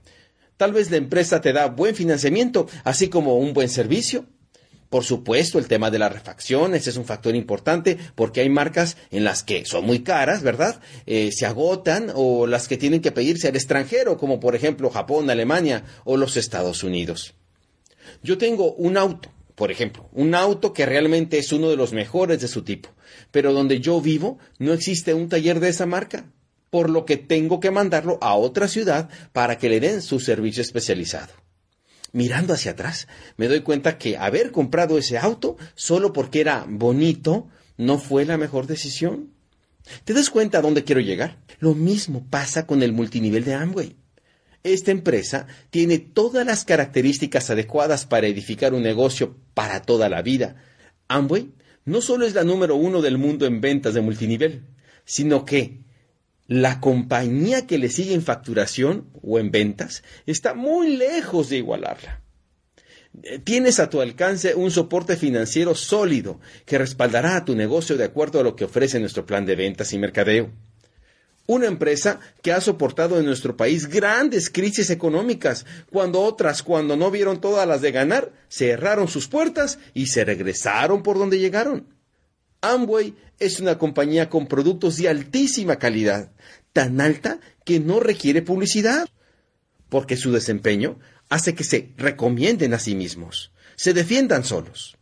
Tal 0.56 0.72
vez 0.72 0.90
la 0.90 0.96
empresa 0.96 1.40
te 1.40 1.52
da 1.52 1.66
buen 1.66 1.94
financiamiento, 1.94 2.68
así 2.84 3.08
como 3.08 3.38
un 3.38 3.52
buen 3.54 3.68
servicio. 3.68 4.26
Por 4.88 5.04
supuesto, 5.04 5.58
el 5.58 5.68
tema 5.68 5.90
de 5.90 5.98
las 5.98 6.12
refacciones 6.12 6.86
es 6.86 6.96
un 6.96 7.04
factor 7.04 7.34
importante 7.34 7.98
porque 8.14 8.40
hay 8.40 8.48
marcas 8.48 8.96
en 9.10 9.22
las 9.22 9.42
que 9.42 9.66
son 9.66 9.84
muy 9.84 10.00
caras, 10.00 10.42
¿verdad? 10.42 10.80
Eh, 11.04 11.30
se 11.30 11.44
agotan 11.44 12.10
o 12.14 12.46
las 12.46 12.68
que 12.68 12.78
tienen 12.78 13.02
que 13.02 13.12
pedirse 13.12 13.48
al 13.48 13.56
extranjero, 13.56 14.16
como 14.16 14.40
por 14.40 14.54
ejemplo 14.54 14.88
Japón, 14.88 15.28
Alemania 15.28 15.84
o 16.04 16.16
los 16.16 16.38
Estados 16.38 16.84
Unidos. 16.84 17.34
Yo 18.22 18.38
tengo 18.38 18.72
un 18.74 18.96
auto, 18.96 19.30
por 19.54 19.70
ejemplo, 19.70 20.08
un 20.12 20.34
auto 20.34 20.72
que 20.72 20.86
realmente 20.86 21.36
es 21.36 21.52
uno 21.52 21.68
de 21.68 21.76
los 21.76 21.92
mejores 21.92 22.40
de 22.40 22.48
su 22.48 22.62
tipo, 22.62 22.88
pero 23.30 23.52
donde 23.52 23.80
yo 23.80 24.00
vivo 24.00 24.38
no 24.58 24.72
existe 24.72 25.12
un 25.12 25.28
taller 25.28 25.60
de 25.60 25.68
esa 25.68 25.84
marca, 25.84 26.32
por 26.70 26.88
lo 26.88 27.04
que 27.04 27.18
tengo 27.18 27.60
que 27.60 27.70
mandarlo 27.70 28.16
a 28.22 28.34
otra 28.36 28.68
ciudad 28.68 29.10
para 29.32 29.58
que 29.58 29.68
le 29.68 29.80
den 29.80 30.00
su 30.00 30.18
servicio 30.18 30.62
especializado 30.62 31.47
mirando 32.12 32.54
hacia 32.54 32.72
atrás, 32.72 33.08
me 33.36 33.48
doy 33.48 33.60
cuenta 33.60 33.98
que 33.98 34.16
haber 34.16 34.50
comprado 34.50 34.98
ese 34.98 35.18
auto 35.18 35.56
solo 35.74 36.12
porque 36.12 36.40
era 36.40 36.64
bonito 36.68 37.48
no 37.76 37.98
fue 37.98 38.24
la 38.24 38.36
mejor 38.36 38.66
decisión. 38.66 39.30
¿Te 40.04 40.12
das 40.12 40.30
cuenta 40.30 40.58
a 40.58 40.62
dónde 40.62 40.84
quiero 40.84 41.00
llegar? 41.00 41.38
Lo 41.60 41.74
mismo 41.74 42.26
pasa 42.28 42.66
con 42.66 42.82
el 42.82 42.92
multinivel 42.92 43.44
de 43.44 43.54
Amway. 43.54 43.96
Esta 44.64 44.90
empresa 44.90 45.46
tiene 45.70 45.98
todas 45.98 46.44
las 46.44 46.64
características 46.64 47.48
adecuadas 47.50 48.04
para 48.04 48.26
edificar 48.26 48.74
un 48.74 48.82
negocio 48.82 49.36
para 49.54 49.82
toda 49.82 50.08
la 50.08 50.20
vida. 50.20 50.56
Amway 51.06 51.52
no 51.84 52.00
solo 52.02 52.26
es 52.26 52.34
la 52.34 52.44
número 52.44 52.76
uno 52.76 53.00
del 53.00 53.16
mundo 53.16 53.46
en 53.46 53.60
ventas 53.60 53.94
de 53.94 54.02
multinivel, 54.02 54.66
sino 55.04 55.44
que 55.44 55.80
la 56.48 56.80
compañía 56.80 57.66
que 57.66 57.78
le 57.78 57.90
sigue 57.90 58.14
en 58.14 58.22
facturación 58.22 59.10
o 59.22 59.38
en 59.38 59.50
ventas 59.50 60.02
está 60.26 60.54
muy 60.54 60.96
lejos 60.96 61.50
de 61.50 61.58
igualarla. 61.58 62.22
Eh, 63.22 63.38
tienes 63.38 63.78
a 63.80 63.90
tu 63.90 64.00
alcance 64.00 64.54
un 64.54 64.70
soporte 64.70 65.16
financiero 65.16 65.74
sólido 65.74 66.40
que 66.64 66.78
respaldará 66.78 67.36
a 67.36 67.44
tu 67.44 67.54
negocio 67.54 67.98
de 67.98 68.04
acuerdo 68.04 68.40
a 68.40 68.42
lo 68.42 68.56
que 68.56 68.64
ofrece 68.64 68.98
nuestro 68.98 69.26
plan 69.26 69.44
de 69.44 69.56
ventas 69.56 69.92
y 69.92 69.98
mercadeo. 69.98 70.50
Una 71.46 71.66
empresa 71.66 72.18
que 72.42 72.52
ha 72.52 72.60
soportado 72.62 73.18
en 73.18 73.26
nuestro 73.26 73.56
país 73.56 73.86
grandes 73.86 74.48
crisis 74.50 74.88
económicas, 74.90 75.66
cuando 75.90 76.20
otras, 76.20 76.62
cuando 76.62 76.96
no 76.96 77.10
vieron 77.10 77.40
todas 77.40 77.68
las 77.68 77.82
de 77.82 77.92
ganar, 77.92 78.32
cerraron 78.48 79.08
sus 79.08 79.28
puertas 79.28 79.78
y 79.92 80.06
se 80.06 80.24
regresaron 80.24 81.02
por 81.02 81.18
donde 81.18 81.38
llegaron. 81.38 81.97
Amway 82.60 83.14
es 83.38 83.60
una 83.60 83.78
compañía 83.78 84.28
con 84.28 84.46
productos 84.46 84.96
de 84.96 85.08
altísima 85.08 85.76
calidad, 85.76 86.32
tan 86.72 87.00
alta 87.00 87.40
que 87.64 87.80
no 87.80 88.00
requiere 88.00 88.42
publicidad, 88.42 89.08
porque 89.88 90.16
su 90.16 90.32
desempeño 90.32 90.98
hace 91.28 91.54
que 91.54 91.64
se 91.64 91.92
recomienden 91.96 92.74
a 92.74 92.78
sí 92.78 92.94
mismos, 92.94 93.52
se 93.76 93.94
defiendan 93.94 94.44
solos. 94.44 94.96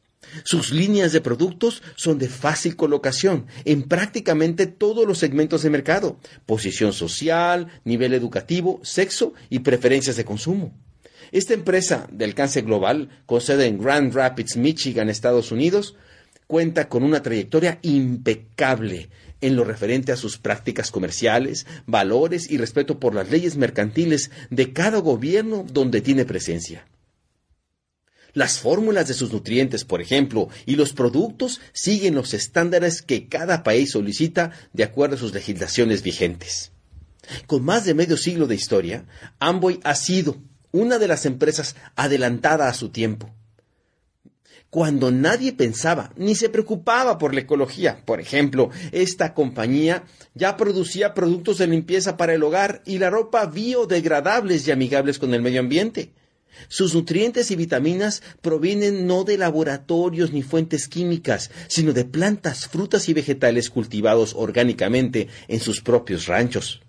Sus 0.44 0.72
líneas 0.72 1.12
de 1.12 1.20
productos 1.20 1.82
son 1.94 2.18
de 2.18 2.28
fácil 2.28 2.76
colocación 2.76 3.46
en 3.64 3.84
prácticamente 3.84 4.66
todos 4.66 5.06
los 5.06 5.18
segmentos 5.18 5.62
de 5.62 5.70
mercado, 5.70 6.18
posición 6.46 6.92
social, 6.92 7.68
nivel 7.84 8.12
educativo, 8.12 8.80
sexo 8.82 9.34
y 9.50 9.60
preferencias 9.60 10.16
de 10.16 10.24
consumo. 10.24 10.74
Esta 11.32 11.54
empresa 11.54 12.08
de 12.12 12.24
alcance 12.24 12.62
global, 12.62 13.08
con 13.26 13.40
sede 13.40 13.66
en 13.66 13.78
Grand 13.78 14.12
Rapids, 14.14 14.56
Michigan, 14.56 15.08
Estados 15.08 15.52
Unidos, 15.52 15.96
cuenta 16.46 16.88
con 16.88 17.02
una 17.02 17.22
trayectoria 17.22 17.78
impecable 17.82 19.10
en 19.40 19.56
lo 19.56 19.64
referente 19.64 20.12
a 20.12 20.16
sus 20.16 20.38
prácticas 20.38 20.90
comerciales, 20.90 21.66
valores 21.86 22.50
y 22.50 22.58
respeto 22.58 22.98
por 22.98 23.14
las 23.14 23.30
leyes 23.30 23.56
mercantiles 23.56 24.30
de 24.50 24.72
cada 24.72 24.98
gobierno 24.98 25.64
donde 25.70 26.00
tiene 26.00 26.24
presencia. 26.24 26.86
Las 28.32 28.58
fórmulas 28.58 29.08
de 29.08 29.14
sus 29.14 29.32
nutrientes, 29.32 29.84
por 29.84 30.02
ejemplo, 30.02 30.48
y 30.66 30.76
los 30.76 30.92
productos 30.92 31.60
siguen 31.72 32.14
los 32.14 32.34
estándares 32.34 33.00
que 33.00 33.28
cada 33.28 33.62
país 33.62 33.92
solicita 33.92 34.50
de 34.74 34.84
acuerdo 34.84 35.16
a 35.16 35.18
sus 35.18 35.32
legislaciones 35.32 36.02
vigentes. 36.02 36.72
Con 37.46 37.64
más 37.64 37.84
de 37.86 37.94
medio 37.94 38.16
siglo 38.16 38.46
de 38.46 38.54
historia, 38.54 39.06
Amboy 39.38 39.80
ha 39.84 39.94
sido 39.94 40.36
una 40.70 40.98
de 40.98 41.08
las 41.08 41.24
empresas 41.24 41.76
adelantada 41.96 42.68
a 42.68 42.74
su 42.74 42.90
tiempo 42.90 43.34
cuando 44.70 45.10
nadie 45.10 45.52
pensaba 45.52 46.12
ni 46.16 46.34
se 46.34 46.48
preocupaba 46.48 47.18
por 47.18 47.34
la 47.34 47.40
ecología. 47.40 48.02
Por 48.04 48.20
ejemplo, 48.20 48.70
esta 48.92 49.34
compañía 49.34 50.04
ya 50.34 50.56
producía 50.56 51.14
productos 51.14 51.58
de 51.58 51.66
limpieza 51.66 52.16
para 52.16 52.34
el 52.34 52.42
hogar 52.42 52.82
y 52.84 52.98
la 52.98 53.10
ropa 53.10 53.46
biodegradables 53.46 54.66
y 54.66 54.70
amigables 54.70 55.18
con 55.18 55.34
el 55.34 55.42
medio 55.42 55.60
ambiente. 55.60 56.12
Sus 56.68 56.94
nutrientes 56.94 57.50
y 57.50 57.56
vitaminas 57.56 58.22
provienen 58.40 59.06
no 59.06 59.24
de 59.24 59.38
laboratorios 59.38 60.32
ni 60.32 60.42
fuentes 60.42 60.88
químicas, 60.88 61.50
sino 61.68 61.92
de 61.92 62.04
plantas, 62.04 62.66
frutas 62.66 63.08
y 63.08 63.14
vegetales 63.14 63.70
cultivados 63.70 64.34
orgánicamente 64.34 65.28
en 65.48 65.60
sus 65.60 65.80
propios 65.80 66.26
ranchos. 66.26 66.85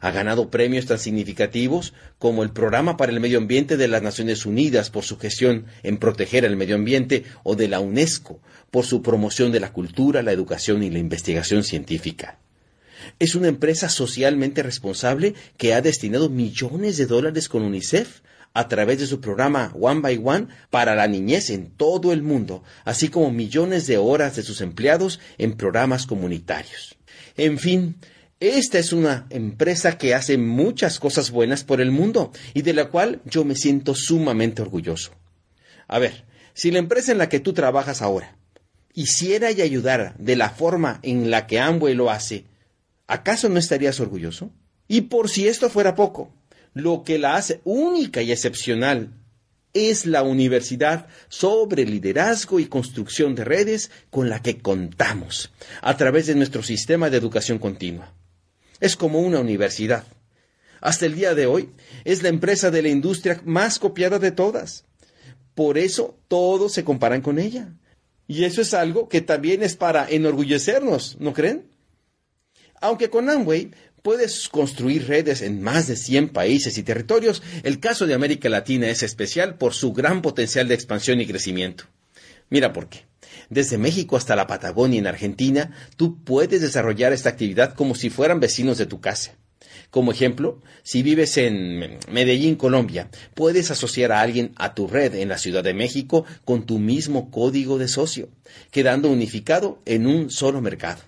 Ha 0.00 0.10
ganado 0.10 0.50
premios 0.50 0.86
tan 0.86 0.98
significativos 0.98 1.94
como 2.18 2.42
el 2.42 2.50
Programa 2.50 2.96
para 2.96 3.12
el 3.12 3.20
Medio 3.20 3.38
Ambiente 3.38 3.76
de 3.76 3.88
las 3.88 4.02
Naciones 4.02 4.46
Unidas 4.46 4.90
por 4.90 5.04
su 5.04 5.18
gestión 5.18 5.66
en 5.82 5.98
proteger 5.98 6.44
el 6.44 6.56
medio 6.56 6.76
ambiente 6.76 7.24
o 7.42 7.56
de 7.56 7.68
la 7.68 7.80
UNESCO 7.80 8.40
por 8.70 8.84
su 8.84 9.02
promoción 9.02 9.52
de 9.52 9.60
la 9.60 9.72
cultura, 9.72 10.22
la 10.22 10.32
educación 10.32 10.82
y 10.82 10.90
la 10.90 10.98
investigación 10.98 11.64
científica. 11.64 12.38
Es 13.18 13.34
una 13.34 13.48
empresa 13.48 13.88
socialmente 13.88 14.62
responsable 14.62 15.34
que 15.56 15.74
ha 15.74 15.80
destinado 15.80 16.28
millones 16.28 16.96
de 16.96 17.06
dólares 17.06 17.48
con 17.48 17.62
UNICEF 17.62 18.20
a 18.56 18.68
través 18.68 18.98
de 18.98 19.06
su 19.06 19.20
programa 19.20 19.70
One 19.78 20.00
by 20.00 20.20
One 20.24 20.46
para 20.70 20.94
la 20.94 21.06
niñez 21.06 21.50
en 21.50 21.70
todo 21.70 22.12
el 22.12 22.22
mundo, 22.22 22.62
así 22.84 23.08
como 23.08 23.30
millones 23.30 23.86
de 23.86 23.98
horas 23.98 24.34
de 24.34 24.42
sus 24.42 24.62
empleados 24.62 25.20
en 25.36 25.58
programas 25.58 26.06
comunitarios. 26.06 26.96
En 27.36 27.58
fin, 27.58 27.96
esta 28.40 28.78
es 28.78 28.92
una 28.92 29.26
empresa 29.30 29.96
que 29.96 30.14
hace 30.14 30.36
muchas 30.36 31.00
cosas 31.00 31.30
buenas 31.30 31.64
por 31.64 31.80
el 31.80 31.90
mundo 31.90 32.32
y 32.52 32.62
de 32.62 32.74
la 32.74 32.86
cual 32.86 33.22
yo 33.24 33.44
me 33.44 33.54
siento 33.54 33.94
sumamente 33.94 34.60
orgulloso. 34.60 35.12
A 35.88 35.98
ver, 35.98 36.24
si 36.52 36.70
la 36.70 36.78
empresa 36.78 37.12
en 37.12 37.18
la 37.18 37.30
que 37.30 37.40
tú 37.40 37.54
trabajas 37.54 38.02
ahora 38.02 38.36
hiciera 38.92 39.52
y 39.52 39.62
ayudara 39.62 40.14
de 40.18 40.36
la 40.36 40.50
forma 40.50 41.00
en 41.02 41.30
la 41.30 41.46
que 41.46 41.60
Amway 41.60 41.94
lo 41.94 42.10
hace, 42.10 42.44
¿acaso 43.06 43.48
no 43.48 43.58
estarías 43.58 44.00
orgulloso? 44.00 44.50
Y 44.88 45.02
por 45.02 45.30
si 45.30 45.48
esto 45.48 45.70
fuera 45.70 45.94
poco, 45.94 46.32
lo 46.74 47.04
que 47.04 47.18
la 47.18 47.36
hace 47.36 47.60
única 47.64 48.20
y 48.22 48.32
excepcional 48.32 49.14
es 49.72 50.06
la 50.06 50.22
universidad 50.22 51.06
sobre 51.28 51.84
liderazgo 51.84 52.60
y 52.60 52.66
construcción 52.66 53.34
de 53.34 53.44
redes 53.44 53.90
con 54.10 54.30
la 54.30 54.42
que 54.42 54.58
contamos 54.58 55.52
a 55.82 55.96
través 55.96 56.26
de 56.26 56.34
nuestro 56.34 56.62
sistema 56.62 57.10
de 57.10 57.18
educación 57.18 57.58
continua. 57.58 58.15
Es 58.80 58.96
como 58.96 59.20
una 59.20 59.40
universidad. 59.40 60.04
Hasta 60.80 61.06
el 61.06 61.14
día 61.14 61.34
de 61.34 61.46
hoy 61.46 61.70
es 62.04 62.22
la 62.22 62.28
empresa 62.28 62.70
de 62.70 62.82
la 62.82 62.88
industria 62.88 63.40
más 63.44 63.78
copiada 63.78 64.18
de 64.18 64.30
todas. 64.30 64.84
Por 65.54 65.78
eso 65.78 66.18
todos 66.28 66.72
se 66.72 66.84
comparan 66.84 67.22
con 67.22 67.38
ella. 67.38 67.72
Y 68.28 68.44
eso 68.44 68.60
es 68.60 68.74
algo 68.74 69.08
que 69.08 69.20
también 69.20 69.62
es 69.62 69.76
para 69.76 70.08
enorgullecernos, 70.08 71.16
¿no 71.20 71.32
creen? 71.32 71.68
Aunque 72.80 73.08
con 73.08 73.30
Amway 73.30 73.70
puedes 74.02 74.48
construir 74.48 75.08
redes 75.08 75.42
en 75.42 75.62
más 75.62 75.86
de 75.86 75.96
100 75.96 76.28
países 76.28 76.76
y 76.78 76.82
territorios, 76.82 77.42
el 77.62 77.80
caso 77.80 78.06
de 78.06 78.14
América 78.14 78.48
Latina 78.48 78.88
es 78.88 79.02
especial 79.02 79.56
por 79.56 79.74
su 79.74 79.92
gran 79.92 80.22
potencial 80.22 80.68
de 80.68 80.74
expansión 80.74 81.20
y 81.20 81.26
crecimiento. 81.26 81.84
Mira 82.50 82.72
por 82.72 82.88
qué. 82.88 83.04
Desde 83.48 83.78
México 83.78 84.16
hasta 84.16 84.36
la 84.36 84.46
Patagonia 84.46 84.98
en 84.98 85.06
Argentina, 85.06 85.72
tú 85.96 86.22
puedes 86.24 86.60
desarrollar 86.60 87.12
esta 87.12 87.28
actividad 87.28 87.74
como 87.74 87.94
si 87.94 88.10
fueran 88.10 88.40
vecinos 88.40 88.78
de 88.78 88.86
tu 88.86 89.00
casa. 89.00 89.36
Como 89.90 90.10
ejemplo, 90.12 90.60
si 90.82 91.02
vives 91.02 91.36
en 91.36 91.98
Medellín, 92.10 92.56
Colombia, 92.56 93.08
puedes 93.34 93.70
asociar 93.70 94.12
a 94.12 94.20
alguien 94.20 94.52
a 94.56 94.74
tu 94.74 94.88
red 94.88 95.14
en 95.14 95.28
la 95.28 95.38
Ciudad 95.38 95.62
de 95.64 95.74
México 95.74 96.24
con 96.44 96.66
tu 96.66 96.78
mismo 96.78 97.30
código 97.30 97.78
de 97.78 97.88
socio, 97.88 98.28
quedando 98.70 99.08
unificado 99.08 99.80
en 99.86 100.06
un 100.06 100.30
solo 100.30 100.60
mercado. 100.60 101.02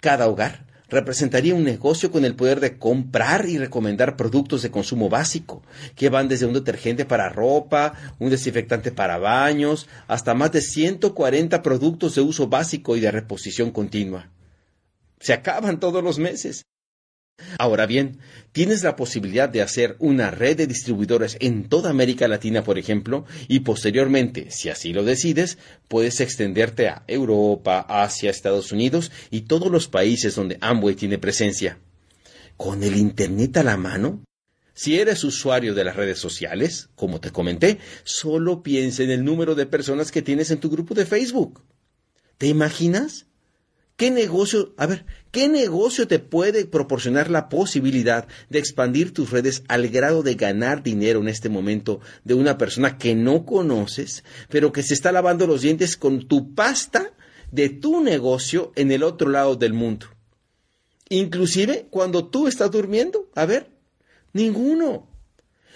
Cada 0.00 0.28
hogar 0.28 0.66
representaría 0.90 1.54
un 1.54 1.64
negocio 1.64 2.10
con 2.10 2.24
el 2.24 2.34
poder 2.34 2.60
de 2.60 2.76
comprar 2.78 3.46
y 3.46 3.58
recomendar 3.58 4.16
productos 4.16 4.62
de 4.62 4.70
consumo 4.70 5.08
básico, 5.08 5.62
que 5.94 6.08
van 6.08 6.28
desde 6.28 6.46
un 6.46 6.52
detergente 6.52 7.04
para 7.04 7.28
ropa, 7.28 7.94
un 8.18 8.30
desinfectante 8.30 8.92
para 8.92 9.18
baños, 9.18 9.88
hasta 10.08 10.34
más 10.34 10.52
de 10.52 10.60
140 10.60 11.62
productos 11.62 12.14
de 12.16 12.22
uso 12.22 12.48
básico 12.48 12.96
y 12.96 13.00
de 13.00 13.10
reposición 13.10 13.70
continua. 13.70 14.30
Se 15.20 15.32
acaban 15.32 15.80
todos 15.80 16.02
los 16.02 16.18
meses. 16.18 16.64
Ahora 17.58 17.86
bien, 17.86 18.18
tienes 18.52 18.82
la 18.82 18.96
posibilidad 18.96 19.48
de 19.48 19.62
hacer 19.62 19.96
una 19.98 20.30
red 20.30 20.56
de 20.56 20.66
distribuidores 20.66 21.36
en 21.40 21.68
toda 21.68 21.90
América 21.90 22.28
Latina, 22.28 22.64
por 22.64 22.78
ejemplo, 22.78 23.24
y 23.48 23.60
posteriormente, 23.60 24.50
si 24.50 24.68
así 24.68 24.92
lo 24.92 25.04
decides, 25.04 25.58
puedes 25.88 26.20
extenderte 26.20 26.88
a 26.88 27.04
Europa, 27.06 27.84
Asia, 27.88 28.30
Estados 28.30 28.72
Unidos 28.72 29.10
y 29.30 29.42
todos 29.42 29.70
los 29.70 29.88
países 29.88 30.34
donde 30.34 30.58
Amway 30.60 30.94
tiene 30.94 31.18
presencia. 31.18 31.78
Con 32.56 32.82
el 32.82 32.96
Internet 32.96 33.56
a 33.56 33.62
la 33.62 33.76
mano, 33.76 34.22
si 34.74 34.98
eres 34.98 35.24
usuario 35.24 35.74
de 35.74 35.84
las 35.84 35.96
redes 35.96 36.18
sociales, 36.18 36.88
como 36.94 37.20
te 37.20 37.30
comenté, 37.30 37.78
solo 38.04 38.62
piensa 38.62 39.02
en 39.02 39.10
el 39.10 39.24
número 39.24 39.54
de 39.54 39.66
personas 39.66 40.10
que 40.10 40.22
tienes 40.22 40.50
en 40.50 40.58
tu 40.58 40.70
grupo 40.70 40.94
de 40.94 41.06
Facebook. 41.06 41.62
¿Te 42.38 42.46
imaginas? 42.46 43.26
¿Qué 44.00 44.10
negocio, 44.10 44.72
a 44.78 44.86
ver, 44.86 45.04
qué 45.30 45.46
negocio 45.46 46.08
te 46.08 46.20
puede 46.20 46.64
proporcionar 46.64 47.30
la 47.30 47.50
posibilidad 47.50 48.26
de 48.48 48.58
expandir 48.58 49.12
tus 49.12 49.30
redes 49.30 49.62
al 49.68 49.88
grado 49.88 50.22
de 50.22 50.36
ganar 50.36 50.82
dinero 50.82 51.20
en 51.20 51.28
este 51.28 51.50
momento 51.50 52.00
de 52.24 52.32
una 52.32 52.56
persona 52.56 52.96
que 52.96 53.14
no 53.14 53.44
conoces, 53.44 54.24
pero 54.48 54.72
que 54.72 54.82
se 54.82 54.94
está 54.94 55.12
lavando 55.12 55.46
los 55.46 55.60
dientes 55.60 55.98
con 55.98 56.26
tu 56.26 56.54
pasta 56.54 57.12
de 57.52 57.68
tu 57.68 58.02
negocio 58.02 58.72
en 58.74 58.90
el 58.90 59.02
otro 59.02 59.28
lado 59.28 59.56
del 59.56 59.74
mundo? 59.74 60.06
Inclusive 61.10 61.86
cuando 61.90 62.26
tú 62.26 62.48
estás 62.48 62.70
durmiendo, 62.70 63.28
a 63.34 63.44
ver, 63.44 63.68
ninguno. 64.32 65.09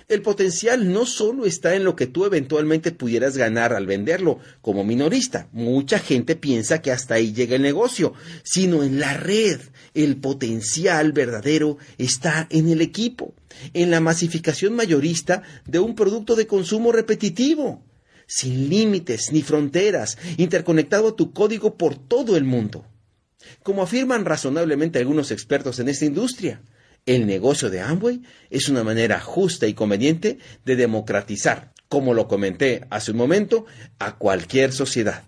El 0.07 0.20
potencial 0.20 0.92
no 0.92 1.07
solo 1.07 1.46
está 1.46 1.74
en 1.74 1.84
lo 1.84 1.96
que 1.96 2.07
tú 2.07 2.26
eventualmente 2.26 2.92
pudieras 2.92 3.38
ganar 3.38 3.72
al 3.72 3.86
venderlo 3.86 4.38
como 4.61 4.84
minorista. 4.84 5.48
Mucha 5.52 5.98
gente 5.98 6.36
piensa 6.36 6.82
que 6.82 6.92
hasta 6.92 7.14
ahí 7.14 7.32
llega 7.32 7.57
el 7.57 7.62
negocio, 7.62 8.12
sino 8.42 8.82
en 8.82 9.00
la 9.00 9.16
red. 9.16 9.61
El 9.94 10.16
potencial 10.16 11.12
verdadero 11.12 11.78
está 11.96 12.46
en 12.50 12.68
el 12.68 12.82
equipo, 12.82 13.34
en 13.72 13.90
la 13.90 14.00
masificación 14.00 14.74
mayorista 14.74 15.42
de 15.64 15.78
un 15.78 15.94
producto 15.94 16.36
de 16.36 16.46
consumo 16.46 16.92
repetitivo, 16.92 17.82
sin 18.26 18.68
límites 18.68 19.32
ni 19.32 19.42
fronteras, 19.42 20.18
interconectado 20.36 21.09
a 21.09 21.16
tu 21.16 21.32
código 21.32 21.78
por 21.78 21.96
todo 21.96 22.36
el 22.36 22.44
mundo. 22.44 22.84
Como 23.62 23.82
afirman 23.82 24.26
razonablemente 24.26 24.98
algunos 24.98 25.30
expertos 25.30 25.78
en 25.78 25.88
esta 25.88 26.05
industria, 26.05 26.61
el 27.07 27.26
negocio 27.26 27.70
de 27.70 27.80
Amway 27.80 28.22
es 28.50 28.68
una 28.68 28.84
manera 28.84 29.20
justa 29.20 29.66
y 29.66 29.74
conveniente 29.74 30.38
de 30.64 30.76
democratizar, 30.76 31.72
como 31.88 32.14
lo 32.14 32.28
comenté 32.28 32.86
hace 32.90 33.11
un 33.11 33.18
momento, 33.18 33.66
a 33.98 34.16
cualquier 34.16 34.72
sociedad. 34.72 35.24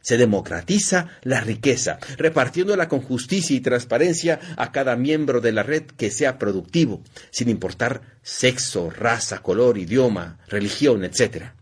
Se 0.00 0.16
democratiza 0.16 1.08
la 1.22 1.40
riqueza, 1.40 1.98
repartiéndola 2.16 2.88
con 2.88 3.00
justicia 3.00 3.56
y 3.56 3.60
transparencia 3.60 4.40
a 4.56 4.72
cada 4.72 4.96
miembro 4.96 5.40
de 5.40 5.52
la 5.52 5.62
red 5.62 5.82
que 5.82 6.10
sea 6.10 6.38
productivo, 6.38 7.02
sin 7.30 7.48
importar 7.48 8.00
sexo, 8.22 8.90
raza, 8.90 9.42
color, 9.42 9.76
idioma, 9.76 10.38
religión, 10.46 11.04
etc 11.04 11.57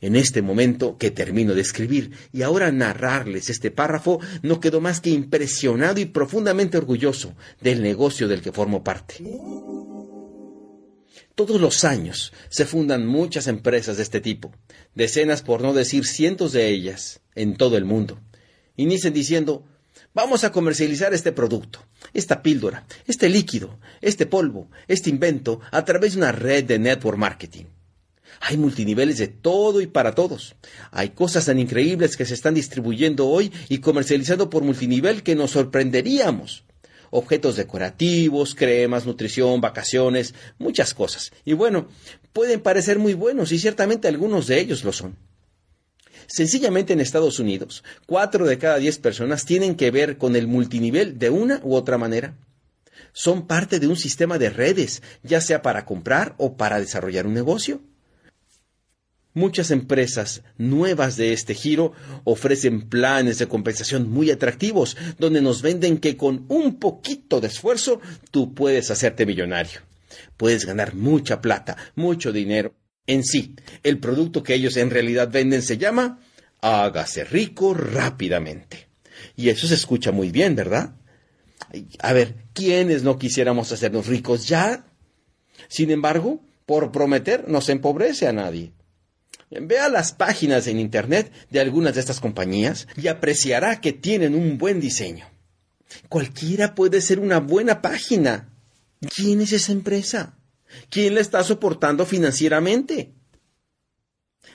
en 0.00 0.16
este 0.16 0.42
momento 0.42 0.96
que 0.98 1.10
termino 1.10 1.54
de 1.54 1.60
escribir 1.60 2.12
y 2.32 2.42
ahora 2.42 2.72
narrarles 2.72 3.50
este 3.50 3.70
párrafo, 3.70 4.20
no 4.42 4.60
quedo 4.60 4.80
más 4.80 5.00
que 5.00 5.10
impresionado 5.10 6.00
y 6.00 6.06
profundamente 6.06 6.78
orgulloso 6.78 7.34
del 7.60 7.82
negocio 7.82 8.28
del 8.28 8.40
que 8.40 8.52
formo 8.52 8.82
parte. 8.82 9.22
Todos 11.34 11.60
los 11.60 11.84
años 11.84 12.32
se 12.50 12.66
fundan 12.66 13.06
muchas 13.06 13.46
empresas 13.46 13.96
de 13.96 14.02
este 14.02 14.20
tipo, 14.20 14.52
decenas 14.94 15.42
por 15.42 15.62
no 15.62 15.72
decir 15.72 16.04
cientos 16.04 16.52
de 16.52 16.68
ellas, 16.68 17.20
en 17.34 17.56
todo 17.56 17.76
el 17.76 17.84
mundo. 17.84 18.20
Inician 18.76 19.12
diciendo, 19.12 19.64
vamos 20.12 20.44
a 20.44 20.52
comercializar 20.52 21.14
este 21.14 21.32
producto, 21.32 21.86
esta 22.12 22.42
píldora, 22.42 22.86
este 23.06 23.28
líquido, 23.28 23.78
este 24.00 24.26
polvo, 24.26 24.70
este 24.88 25.10
invento, 25.10 25.60
a 25.70 25.84
través 25.84 26.12
de 26.12 26.18
una 26.18 26.32
red 26.32 26.64
de 26.64 26.78
network 26.78 27.16
marketing. 27.16 27.64
Hay 28.40 28.56
multiniveles 28.56 29.18
de 29.18 29.28
todo 29.28 29.82
y 29.82 29.86
para 29.86 30.14
todos. 30.14 30.56
Hay 30.90 31.10
cosas 31.10 31.44
tan 31.44 31.58
increíbles 31.58 32.16
que 32.16 32.24
se 32.24 32.34
están 32.34 32.54
distribuyendo 32.54 33.28
hoy 33.28 33.52
y 33.68 33.78
comercializando 33.78 34.48
por 34.48 34.64
multinivel 34.64 35.22
que 35.22 35.36
nos 35.36 35.50
sorprenderíamos. 35.52 36.64
Objetos 37.10 37.56
decorativos, 37.56 38.54
cremas, 38.54 39.04
nutrición, 39.04 39.60
vacaciones, 39.60 40.34
muchas 40.58 40.94
cosas. 40.94 41.32
Y 41.44 41.52
bueno, 41.52 41.88
pueden 42.32 42.60
parecer 42.60 42.98
muy 42.98 43.12
buenos 43.12 43.52
y 43.52 43.58
ciertamente 43.58 44.08
algunos 44.08 44.46
de 44.46 44.58
ellos 44.58 44.84
lo 44.84 44.92
son. 44.92 45.16
Sencillamente 46.26 46.94
en 46.94 47.00
Estados 47.00 47.40
Unidos, 47.40 47.84
cuatro 48.06 48.46
de 48.46 48.56
cada 48.56 48.78
diez 48.78 48.98
personas 48.98 49.44
tienen 49.44 49.74
que 49.74 49.90
ver 49.90 50.16
con 50.16 50.34
el 50.34 50.46
multinivel 50.46 51.18
de 51.18 51.28
una 51.28 51.60
u 51.62 51.74
otra 51.74 51.98
manera. 51.98 52.36
Son 53.12 53.46
parte 53.46 53.80
de 53.80 53.88
un 53.88 53.96
sistema 53.96 54.38
de 54.38 54.48
redes, 54.48 55.02
ya 55.22 55.40
sea 55.40 55.60
para 55.60 55.84
comprar 55.84 56.36
o 56.38 56.56
para 56.56 56.78
desarrollar 56.78 57.26
un 57.26 57.34
negocio. 57.34 57.80
Muchas 59.32 59.70
empresas 59.70 60.42
nuevas 60.58 61.16
de 61.16 61.32
este 61.32 61.54
giro 61.54 61.92
ofrecen 62.24 62.88
planes 62.88 63.38
de 63.38 63.46
compensación 63.46 64.10
muy 64.10 64.30
atractivos, 64.30 64.96
donde 65.18 65.40
nos 65.40 65.62
venden 65.62 65.98
que 65.98 66.16
con 66.16 66.46
un 66.48 66.80
poquito 66.80 67.40
de 67.40 67.46
esfuerzo 67.46 68.00
tú 68.32 68.54
puedes 68.54 68.90
hacerte 68.90 69.26
millonario. 69.26 69.80
Puedes 70.36 70.66
ganar 70.66 70.94
mucha 70.94 71.40
plata, 71.40 71.76
mucho 71.94 72.32
dinero. 72.32 72.74
En 73.06 73.22
sí, 73.22 73.54
el 73.84 73.98
producto 73.98 74.42
que 74.42 74.54
ellos 74.54 74.76
en 74.76 74.90
realidad 74.90 75.30
venden 75.30 75.62
se 75.62 75.78
llama 75.78 76.18
hágase 76.60 77.24
rico 77.24 77.74
rápidamente. 77.74 78.88
Y 79.36 79.48
eso 79.48 79.66
se 79.66 79.74
escucha 79.74 80.12
muy 80.12 80.30
bien, 80.30 80.56
¿verdad? 80.56 80.94
A 82.00 82.12
ver, 82.12 82.34
¿quiénes 82.52 83.02
no 83.02 83.18
quisiéramos 83.18 83.70
hacernos 83.70 84.06
ricos 84.06 84.48
ya? 84.48 84.86
Sin 85.68 85.90
embargo, 85.90 86.40
por 86.66 86.90
prometer 86.90 87.48
no 87.48 87.60
se 87.60 87.72
empobrece 87.72 88.26
a 88.26 88.32
nadie. 88.32 88.72
Vea 89.50 89.88
las 89.88 90.12
páginas 90.12 90.68
en 90.68 90.78
Internet 90.78 91.32
de 91.50 91.60
algunas 91.60 91.94
de 91.94 92.00
estas 92.00 92.20
compañías 92.20 92.86
y 92.96 93.08
apreciará 93.08 93.80
que 93.80 93.92
tienen 93.92 94.34
un 94.34 94.58
buen 94.58 94.80
diseño. 94.80 95.26
Cualquiera 96.08 96.76
puede 96.76 97.00
ser 97.00 97.18
una 97.18 97.40
buena 97.40 97.82
página. 97.82 98.48
¿Quién 99.14 99.40
es 99.40 99.52
esa 99.52 99.72
empresa? 99.72 100.38
¿Quién 100.88 101.16
la 101.16 101.20
está 101.20 101.42
soportando 101.42 102.06
financieramente? 102.06 103.12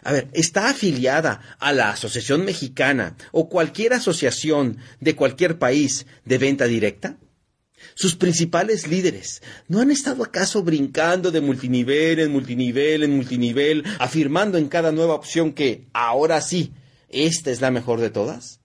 A 0.02 0.14
ver, 0.14 0.30
¿está 0.34 0.70
afiliada 0.70 1.42
a 1.60 1.74
la 1.74 1.90
Asociación 1.90 2.46
Mexicana 2.46 3.18
o 3.32 3.50
cualquier 3.50 3.94
asociación 3.94 4.78
de 5.02 5.16
cualquier 5.16 5.60
país 5.60 6.06
de 6.24 6.38
venta 6.38 6.66
directa? 6.66 7.18
Sus 7.94 8.16
principales 8.16 8.88
líderes, 8.88 9.42
¿no 9.68 9.80
han 9.80 9.92
estado 9.92 10.24
acaso 10.24 10.64
brincando 10.64 11.32
de 11.32 11.42
multinivel 11.42 12.20
en 12.20 12.32
multinivel 12.32 13.04
en 13.04 13.16
multinivel, 13.16 13.84
afirmando 14.00 14.58
en 14.58 14.68
cada 14.68 14.92
nueva 14.92 15.14
opción 15.14 15.54
que 15.54 15.88
ahora 15.94 16.42
sí, 16.42 16.74
esta 17.10 17.52
es 17.52 17.62
la 17.62 17.72
mejor 17.72 18.02
de 18.02 18.10
todas? 18.10 18.60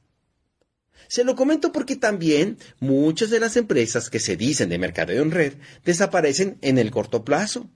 Se 1.11 1.25
lo 1.25 1.35
comento 1.35 1.73
porque 1.73 1.97
también 1.97 2.57
muchas 2.79 3.31
de 3.31 3.41
las 3.41 3.57
empresas 3.57 4.11
que 4.11 4.21
se 4.21 4.37
dicen 4.37 4.68
de 4.68 4.79
mercadeo 4.79 5.23
en 5.23 5.33
red 5.33 5.55
desaparecen 5.85 6.59
en 6.62 6.79
el 6.79 6.93
corto 6.93 7.25
plazo. 7.25 7.68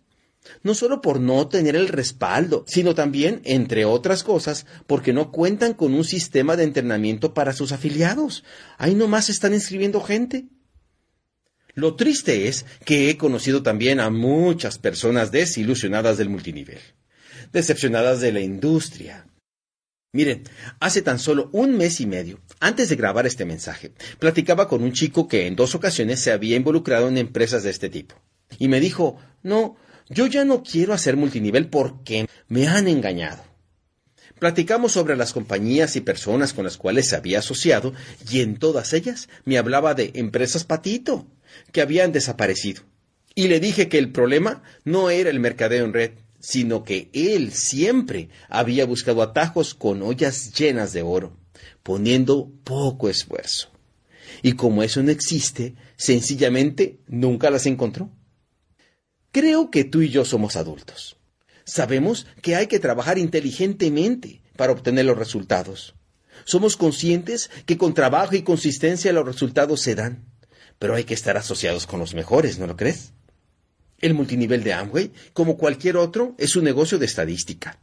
No 0.62 0.74
solo 0.74 1.00
por 1.00 1.18
no 1.18 1.48
tener 1.48 1.74
el 1.74 1.88
respaldo, 1.88 2.64
sino 2.68 2.94
también, 2.94 3.40
entre 3.44 3.86
otras 3.86 4.22
cosas, 4.22 4.66
porque 4.86 5.12
no 5.12 5.32
cuentan 5.32 5.74
con 5.74 5.94
un 5.94 6.04
sistema 6.04 6.54
de 6.54 6.62
entrenamiento 6.62 7.34
para 7.34 7.54
sus 7.54 7.72
afiliados. 7.72 8.44
Ahí 8.78 8.94
nomás 8.94 9.28
están 9.30 9.52
inscribiendo 9.52 10.00
gente. 10.00 10.46
Lo 11.74 11.96
triste 11.96 12.48
es 12.48 12.66
que 12.84 13.10
he 13.10 13.16
conocido 13.16 13.62
también 13.62 14.00
a 14.00 14.10
muchas 14.10 14.78
personas 14.78 15.32
desilusionadas 15.32 16.18
del 16.18 16.28
multinivel, 16.28 16.78
decepcionadas 17.52 18.20
de 18.20 18.32
la 18.32 18.40
industria. 18.40 19.26
Miren, 20.12 20.44
hace 20.78 21.02
tan 21.02 21.18
solo 21.18 21.50
un 21.52 21.76
mes 21.76 22.00
y 22.00 22.06
medio, 22.06 22.38
antes 22.60 22.88
de 22.88 22.94
grabar 22.94 23.26
este 23.26 23.44
mensaje, 23.44 23.92
platicaba 24.20 24.68
con 24.68 24.84
un 24.84 24.92
chico 24.92 25.26
que 25.26 25.48
en 25.48 25.56
dos 25.56 25.74
ocasiones 25.74 26.20
se 26.20 26.30
había 26.30 26.54
involucrado 26.54 27.08
en 27.08 27.18
empresas 27.18 27.64
de 27.64 27.70
este 27.70 27.88
tipo. 27.88 28.14
Y 28.60 28.68
me 28.68 28.78
dijo, 28.78 29.18
no, 29.42 29.76
yo 30.08 30.28
ya 30.28 30.44
no 30.44 30.62
quiero 30.62 30.92
hacer 30.92 31.16
multinivel 31.16 31.68
porque 31.68 32.28
me 32.46 32.68
han 32.68 32.86
engañado. 32.86 33.42
Platicamos 34.38 34.92
sobre 34.92 35.16
las 35.16 35.32
compañías 35.32 35.96
y 35.96 36.00
personas 36.00 36.52
con 36.52 36.64
las 36.64 36.76
cuales 36.76 37.08
se 37.08 37.16
había 37.16 37.40
asociado 37.40 37.92
y 38.30 38.40
en 38.40 38.58
todas 38.58 38.92
ellas 38.92 39.28
me 39.44 39.58
hablaba 39.58 39.94
de 39.94 40.12
empresas 40.14 40.64
patito, 40.64 41.26
que 41.72 41.80
habían 41.80 42.12
desaparecido. 42.12 42.82
Y 43.34 43.48
le 43.48 43.60
dije 43.60 43.88
que 43.88 43.98
el 43.98 44.12
problema 44.12 44.62
no 44.84 45.10
era 45.10 45.30
el 45.30 45.40
mercadeo 45.40 45.84
en 45.84 45.92
red, 45.92 46.12
sino 46.38 46.84
que 46.84 47.10
él 47.12 47.52
siempre 47.52 48.28
había 48.48 48.84
buscado 48.84 49.22
atajos 49.22 49.74
con 49.74 50.02
ollas 50.02 50.52
llenas 50.52 50.92
de 50.92 51.02
oro, 51.02 51.36
poniendo 51.82 52.52
poco 52.64 53.08
esfuerzo. 53.08 53.70
Y 54.42 54.52
como 54.52 54.82
eso 54.82 55.02
no 55.02 55.10
existe, 55.10 55.74
sencillamente 55.96 57.00
nunca 57.06 57.50
las 57.50 57.66
encontró. 57.66 58.10
Creo 59.32 59.70
que 59.70 59.84
tú 59.84 60.02
y 60.02 60.10
yo 60.10 60.24
somos 60.24 60.54
adultos. 60.56 61.16
Sabemos 61.64 62.26
que 62.42 62.56
hay 62.56 62.66
que 62.66 62.78
trabajar 62.78 63.18
inteligentemente 63.18 64.42
para 64.56 64.72
obtener 64.72 65.06
los 65.06 65.18
resultados. 65.18 65.94
Somos 66.44 66.76
conscientes 66.76 67.50
que 67.64 67.78
con 67.78 67.94
trabajo 67.94 68.36
y 68.36 68.42
consistencia 68.42 69.12
los 69.12 69.24
resultados 69.24 69.80
se 69.80 69.94
dan 69.94 70.24
pero 70.78 70.94
hay 70.94 71.04
que 71.04 71.14
estar 71.14 71.36
asociados 71.36 71.86
con 71.86 72.00
los 72.00 72.14
mejores, 72.14 72.58
¿no 72.58 72.66
lo 72.66 72.76
crees? 72.76 73.12
El 74.00 74.14
multinivel 74.14 74.62
de 74.62 74.74
Amway, 74.74 75.12
como 75.32 75.56
cualquier 75.56 75.96
otro, 75.96 76.34
es 76.38 76.56
un 76.56 76.64
negocio 76.64 76.98
de 76.98 77.06
estadística. 77.06 77.78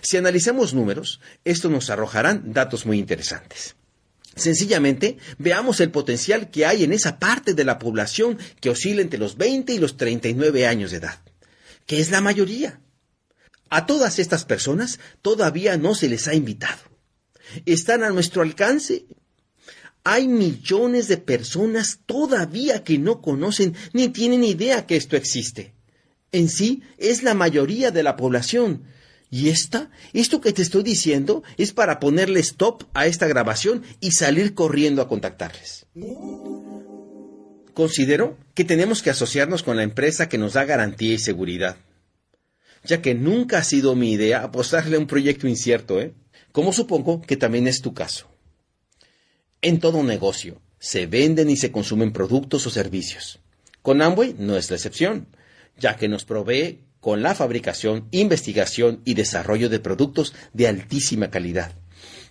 Si 0.00 0.16
analizamos 0.16 0.72
números, 0.72 1.20
esto 1.44 1.68
nos 1.68 1.90
arrojarán 1.90 2.52
datos 2.52 2.86
muy 2.86 2.98
interesantes. 2.98 3.76
Sencillamente, 4.36 5.16
veamos 5.38 5.80
el 5.80 5.90
potencial 5.90 6.50
que 6.50 6.66
hay 6.66 6.84
en 6.84 6.92
esa 6.92 7.18
parte 7.18 7.54
de 7.54 7.64
la 7.64 7.78
población 7.78 8.38
que 8.60 8.70
oscila 8.70 9.00
entre 9.00 9.18
los 9.18 9.36
20 9.36 9.72
y 9.72 9.78
los 9.78 9.96
39 9.96 10.66
años 10.66 10.90
de 10.90 10.98
edad, 10.98 11.20
que 11.86 12.00
es 12.00 12.10
la 12.10 12.20
mayoría. 12.20 12.80
A 13.70 13.86
todas 13.86 14.18
estas 14.18 14.44
personas 14.44 15.00
todavía 15.22 15.76
no 15.78 15.94
se 15.94 16.08
les 16.08 16.28
ha 16.28 16.34
invitado. 16.34 16.82
Están 17.64 18.02
a 18.02 18.10
nuestro 18.10 18.42
alcance. 18.42 19.06
Hay 20.08 20.28
millones 20.28 21.08
de 21.08 21.16
personas 21.16 21.98
todavía 22.06 22.84
que 22.84 22.96
no 22.96 23.20
conocen 23.20 23.74
ni 23.92 24.08
tienen 24.08 24.44
idea 24.44 24.86
que 24.86 24.94
esto 24.94 25.16
existe. 25.16 25.74
En 26.30 26.48
sí, 26.48 26.84
es 26.96 27.24
la 27.24 27.34
mayoría 27.34 27.90
de 27.90 28.04
la 28.04 28.14
población, 28.14 28.84
y 29.32 29.48
esta, 29.48 29.90
esto 30.12 30.40
que 30.40 30.52
te 30.52 30.62
estoy 30.62 30.84
diciendo, 30.84 31.42
es 31.56 31.72
para 31.72 31.98
ponerle 31.98 32.38
stop 32.38 32.84
a 32.94 33.08
esta 33.08 33.26
grabación 33.26 33.82
y 33.98 34.12
salir 34.12 34.54
corriendo 34.54 35.02
a 35.02 35.08
contactarles. 35.08 35.86
Considero 37.74 38.38
que 38.54 38.62
tenemos 38.64 39.02
que 39.02 39.10
asociarnos 39.10 39.64
con 39.64 39.76
la 39.76 39.82
empresa 39.82 40.28
que 40.28 40.38
nos 40.38 40.52
da 40.52 40.64
garantía 40.64 41.14
y 41.14 41.18
seguridad, 41.18 41.78
ya 42.84 43.02
que 43.02 43.16
nunca 43.16 43.58
ha 43.58 43.64
sido 43.64 43.96
mi 43.96 44.12
idea 44.12 44.44
apostarle 44.44 44.98
a 44.98 45.00
un 45.00 45.08
proyecto 45.08 45.48
incierto, 45.48 46.00
¿eh? 46.00 46.14
Como 46.52 46.72
supongo 46.72 47.22
que 47.22 47.36
también 47.36 47.66
es 47.66 47.82
tu 47.82 47.92
caso. 47.92 48.35
En 49.62 49.80
todo 49.80 50.02
negocio, 50.02 50.60
se 50.78 51.06
venden 51.06 51.50
y 51.50 51.56
se 51.56 51.72
consumen 51.72 52.12
productos 52.12 52.66
o 52.66 52.70
servicios. 52.70 53.40
Con 53.82 54.02
Amway 54.02 54.34
no 54.38 54.56
es 54.56 54.70
la 54.70 54.76
excepción, 54.76 55.28
ya 55.78 55.96
que 55.96 56.08
nos 56.08 56.24
provee 56.24 56.80
con 57.00 57.22
la 57.22 57.34
fabricación, 57.34 58.08
investigación 58.10 59.00
y 59.04 59.14
desarrollo 59.14 59.68
de 59.68 59.80
productos 59.80 60.34
de 60.52 60.68
altísima 60.68 61.30
calidad, 61.30 61.72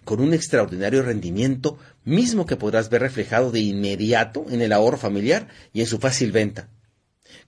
con 0.04 0.22
un 0.22 0.34
extraordinario 0.34 1.02
rendimiento 1.02 1.78
mismo 2.04 2.46
que 2.46 2.58
podrás 2.58 2.90
ver 2.90 3.02
reflejado 3.02 3.52
de 3.52 3.62
inmediato 3.62 4.46
en 4.50 4.62
el 4.62 4.72
ahorro 4.72 4.98
familiar 4.98 5.48
y 5.74 5.82
en 5.82 5.88
su 5.88 5.98
fácil 5.98 6.32
venta. 6.32 6.70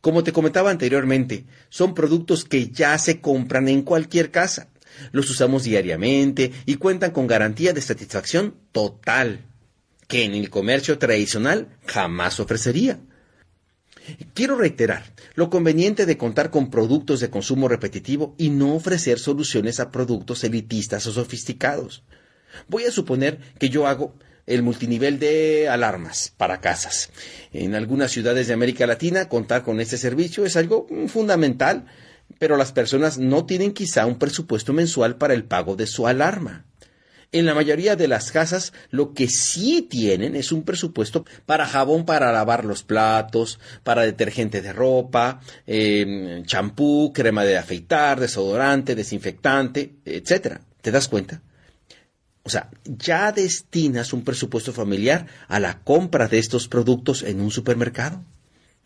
Como 0.02 0.24
te 0.24 0.34
comentaba 0.34 0.72
anteriormente, 0.72 1.46
son 1.70 1.94
productos 1.94 2.46
que 2.46 2.70
ya 2.70 2.98
se 2.98 3.20
compran 3.20 3.68
en 3.68 3.82
cualquier 3.82 4.32
casa. 4.32 4.70
Los 5.12 5.30
usamos 5.30 5.64
diariamente 5.64 6.52
y 6.66 6.76
cuentan 6.76 7.12
con 7.12 7.28
garantía 7.28 7.74
de 7.74 7.82
satisfacción 7.82 8.56
total, 8.72 9.46
que 10.08 10.24
en 10.24 10.34
el 10.34 10.50
comercio 10.50 10.98
tradicional 10.98 11.68
jamás 11.86 12.40
ofrecería. 12.40 13.00
Quiero 14.34 14.56
reiterar 14.58 15.04
lo 15.36 15.50
conveniente 15.50 16.06
de 16.06 16.18
contar 16.18 16.50
con 16.50 16.70
productos 16.70 17.20
de 17.20 17.30
consumo 17.30 17.68
repetitivo 17.68 18.36
y 18.38 18.50
no 18.50 18.76
ofrecer 18.76 19.20
soluciones 19.20 19.80
a 19.80 19.92
productos 19.92 20.44
elitistas 20.44 21.06
o 21.08 21.12
sofisticados. 21.12 22.04
Voy 22.68 22.86
a 22.86 22.92
suponer 22.92 23.40
que 23.60 23.70
yo 23.70 23.86
hago 23.86 24.16
el 24.46 24.64
multinivel 24.64 25.20
de 25.20 25.68
alarmas 25.68 26.34
para 26.38 26.62
casas. 26.62 27.10
En 27.52 27.76
algunas 27.76 28.12
ciudades 28.12 28.48
de 28.48 28.54
América 28.54 28.88
Latina 28.88 29.28
contar 29.28 29.64
con 29.64 29.82
este 29.82 29.98
servicio 29.98 30.46
es 30.46 30.56
algo 30.56 30.88
fundamental, 31.08 31.86
pero 32.40 32.56
las 32.56 32.72
personas 32.72 33.18
no 33.18 33.46
tienen 33.46 33.74
quizá 33.74 34.06
un 34.06 34.18
presupuesto 34.18 34.72
mensual 34.72 35.18
para 35.18 35.34
el 35.34 35.44
pago 35.44 35.76
de 35.76 35.86
su 35.86 36.08
alarma. 36.08 36.66
En 37.32 37.46
la 37.46 37.54
mayoría 37.54 37.98
de 37.98 38.08
las 38.08 38.32
casas 38.32 38.72
lo 38.90 39.14
que 39.14 39.28
sí 39.28 39.82
tienen 39.82 40.36
es 40.36 40.52
un 40.54 40.64
presupuesto 40.64 41.26
para 41.46 41.66
jabón 41.66 42.06
para 42.06 42.32
lavar 42.32 42.64
los 42.64 42.84
platos, 42.84 43.60
para 43.84 44.04
detergente 44.04 44.62
de 44.62 44.72
ropa, 44.72 45.42
em, 45.66 46.46
champú, 46.46 47.12
crema 47.14 47.44
de 47.44 47.58
afeitar, 47.58 48.20
desodorante, 48.20 48.96
desinfectante, 48.96 49.96
etc. 50.06 50.60
¿Te 50.82 50.92
das 50.92 51.10
cuenta? 51.10 51.42
O 52.44 52.50
sea, 52.50 52.70
ya 52.86 53.34
destinas 53.34 54.14
un 54.14 54.24
presupuesto 54.24 54.72
familiar 54.72 55.28
a 55.50 55.60
la 55.60 55.80
compra 55.80 56.30
de 56.30 56.40
estos 56.40 56.70
productos 56.70 57.24
en 57.24 57.42
un 57.42 57.52
supermercado. 57.52 58.24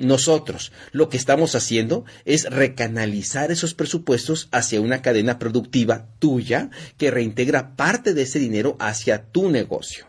Nosotros 0.01 0.71
lo 0.91 1.09
que 1.09 1.17
estamos 1.17 1.53
haciendo 1.53 2.05
es 2.25 2.49
recanalizar 2.49 3.51
esos 3.51 3.75
presupuestos 3.75 4.49
hacia 4.51 4.81
una 4.81 5.03
cadena 5.03 5.37
productiva 5.37 6.07
tuya 6.17 6.71
que 6.97 7.11
reintegra 7.11 7.75
parte 7.75 8.15
de 8.15 8.23
ese 8.23 8.39
dinero 8.39 8.75
hacia 8.79 9.25
tu 9.25 9.51
negocio. 9.51 10.07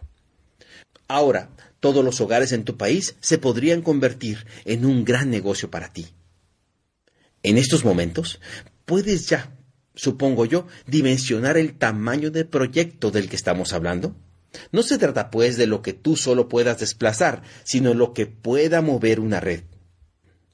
Ahora, 1.08 1.50
todos 1.78 2.02
los 2.02 2.22
hogares 2.22 2.52
en 2.52 2.64
tu 2.64 2.78
país 2.78 3.16
se 3.20 3.36
podrían 3.36 3.82
convertir 3.82 4.46
en 4.64 4.86
un 4.86 5.04
gran 5.04 5.28
negocio 5.28 5.70
para 5.70 5.92
ti. 5.92 6.06
En 7.42 7.58
estos 7.58 7.84
momentos, 7.84 8.40
puedes 8.86 9.28
ya, 9.28 9.54
supongo 9.94 10.46
yo, 10.46 10.66
dimensionar 10.86 11.58
el 11.58 11.76
tamaño 11.76 12.30
del 12.30 12.46
proyecto 12.46 13.10
del 13.10 13.28
que 13.28 13.36
estamos 13.36 13.74
hablando. 13.74 14.16
No 14.70 14.82
se 14.82 14.96
trata 14.96 15.30
pues 15.30 15.58
de 15.58 15.66
lo 15.66 15.82
que 15.82 15.92
tú 15.92 16.16
solo 16.16 16.48
puedas 16.48 16.80
desplazar, 16.80 17.42
sino 17.62 17.92
lo 17.92 18.14
que 18.14 18.24
pueda 18.24 18.80
mover 18.80 19.20
una 19.20 19.38
red. 19.38 19.64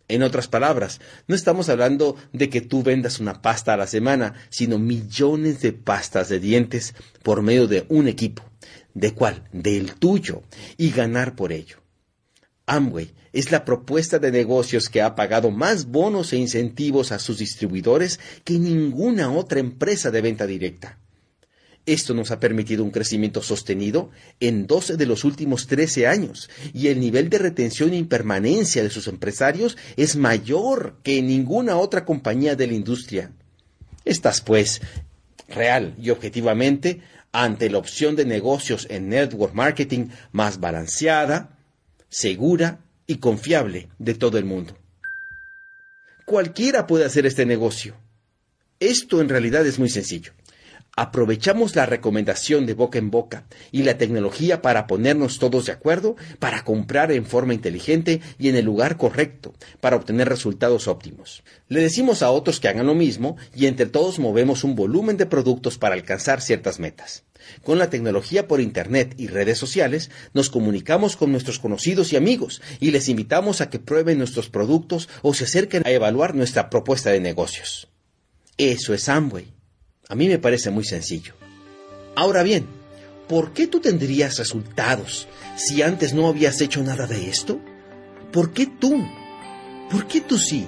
En 0.09 0.23
otras 0.23 0.49
palabras, 0.49 1.01
no 1.27 1.35
estamos 1.35 1.69
hablando 1.69 2.17
de 2.33 2.49
que 2.49 2.63
tú 2.63 2.83
vendas 2.83 3.21
una 3.21 3.43
pasta 3.43 3.75
a 3.75 3.77
la 3.77 3.87
semana, 3.87 4.35
sino 4.49 4.79
millones 4.79 5.61
de 5.61 5.73
pastas 5.75 6.31
de 6.31 6.41
dientes 6.41 6.95
por 7.23 7.43
medio 7.43 7.69
de 7.69 7.85
un 7.91 8.09
equipo. 8.09 8.43
¿De 8.95 9.13
cuál? 9.13 9.45
Del 9.53 9.95
tuyo. 9.95 10.43
Y 10.79 10.91
ganar 10.91 11.37
por 11.37 11.53
ello. 11.53 11.77
Amway 12.67 13.15
es 13.33 13.51
la 13.51 13.65
propuesta 13.65 14.19
de 14.19 14.33
negocios 14.33 14.89
que 14.89 15.03
ha 15.03 15.15
pagado 15.15 15.51
más 15.51 15.87
bonos 15.87 16.33
e 16.33 16.37
incentivos 16.37 17.13
a 17.13 17.19
sus 17.19 17.39
distribuidores 17.39 18.19
que 18.45 18.59
ninguna 18.59 19.31
otra 19.31 19.61
empresa 19.61 20.11
de 20.11 20.23
venta 20.23 20.47
directa. 20.47 20.99
Esto 21.89 22.13
nos 22.13 22.31
ha 22.33 22.39
permitido 22.39 22.85
un 22.85 22.91
crecimiento 22.91 23.41
sostenido 23.41 24.11
en 24.41 24.67
12 24.67 24.99
de 24.99 25.07
los 25.07 25.25
últimos 25.25 25.67
13 25.69 26.07
años 26.07 26.51
y 26.75 26.89
el 26.89 27.01
nivel 27.01 27.31
de 27.31 27.39
retención 27.39 27.95
y 27.95 28.03
permanencia 28.03 28.83
de 28.83 28.91
sus 28.91 29.09
empresarios 29.09 29.79
es 29.97 30.15
mayor 30.15 30.99
que 31.03 31.17
en 31.17 31.29
ninguna 31.29 31.79
otra 31.79 32.05
compañía 32.05 32.57
de 32.57 32.67
la 32.67 32.75
industria. 32.75 33.33
Estás, 34.05 34.43
pues, 34.43 34.83
real 35.49 35.95
y 35.99 36.11
objetivamente 36.11 37.01
ante 37.33 37.71
la 37.71 37.79
opción 37.79 38.17
de 38.17 38.27
negocios 38.27 38.87
en 38.91 39.09
network 39.09 39.55
marketing 39.55 40.09
más 40.31 40.61
balanceada, 40.61 41.59
segura 42.11 42.85
y 43.07 43.17
confiable 43.17 43.89
de 43.99 44.13
todo 44.13 44.37
el 44.37 44.45
mundo. 44.45 44.77
Cualquiera 46.27 46.87
puede 46.87 47.07
hacer 47.07 47.25
este 47.25 47.47
negocio. 47.47 47.95
Esto 48.79 49.23
en 49.23 49.31
realidad 49.31 49.67
es 49.67 49.79
muy 49.79 49.89
sencillo 49.89 50.35
aprovechamos 50.99 51.77
la 51.77 51.87
recomendación 51.87 52.67
de 52.67 52.75
boca 52.75 52.99
en 52.99 53.13
boca 53.13 53.45
y 53.71 53.85
la 53.85 53.99
tecnología 53.99 54.63
para 54.63 54.89
ponernos 54.89 55.39
todos 55.39 55.67
de 55.67 55.73
acuerdo, 55.73 56.17
para 56.41 56.65
comprar 56.65 57.13
en 57.13 57.25
forma 57.25 57.55
inteligente 57.55 58.21
y 58.37 58.49
en 58.49 58.57
el 58.57 58.65
lugar 58.65 58.97
correcto, 58.97 59.55
para 59.81 59.95
obtener 59.95 60.29
resultados 60.29 60.89
óptimos. 60.89 61.45
Le 61.69 61.81
decimos 61.81 62.25
a 62.25 62.33
otros 62.33 62.59
que 62.59 62.67
hagan 62.67 62.89
lo 62.89 62.97
mismo 62.97 63.37
y 63.55 63.67
entre 63.67 63.87
todos 63.87 64.19
movemos 64.19 64.65
un 64.65 64.75
volumen 64.75 65.17
de 65.17 65.27
productos 65.27 65.79
para 65.79 65.95
alcanzar 65.95 66.41
ciertas 66.41 66.81
metas. 66.81 67.23
Con 67.63 67.79
la 67.79 67.91
tecnología 67.91 68.49
por 68.49 68.61
Internet 68.61 69.15
y 69.19 69.29
redes 69.29 69.57
sociales, 69.57 70.11
nos 70.35 70.51
comunicamos 70.51 71.17
con 71.17 71.31
nuestros 71.31 71.61
conocidos 71.61 72.13
y 72.13 72.17
amigos 72.17 72.61
y 72.81 72.91
les 72.91 73.09
invitamos 73.09 73.61
a 73.61 73.71
que 73.71 73.79
prueben 73.79 74.19
nuestros 74.19 74.49
productos 74.49 75.09
o 75.23 75.33
se 75.33 75.45
acerquen 75.45 75.87
a 75.87 75.93
evaluar 75.93 76.35
nuestra 76.35 76.71
propuesta 76.71 77.11
de 77.11 77.21
negocios. 77.21 77.87
Eso 78.57 78.95
es 78.95 79.09
Amway 79.09 79.58
a 80.09 80.15
mí 80.15 80.27
me 80.27 80.39
parece 80.39 80.71
muy 80.71 80.85
sencillo. 80.85 81.35
Ahora 82.17 82.43
bien, 82.43 82.67
¿por 83.29 83.53
qué 83.53 83.67
tú 83.67 83.81
tendrías 83.81 84.39
resultados 84.39 85.29
si 85.57 85.83
antes 85.83 86.15
no 86.15 86.29
habías 86.29 86.61
hecho 86.63 86.83
nada 86.83 87.07
de 87.07 87.29
esto? 87.29 87.61
¿Por 88.33 88.53
qué 88.53 88.67
tú? 88.67 89.07
¿Por 89.91 90.07
qué 90.07 90.23
tú 90.23 90.39
sí? 90.39 90.67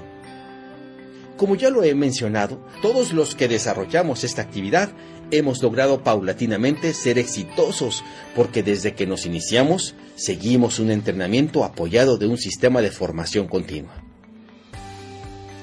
Como 1.38 1.54
ya 1.54 1.70
lo 1.70 1.82
he 1.82 1.94
mencionado, 1.94 2.66
todos 2.82 3.14
los 3.14 3.34
que 3.34 3.48
desarrollamos 3.48 4.24
esta 4.24 4.42
actividad 4.42 4.92
hemos 5.30 5.62
logrado 5.62 6.04
paulatinamente 6.04 6.92
ser 6.92 7.18
exitosos 7.18 8.04
porque 8.36 8.62
desde 8.62 8.94
que 8.94 9.06
nos 9.06 9.24
iniciamos 9.24 9.94
seguimos 10.16 10.78
un 10.78 10.90
entrenamiento 10.90 11.64
apoyado 11.64 12.18
de 12.18 12.26
un 12.26 12.36
sistema 12.36 12.82
de 12.82 12.90
formación 12.90 13.48
continua. 13.48 14.04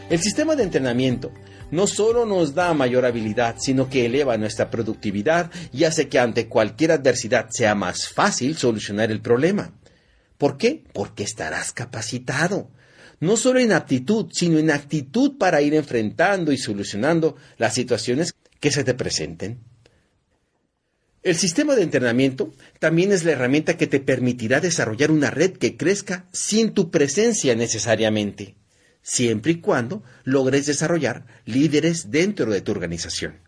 El 0.09 0.19
sistema 0.19 0.55
de 0.55 0.63
entrenamiento 0.63 1.31
no 1.71 1.87
solo 1.87 2.25
nos 2.25 2.53
da 2.55 2.73
mayor 2.73 3.05
habilidad, 3.05 3.55
sino 3.59 3.89
que 3.89 4.05
eleva 4.05 4.37
nuestra 4.37 4.69
productividad 4.69 5.51
y 5.73 5.83
hace 5.83 6.07
que 6.07 6.19
ante 6.19 6.47
cualquier 6.47 6.91
adversidad 6.91 7.49
sea 7.49 7.75
más 7.75 8.07
fácil 8.07 8.57
solucionar 8.57 9.11
el 9.11 9.21
problema. 9.21 9.73
¿Por 10.37 10.57
qué? 10.57 10.83
Porque 10.93 11.23
estarás 11.23 11.73
capacitado. 11.73 12.69
No 13.19 13.35
solo 13.35 13.59
en 13.59 13.71
aptitud, 13.71 14.27
sino 14.31 14.59
en 14.59 14.71
actitud 14.71 15.37
para 15.37 15.61
ir 15.61 15.73
enfrentando 15.73 16.51
y 16.51 16.57
solucionando 16.57 17.35
las 17.57 17.73
situaciones 17.73 18.33
que 18.59 18.71
se 18.71 18.83
te 18.83 18.93
presenten. 18.93 19.59
El 21.23 21.35
sistema 21.35 21.75
de 21.75 21.83
entrenamiento 21.83 22.53
también 22.79 23.11
es 23.11 23.25
la 23.25 23.31
herramienta 23.31 23.75
que 23.75 23.87
te 23.87 23.99
permitirá 23.99 24.61
desarrollar 24.61 25.11
una 25.11 25.31
red 25.31 25.57
que 25.57 25.75
crezca 25.75 26.27
sin 26.31 26.71
tu 26.71 26.89
presencia 26.91 27.55
necesariamente, 27.55 28.55
siempre 29.07 29.53
y 29.53 29.61
cuando 29.61 30.03
logres 30.25 30.65
desarrollar 30.65 31.25
líderes 31.45 32.11
dentro 32.11 32.51
de 32.51 32.59
tu 32.59 32.73
organización. 32.73 33.39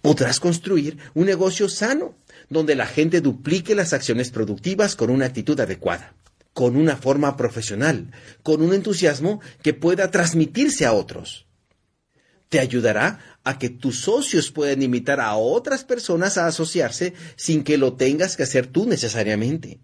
Podrás 0.00 0.38
construir 0.38 0.96
un 1.12 1.26
negocio 1.26 1.68
sano, 1.68 2.14
donde 2.48 2.76
la 2.76 2.86
gente 2.86 3.20
duplique 3.20 3.74
las 3.74 3.92
acciones 3.92 4.30
productivas 4.30 4.94
con 4.94 5.10
una 5.10 5.26
actitud 5.26 5.58
adecuada, 5.58 6.14
con 6.52 6.76
una 6.76 6.96
forma 6.96 7.36
profesional, 7.36 8.12
con 8.44 8.62
un 8.62 8.72
entusiasmo 8.72 9.40
que 9.60 9.74
pueda 9.74 10.12
transmitirse 10.12 10.86
a 10.86 10.92
otros. 10.92 11.46
Te 12.48 12.60
ayudará 12.60 13.40
a 13.42 13.58
que 13.58 13.70
tus 13.70 13.98
socios 14.02 14.52
puedan 14.52 14.82
invitar 14.82 15.18
a 15.18 15.34
otras 15.34 15.82
personas 15.82 16.38
a 16.38 16.46
asociarse 16.46 17.14
sin 17.34 17.64
que 17.64 17.76
lo 17.76 17.94
tengas 17.94 18.36
que 18.36 18.44
hacer 18.44 18.68
tú 18.68 18.86
necesariamente. 18.86 19.80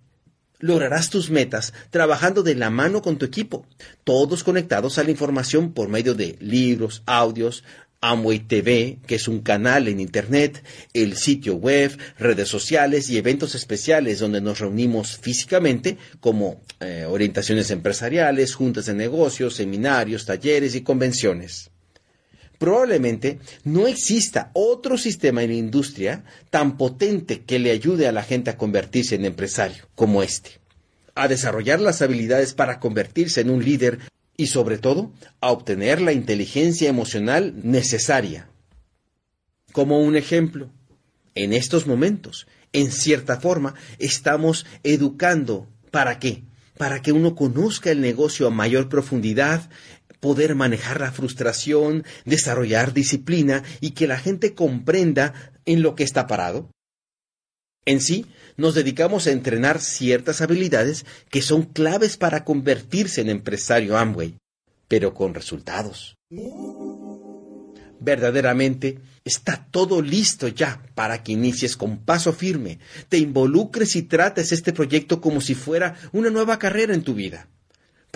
Lograrás 0.58 1.10
tus 1.10 1.30
metas 1.30 1.72
trabajando 1.90 2.42
de 2.42 2.54
la 2.54 2.70
mano 2.70 3.02
con 3.02 3.18
tu 3.18 3.26
equipo, 3.26 3.66
todos 4.04 4.42
conectados 4.42 4.98
a 4.98 5.04
la 5.04 5.10
información 5.10 5.72
por 5.72 5.88
medio 5.88 6.14
de 6.14 6.36
libros, 6.40 7.02
audios, 7.06 7.62
Amway 8.00 8.40
TV, 8.40 8.98
que 9.06 9.16
es 9.16 9.26
un 9.26 9.40
canal 9.40 9.88
en 9.88 10.00
Internet, 10.00 10.62
el 10.92 11.16
sitio 11.16 11.56
web, 11.56 11.96
redes 12.18 12.48
sociales 12.48 13.10
y 13.10 13.16
eventos 13.18 13.54
especiales 13.54 14.18
donde 14.18 14.40
nos 14.40 14.60
reunimos 14.60 15.16
físicamente, 15.16 15.96
como 16.20 16.60
eh, 16.80 17.06
orientaciones 17.08 17.70
empresariales, 17.70 18.54
juntas 18.54 18.86
de 18.86 18.94
negocios, 18.94 19.56
seminarios, 19.56 20.26
talleres 20.26 20.74
y 20.74 20.82
convenciones. 20.82 21.70
Probablemente 22.58 23.38
no 23.64 23.86
exista 23.86 24.50
otro 24.54 24.96
sistema 24.96 25.42
en 25.42 25.50
la 25.50 25.56
industria 25.56 26.24
tan 26.50 26.76
potente 26.76 27.42
que 27.42 27.58
le 27.58 27.70
ayude 27.70 28.08
a 28.08 28.12
la 28.12 28.22
gente 28.22 28.50
a 28.50 28.56
convertirse 28.56 29.14
en 29.14 29.24
empresario 29.24 29.88
como 29.94 30.22
este, 30.22 30.52
a 31.14 31.28
desarrollar 31.28 31.80
las 31.80 32.02
habilidades 32.02 32.54
para 32.54 32.80
convertirse 32.80 33.40
en 33.40 33.50
un 33.50 33.64
líder 33.64 33.98
y 34.36 34.46
sobre 34.46 34.78
todo 34.78 35.12
a 35.40 35.50
obtener 35.50 36.00
la 36.00 36.12
inteligencia 36.12 36.88
emocional 36.88 37.54
necesaria. 37.62 38.48
Como 39.72 40.00
un 40.00 40.16
ejemplo, 40.16 40.70
en 41.34 41.52
estos 41.52 41.86
momentos, 41.86 42.46
en 42.72 42.90
cierta 42.90 43.40
forma, 43.40 43.74
estamos 43.98 44.66
educando. 44.82 45.68
¿Para 45.90 46.18
qué? 46.18 46.44
Para 46.76 47.00
que 47.00 47.12
uno 47.12 47.34
conozca 47.34 47.90
el 47.90 48.00
negocio 48.00 48.46
a 48.46 48.50
mayor 48.50 48.88
profundidad, 48.88 49.68
poder 50.26 50.56
manejar 50.56 51.00
la 51.00 51.12
frustración, 51.12 52.04
desarrollar 52.24 52.92
disciplina 52.92 53.62
y 53.80 53.92
que 53.92 54.08
la 54.08 54.18
gente 54.18 54.54
comprenda 54.54 55.52
en 55.66 55.82
lo 55.82 55.94
que 55.94 56.02
está 56.02 56.26
parado. 56.26 56.68
En 57.84 58.00
sí, 58.00 58.26
nos 58.56 58.74
dedicamos 58.74 59.28
a 59.28 59.30
entrenar 59.30 59.80
ciertas 59.80 60.40
habilidades 60.40 61.06
que 61.30 61.42
son 61.42 61.62
claves 61.62 62.16
para 62.16 62.42
convertirse 62.42 63.20
en 63.20 63.30
empresario 63.30 63.96
Amway, 63.96 64.36
pero 64.88 65.14
con 65.14 65.32
resultados. 65.32 66.16
Verdaderamente 68.00 68.98
está 69.24 69.68
todo 69.70 70.02
listo 70.02 70.48
ya 70.48 70.82
para 70.96 71.22
que 71.22 71.30
inicies 71.30 71.76
con 71.76 71.98
paso 71.98 72.32
firme, 72.32 72.80
te 73.08 73.18
involucres 73.18 73.94
y 73.94 74.02
trates 74.02 74.50
este 74.50 74.72
proyecto 74.72 75.20
como 75.20 75.40
si 75.40 75.54
fuera 75.54 75.94
una 76.10 76.30
nueva 76.30 76.58
carrera 76.58 76.94
en 76.94 77.04
tu 77.04 77.14
vida, 77.14 77.48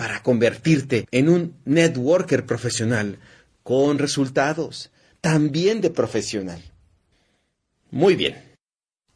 para 0.01 0.23
convertirte 0.23 1.07
en 1.11 1.29
un 1.29 1.53
networker 1.63 2.43
profesional 2.47 3.19
con 3.61 3.99
resultados, 3.99 4.89
también 5.21 5.79
de 5.79 5.91
profesional. 5.91 6.59
Muy 7.91 8.15
bien. 8.15 8.35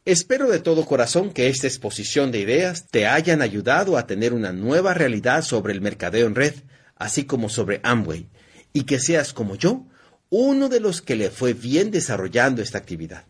Espero 0.04 0.48
de 0.48 0.60
todo 0.60 0.86
corazón 0.86 1.32
que 1.32 1.48
esta 1.48 1.66
exposición 1.66 2.30
de 2.30 2.38
ideas 2.38 2.86
te 2.88 3.08
hayan 3.08 3.42
ayudado 3.42 3.98
a 3.98 4.06
tener 4.06 4.32
una 4.32 4.52
nueva 4.52 4.94
realidad 4.94 5.42
sobre 5.42 5.72
el 5.72 5.80
mercadeo 5.80 6.28
en 6.28 6.36
red, 6.36 6.54
así 6.94 7.24
como 7.24 7.48
sobre 7.48 7.80
Amway, 7.82 8.28
y 8.72 8.84
que 8.84 9.00
seas 9.00 9.32
como 9.32 9.56
yo, 9.56 9.88
uno 10.30 10.68
de 10.68 10.78
los 10.78 11.02
que 11.02 11.16
le 11.16 11.30
fue 11.30 11.52
bien 11.52 11.90
desarrollando 11.90 12.62
esta 12.62 12.78
actividad. 12.78 13.24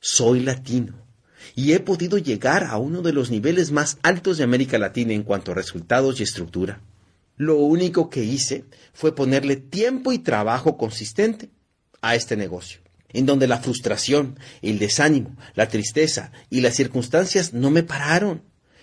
Soy 0.00 0.40
latino 0.40 1.03
y 1.54 1.72
he 1.72 1.80
podido 1.80 2.18
llegar 2.18 2.64
a 2.64 2.78
uno 2.78 3.02
de 3.02 3.12
los 3.12 3.30
niveles 3.30 3.70
más 3.70 3.98
altos 4.02 4.38
de 4.38 4.44
América 4.44 4.78
Latina 4.78 5.12
en 5.12 5.22
cuanto 5.22 5.52
a 5.52 5.54
resultados 5.54 6.18
y 6.18 6.22
estructura. 6.22 6.80
Lo 7.36 7.56
único 7.56 8.10
que 8.10 8.24
hice 8.24 8.64
fue 8.92 9.14
ponerle 9.14 9.56
tiempo 9.56 10.12
y 10.12 10.18
trabajo 10.18 10.76
consistente 10.76 11.50
a 12.00 12.14
este 12.14 12.36
negocio 12.36 12.84
en 13.14 13.26
donde 13.26 13.46
la 13.46 13.58
frustración, 13.58 14.38
el 14.60 14.78
desánimo, 14.78 15.36
la 15.54 15.68
tristeza 15.68 16.32
y 16.50 16.60
las 16.60 16.74
circunstancias 16.74 17.54
no 17.54 17.70
me 17.70 17.84
pararon 17.84 18.42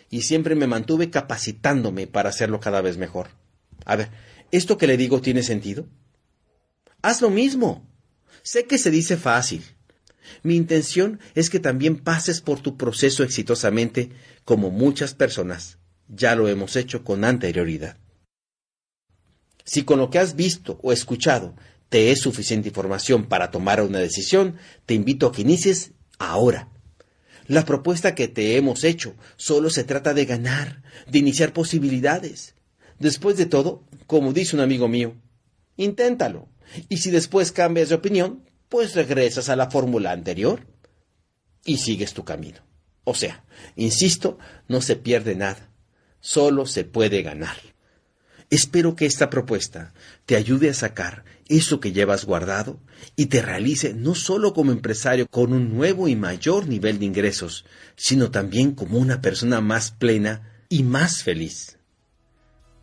y 0.10 0.22
siempre 0.22 0.56
me 0.56 0.68
mantuve 0.68 1.10
capacitándome 1.10 2.08
para 2.08 2.30
hacerlo 2.30 2.60
cada 2.60 2.82
vez 2.82 2.98
mejor. 2.98 3.30
A 3.86 3.98
ver, 3.98 4.10
¿esto 4.52 4.78
que 4.78 4.88
le 4.88 4.98
digo 4.98 5.22
tiene 5.22 5.44
sentido? 5.44 5.86
Haz 7.02 7.22
lo 7.22 7.30
mismo. 7.30 7.88
Sé 8.42 8.66
que 8.66 8.78
se 8.78 8.90
dice 8.90 9.18
fácil. 9.18 9.64
Mi 10.44 10.56
intención 10.56 11.20
es 11.36 11.50
que 11.50 11.60
también 11.60 11.98
pases 11.98 12.42
por 12.42 12.60
tu 12.60 12.78
proceso 12.78 13.24
exitosamente 13.24 14.10
como 14.46 14.70
muchas 14.70 15.14
personas 15.14 15.78
ya 16.12 16.36
lo 16.36 16.48
hemos 16.48 16.76
hecho 16.76 17.04
con 17.04 17.24
anterioridad. 17.24 17.98
Si 19.64 19.84
con 19.84 20.00
lo 20.00 20.10
que 20.10 20.20
has 20.20 20.36
visto 20.36 20.80
o 20.84 20.92
escuchado 20.92 21.56
te 21.90 22.12
es 22.12 22.20
suficiente 22.20 22.70
información 22.70 23.26
para 23.26 23.52
tomar 23.52 23.82
una 23.82 24.00
decisión, 24.00 24.58
te 24.86 24.94
invito 24.94 25.28
a 25.28 25.32
que 25.32 25.42
inicies 25.42 25.92
ahora. 26.20 26.70
La 27.48 27.66
propuesta 27.66 28.16
que 28.16 28.28
te 28.28 28.56
hemos 28.56 28.84
hecho 28.84 29.16
solo 29.36 29.70
se 29.70 29.84
trata 29.84 30.14
de 30.14 30.26
ganar, 30.26 30.84
de 31.08 31.20
iniciar 31.20 31.54
posibilidades. 31.54 32.56
Después 33.00 33.36
de 33.36 33.46
todo, 33.46 33.84
como 34.08 34.32
dice 34.32 34.56
un 34.56 34.62
amigo 34.62 34.88
mío, 34.88 35.16
inténtalo. 35.76 36.48
Y 36.88 36.98
si 36.98 37.12
después 37.12 37.52
cambias 37.52 37.90
de 37.90 37.96
opinión, 37.96 38.44
pues 38.72 38.96
regresas 38.96 39.50
a 39.50 39.58
la 39.58 39.70
fórmula 39.70 40.14
anterior 40.14 40.66
y 41.66 41.80
sigues 41.80 42.14
tu 42.14 42.24
camino. 42.24 42.60
O 43.04 43.14
sea, 43.14 43.44
insisto, 43.76 44.40
no 44.70 44.80
se 44.80 44.96
pierde 44.96 45.36
nada, 45.36 45.70
solo 46.22 46.66
se 46.66 46.86
puede 46.86 47.22
ganar. 47.22 47.58
Espero 48.50 48.96
que 48.96 49.06
esta 49.06 49.30
propuesta 49.30 49.94
te 50.26 50.38
ayude 50.38 50.70
a 50.70 50.74
sacar 50.74 51.26
eso 51.50 51.82
que 51.82 51.92
llevas 51.92 52.24
guardado 52.24 52.80
y 53.18 53.26
te 53.26 53.42
realice 53.42 53.94
no 53.94 54.16
solo 54.16 54.54
como 54.54 54.72
empresario 54.72 55.28
con 55.28 55.52
un 55.52 55.76
nuevo 55.76 56.08
y 56.08 56.16
mayor 56.16 56.68
nivel 56.70 56.98
de 56.98 57.06
ingresos, 57.06 57.66
sino 57.98 58.32
también 58.32 58.72
como 58.72 59.00
una 59.00 59.20
persona 59.20 59.60
más 59.60 59.92
plena 59.92 60.64
y 60.70 60.84
más 60.84 61.24
feliz. 61.24 61.78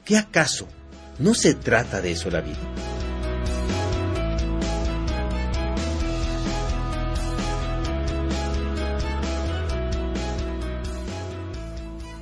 ¿Qué 0.05 0.19
acaso 0.19 0.69
no 1.19 1.33
se 1.33 1.55
trata 1.55 2.03
de 2.03 2.11
eso 2.11 2.31
la 2.31 2.43
vida? 2.43 2.98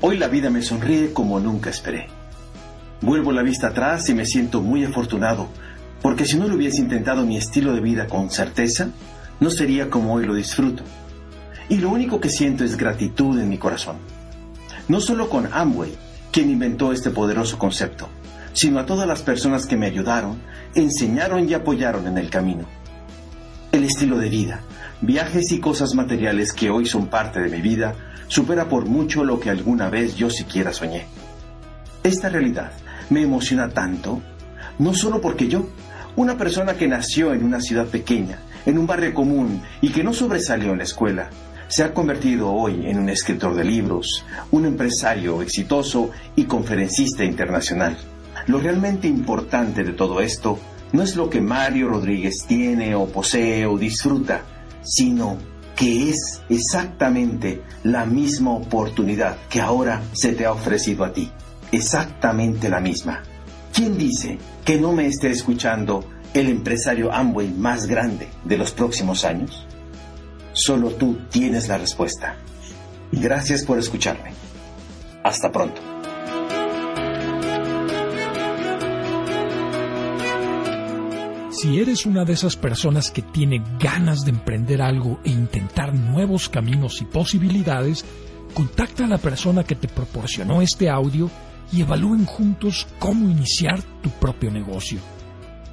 Hoy 0.09 0.19
la 0.19 0.29
vida 0.29 0.51
me 0.51 0.63
sonríe 0.63 1.13
como 1.13 1.41
nunca 1.41 1.69
esperé. 1.69 2.07
Vuelvo 3.01 3.33
la 3.33 3.43
vista 3.43 3.67
atrás 3.67 4.09
y 4.09 4.15
me 4.15 4.25
siento 4.25 4.63
muy 4.63 4.85
afortunado, 4.85 5.49
porque 6.01 6.27
si 6.27 6.37
no 6.37 6.47
lo 6.47 6.55
hubiese 6.55 6.81
intentado 6.81 7.27
mi 7.27 7.37
estilo 7.37 7.75
de 7.75 7.81
vida 7.81 8.07
con 8.07 8.31
certeza, 8.31 8.91
no 9.41 9.51
sería 9.51 9.91
como 9.91 10.15
hoy 10.15 10.25
lo 10.25 10.35
disfruto. 10.35 10.85
Y 11.69 11.79
lo 11.79 11.91
único 11.91 12.21
que 12.21 12.29
siento 12.29 12.63
es 12.63 12.77
gratitud 12.77 13.37
en 13.41 13.49
mi 13.49 13.59
corazón. 13.59 13.97
No 14.87 15.01
solo 15.01 15.29
con 15.29 15.53
Amway, 15.53 15.97
quien 16.31 16.51
inventó 16.51 16.93
este 16.93 17.11
poderoso 17.11 17.59
concepto, 17.59 18.09
sino 18.53 18.79
a 18.79 18.87
todas 18.87 19.09
las 19.09 19.23
personas 19.23 19.67
que 19.67 19.77
me 19.77 19.87
ayudaron, 19.87 20.41
enseñaron 20.77 21.49
y 21.49 21.55
apoyaron 21.55 22.07
en 22.07 22.17
el 22.17 22.31
camino. 22.31 22.65
El 23.73 23.83
estilo 23.83 24.19
de 24.19 24.29
vida, 24.29 24.61
viajes 25.01 25.51
y 25.51 25.59
cosas 25.59 25.97
materiales 25.97 26.53
que 26.53 26.71
hoy 26.71 26.87
son 26.87 27.09
parte 27.09 27.41
de 27.41 27.49
mi 27.49 27.61
vida, 27.61 27.97
supera 28.29 28.69
por 28.69 28.87
mucho 28.87 29.25
lo 29.25 29.41
que 29.41 29.51
alguna 29.51 29.89
vez 29.89 30.17
yo 30.17 30.31
siquiera 30.31 30.73
soñé. 30.73 31.07
Esta 32.03 32.29
realidad 32.29 32.73
me 33.11 33.23
emociona 33.23 33.69
tanto, 33.69 34.21
no 34.79 34.95
solo 34.95 35.21
porque 35.21 35.49
yo, 35.49 35.67
una 36.17 36.37
persona 36.37 36.75
que 36.75 36.89
nació 36.89 37.35
en 37.35 37.45
una 37.45 37.61
ciudad 37.61 37.87
pequeña, 37.87 38.39
en 38.65 38.79
un 38.79 38.87
barrio 38.87 39.15
común 39.15 39.63
y 39.81 39.91
que 39.91 40.03
no 40.03 40.13
sobresalió 40.13 40.73
en 40.73 40.79
la 40.79 40.85
escuela, 40.85 41.31
se 41.69 41.83
ha 41.83 41.93
convertido 41.93 42.53
hoy 42.53 42.87
en 42.87 42.99
un 42.99 43.09
escritor 43.09 43.55
de 43.55 43.65
libros, 43.65 44.25
un 44.51 44.67
empresario 44.67 45.43
exitoso 45.43 46.11
y 46.37 46.45
conferencista 46.45 47.25
internacional. 47.25 47.97
Lo 48.47 48.59
realmente 48.59 49.09
importante 49.09 49.83
de 49.83 49.93
todo 49.93 50.21
esto 50.21 50.59
no 50.93 51.03
es 51.03 51.17
lo 51.17 51.29
que 51.29 51.41
Mario 51.41 51.89
Rodríguez 51.89 52.45
tiene 52.47 52.95
o 52.95 53.07
posee 53.07 53.67
o 53.67 53.77
disfruta, 53.77 54.43
sino 54.83 55.37
que 55.77 56.11
es 56.11 56.43
exactamente 56.49 57.63
la 57.85 58.07
misma 58.07 58.53
oportunidad 58.53 59.37
que 59.49 59.61
ahora 59.61 60.03
se 60.13 60.33
te 60.33 60.47
ha 60.47 60.53
ofrecido 60.53 61.05
a 61.05 61.13
ti 61.13 61.31
exactamente 61.71 62.69
la 62.69 62.81
misma. 62.81 63.23
¿Quién 63.73 63.99
dice 63.99 64.39
que 64.65 64.81
no 64.81 64.93
me 64.93 65.07
esté 65.07 65.31
escuchando 65.31 66.05
el 66.33 66.49
empresario 66.49 67.13
Amway 67.13 67.51
más 67.51 67.87
grande 67.87 68.29
de 68.45 68.57
los 68.57 68.73
próximos 68.73 69.25
años? 69.25 69.67
Solo 70.53 70.91
tú 70.91 71.19
tienes 71.31 71.69
la 71.69 71.77
respuesta. 71.77 72.37
Gracias 73.13 73.63
por 73.63 73.79
escucharme. 73.79 74.33
Hasta 75.23 75.53
pronto. 75.53 75.96
Si 81.57 81.81
eres 81.81 82.05
una 82.05 82.27
de 82.27 82.35
esas 82.35 82.55
personas 82.55 83.11
que 83.11 83.23
tiene 83.23 83.65
ganas 83.81 84.27
de 84.27 84.31
emprender 84.31 84.83
algo 84.83 85.21
e 85.25 85.31
intentar 85.31 85.95
nuevos 85.95 86.51
caminos 86.51 87.01
y 87.01 87.07
posibilidades, 87.07 88.05
contacta 88.53 89.07
a 89.07 89.09
la 89.09 89.17
persona 89.17 89.65
que 89.65 89.75
te 89.75 89.89
proporcionó 89.89 90.61
este 90.61 90.91
audio 90.91 91.31
y 91.73 91.81
evalúen 91.81 92.27
juntos 92.27 92.87
cómo 92.99 93.31
iniciar 93.31 93.83
tu 94.03 94.11
propio 94.11 94.51
negocio. 94.51 94.99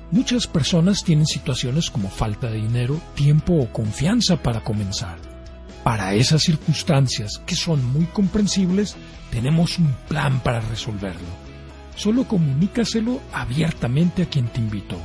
Muchas 0.10 0.48
personas 0.48 1.04
tienen 1.04 1.26
situaciones 1.26 1.92
como 1.92 2.10
falta 2.10 2.50
de 2.50 2.62
dinero, 2.62 3.02
tiempo 3.14 3.56
o 3.56 3.68
confianza 3.68 4.38
para 4.38 4.64
comenzar. 4.64 5.18
Para 5.84 6.14
esas 6.14 6.44
circunstancias, 6.44 7.42
que 7.46 7.58
son 7.58 7.84
muy 7.84 8.06
comprensibles, 8.06 8.96
tenemos 9.32 9.78
un 9.80 9.94
plan 10.08 10.40
para 10.40 10.62
resolverlo. 10.62 11.28
Solo 11.98 12.26
comunícaselo 12.26 13.20
abiertamente 13.34 14.24
a 14.24 14.28
quien 14.28 14.48
te 14.48 14.62
invitó. 14.62 14.98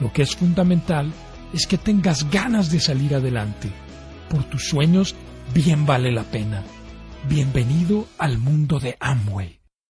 Lo 0.00 0.12
que 0.12 0.22
es 0.22 0.36
fundamental 0.36 1.12
es 1.52 1.66
que 1.66 1.78
tengas 1.78 2.30
ganas 2.30 2.70
de 2.70 2.80
salir 2.80 3.14
adelante. 3.14 3.70
Por 4.28 4.44
tus 4.44 4.68
sueños 4.68 5.14
bien 5.54 5.86
vale 5.86 6.12
la 6.12 6.24
pena. 6.24 6.62
Bienvenido 7.28 8.06
al 8.18 8.38
mundo 8.38 8.78
de 8.78 8.96
Amway. 9.00 9.57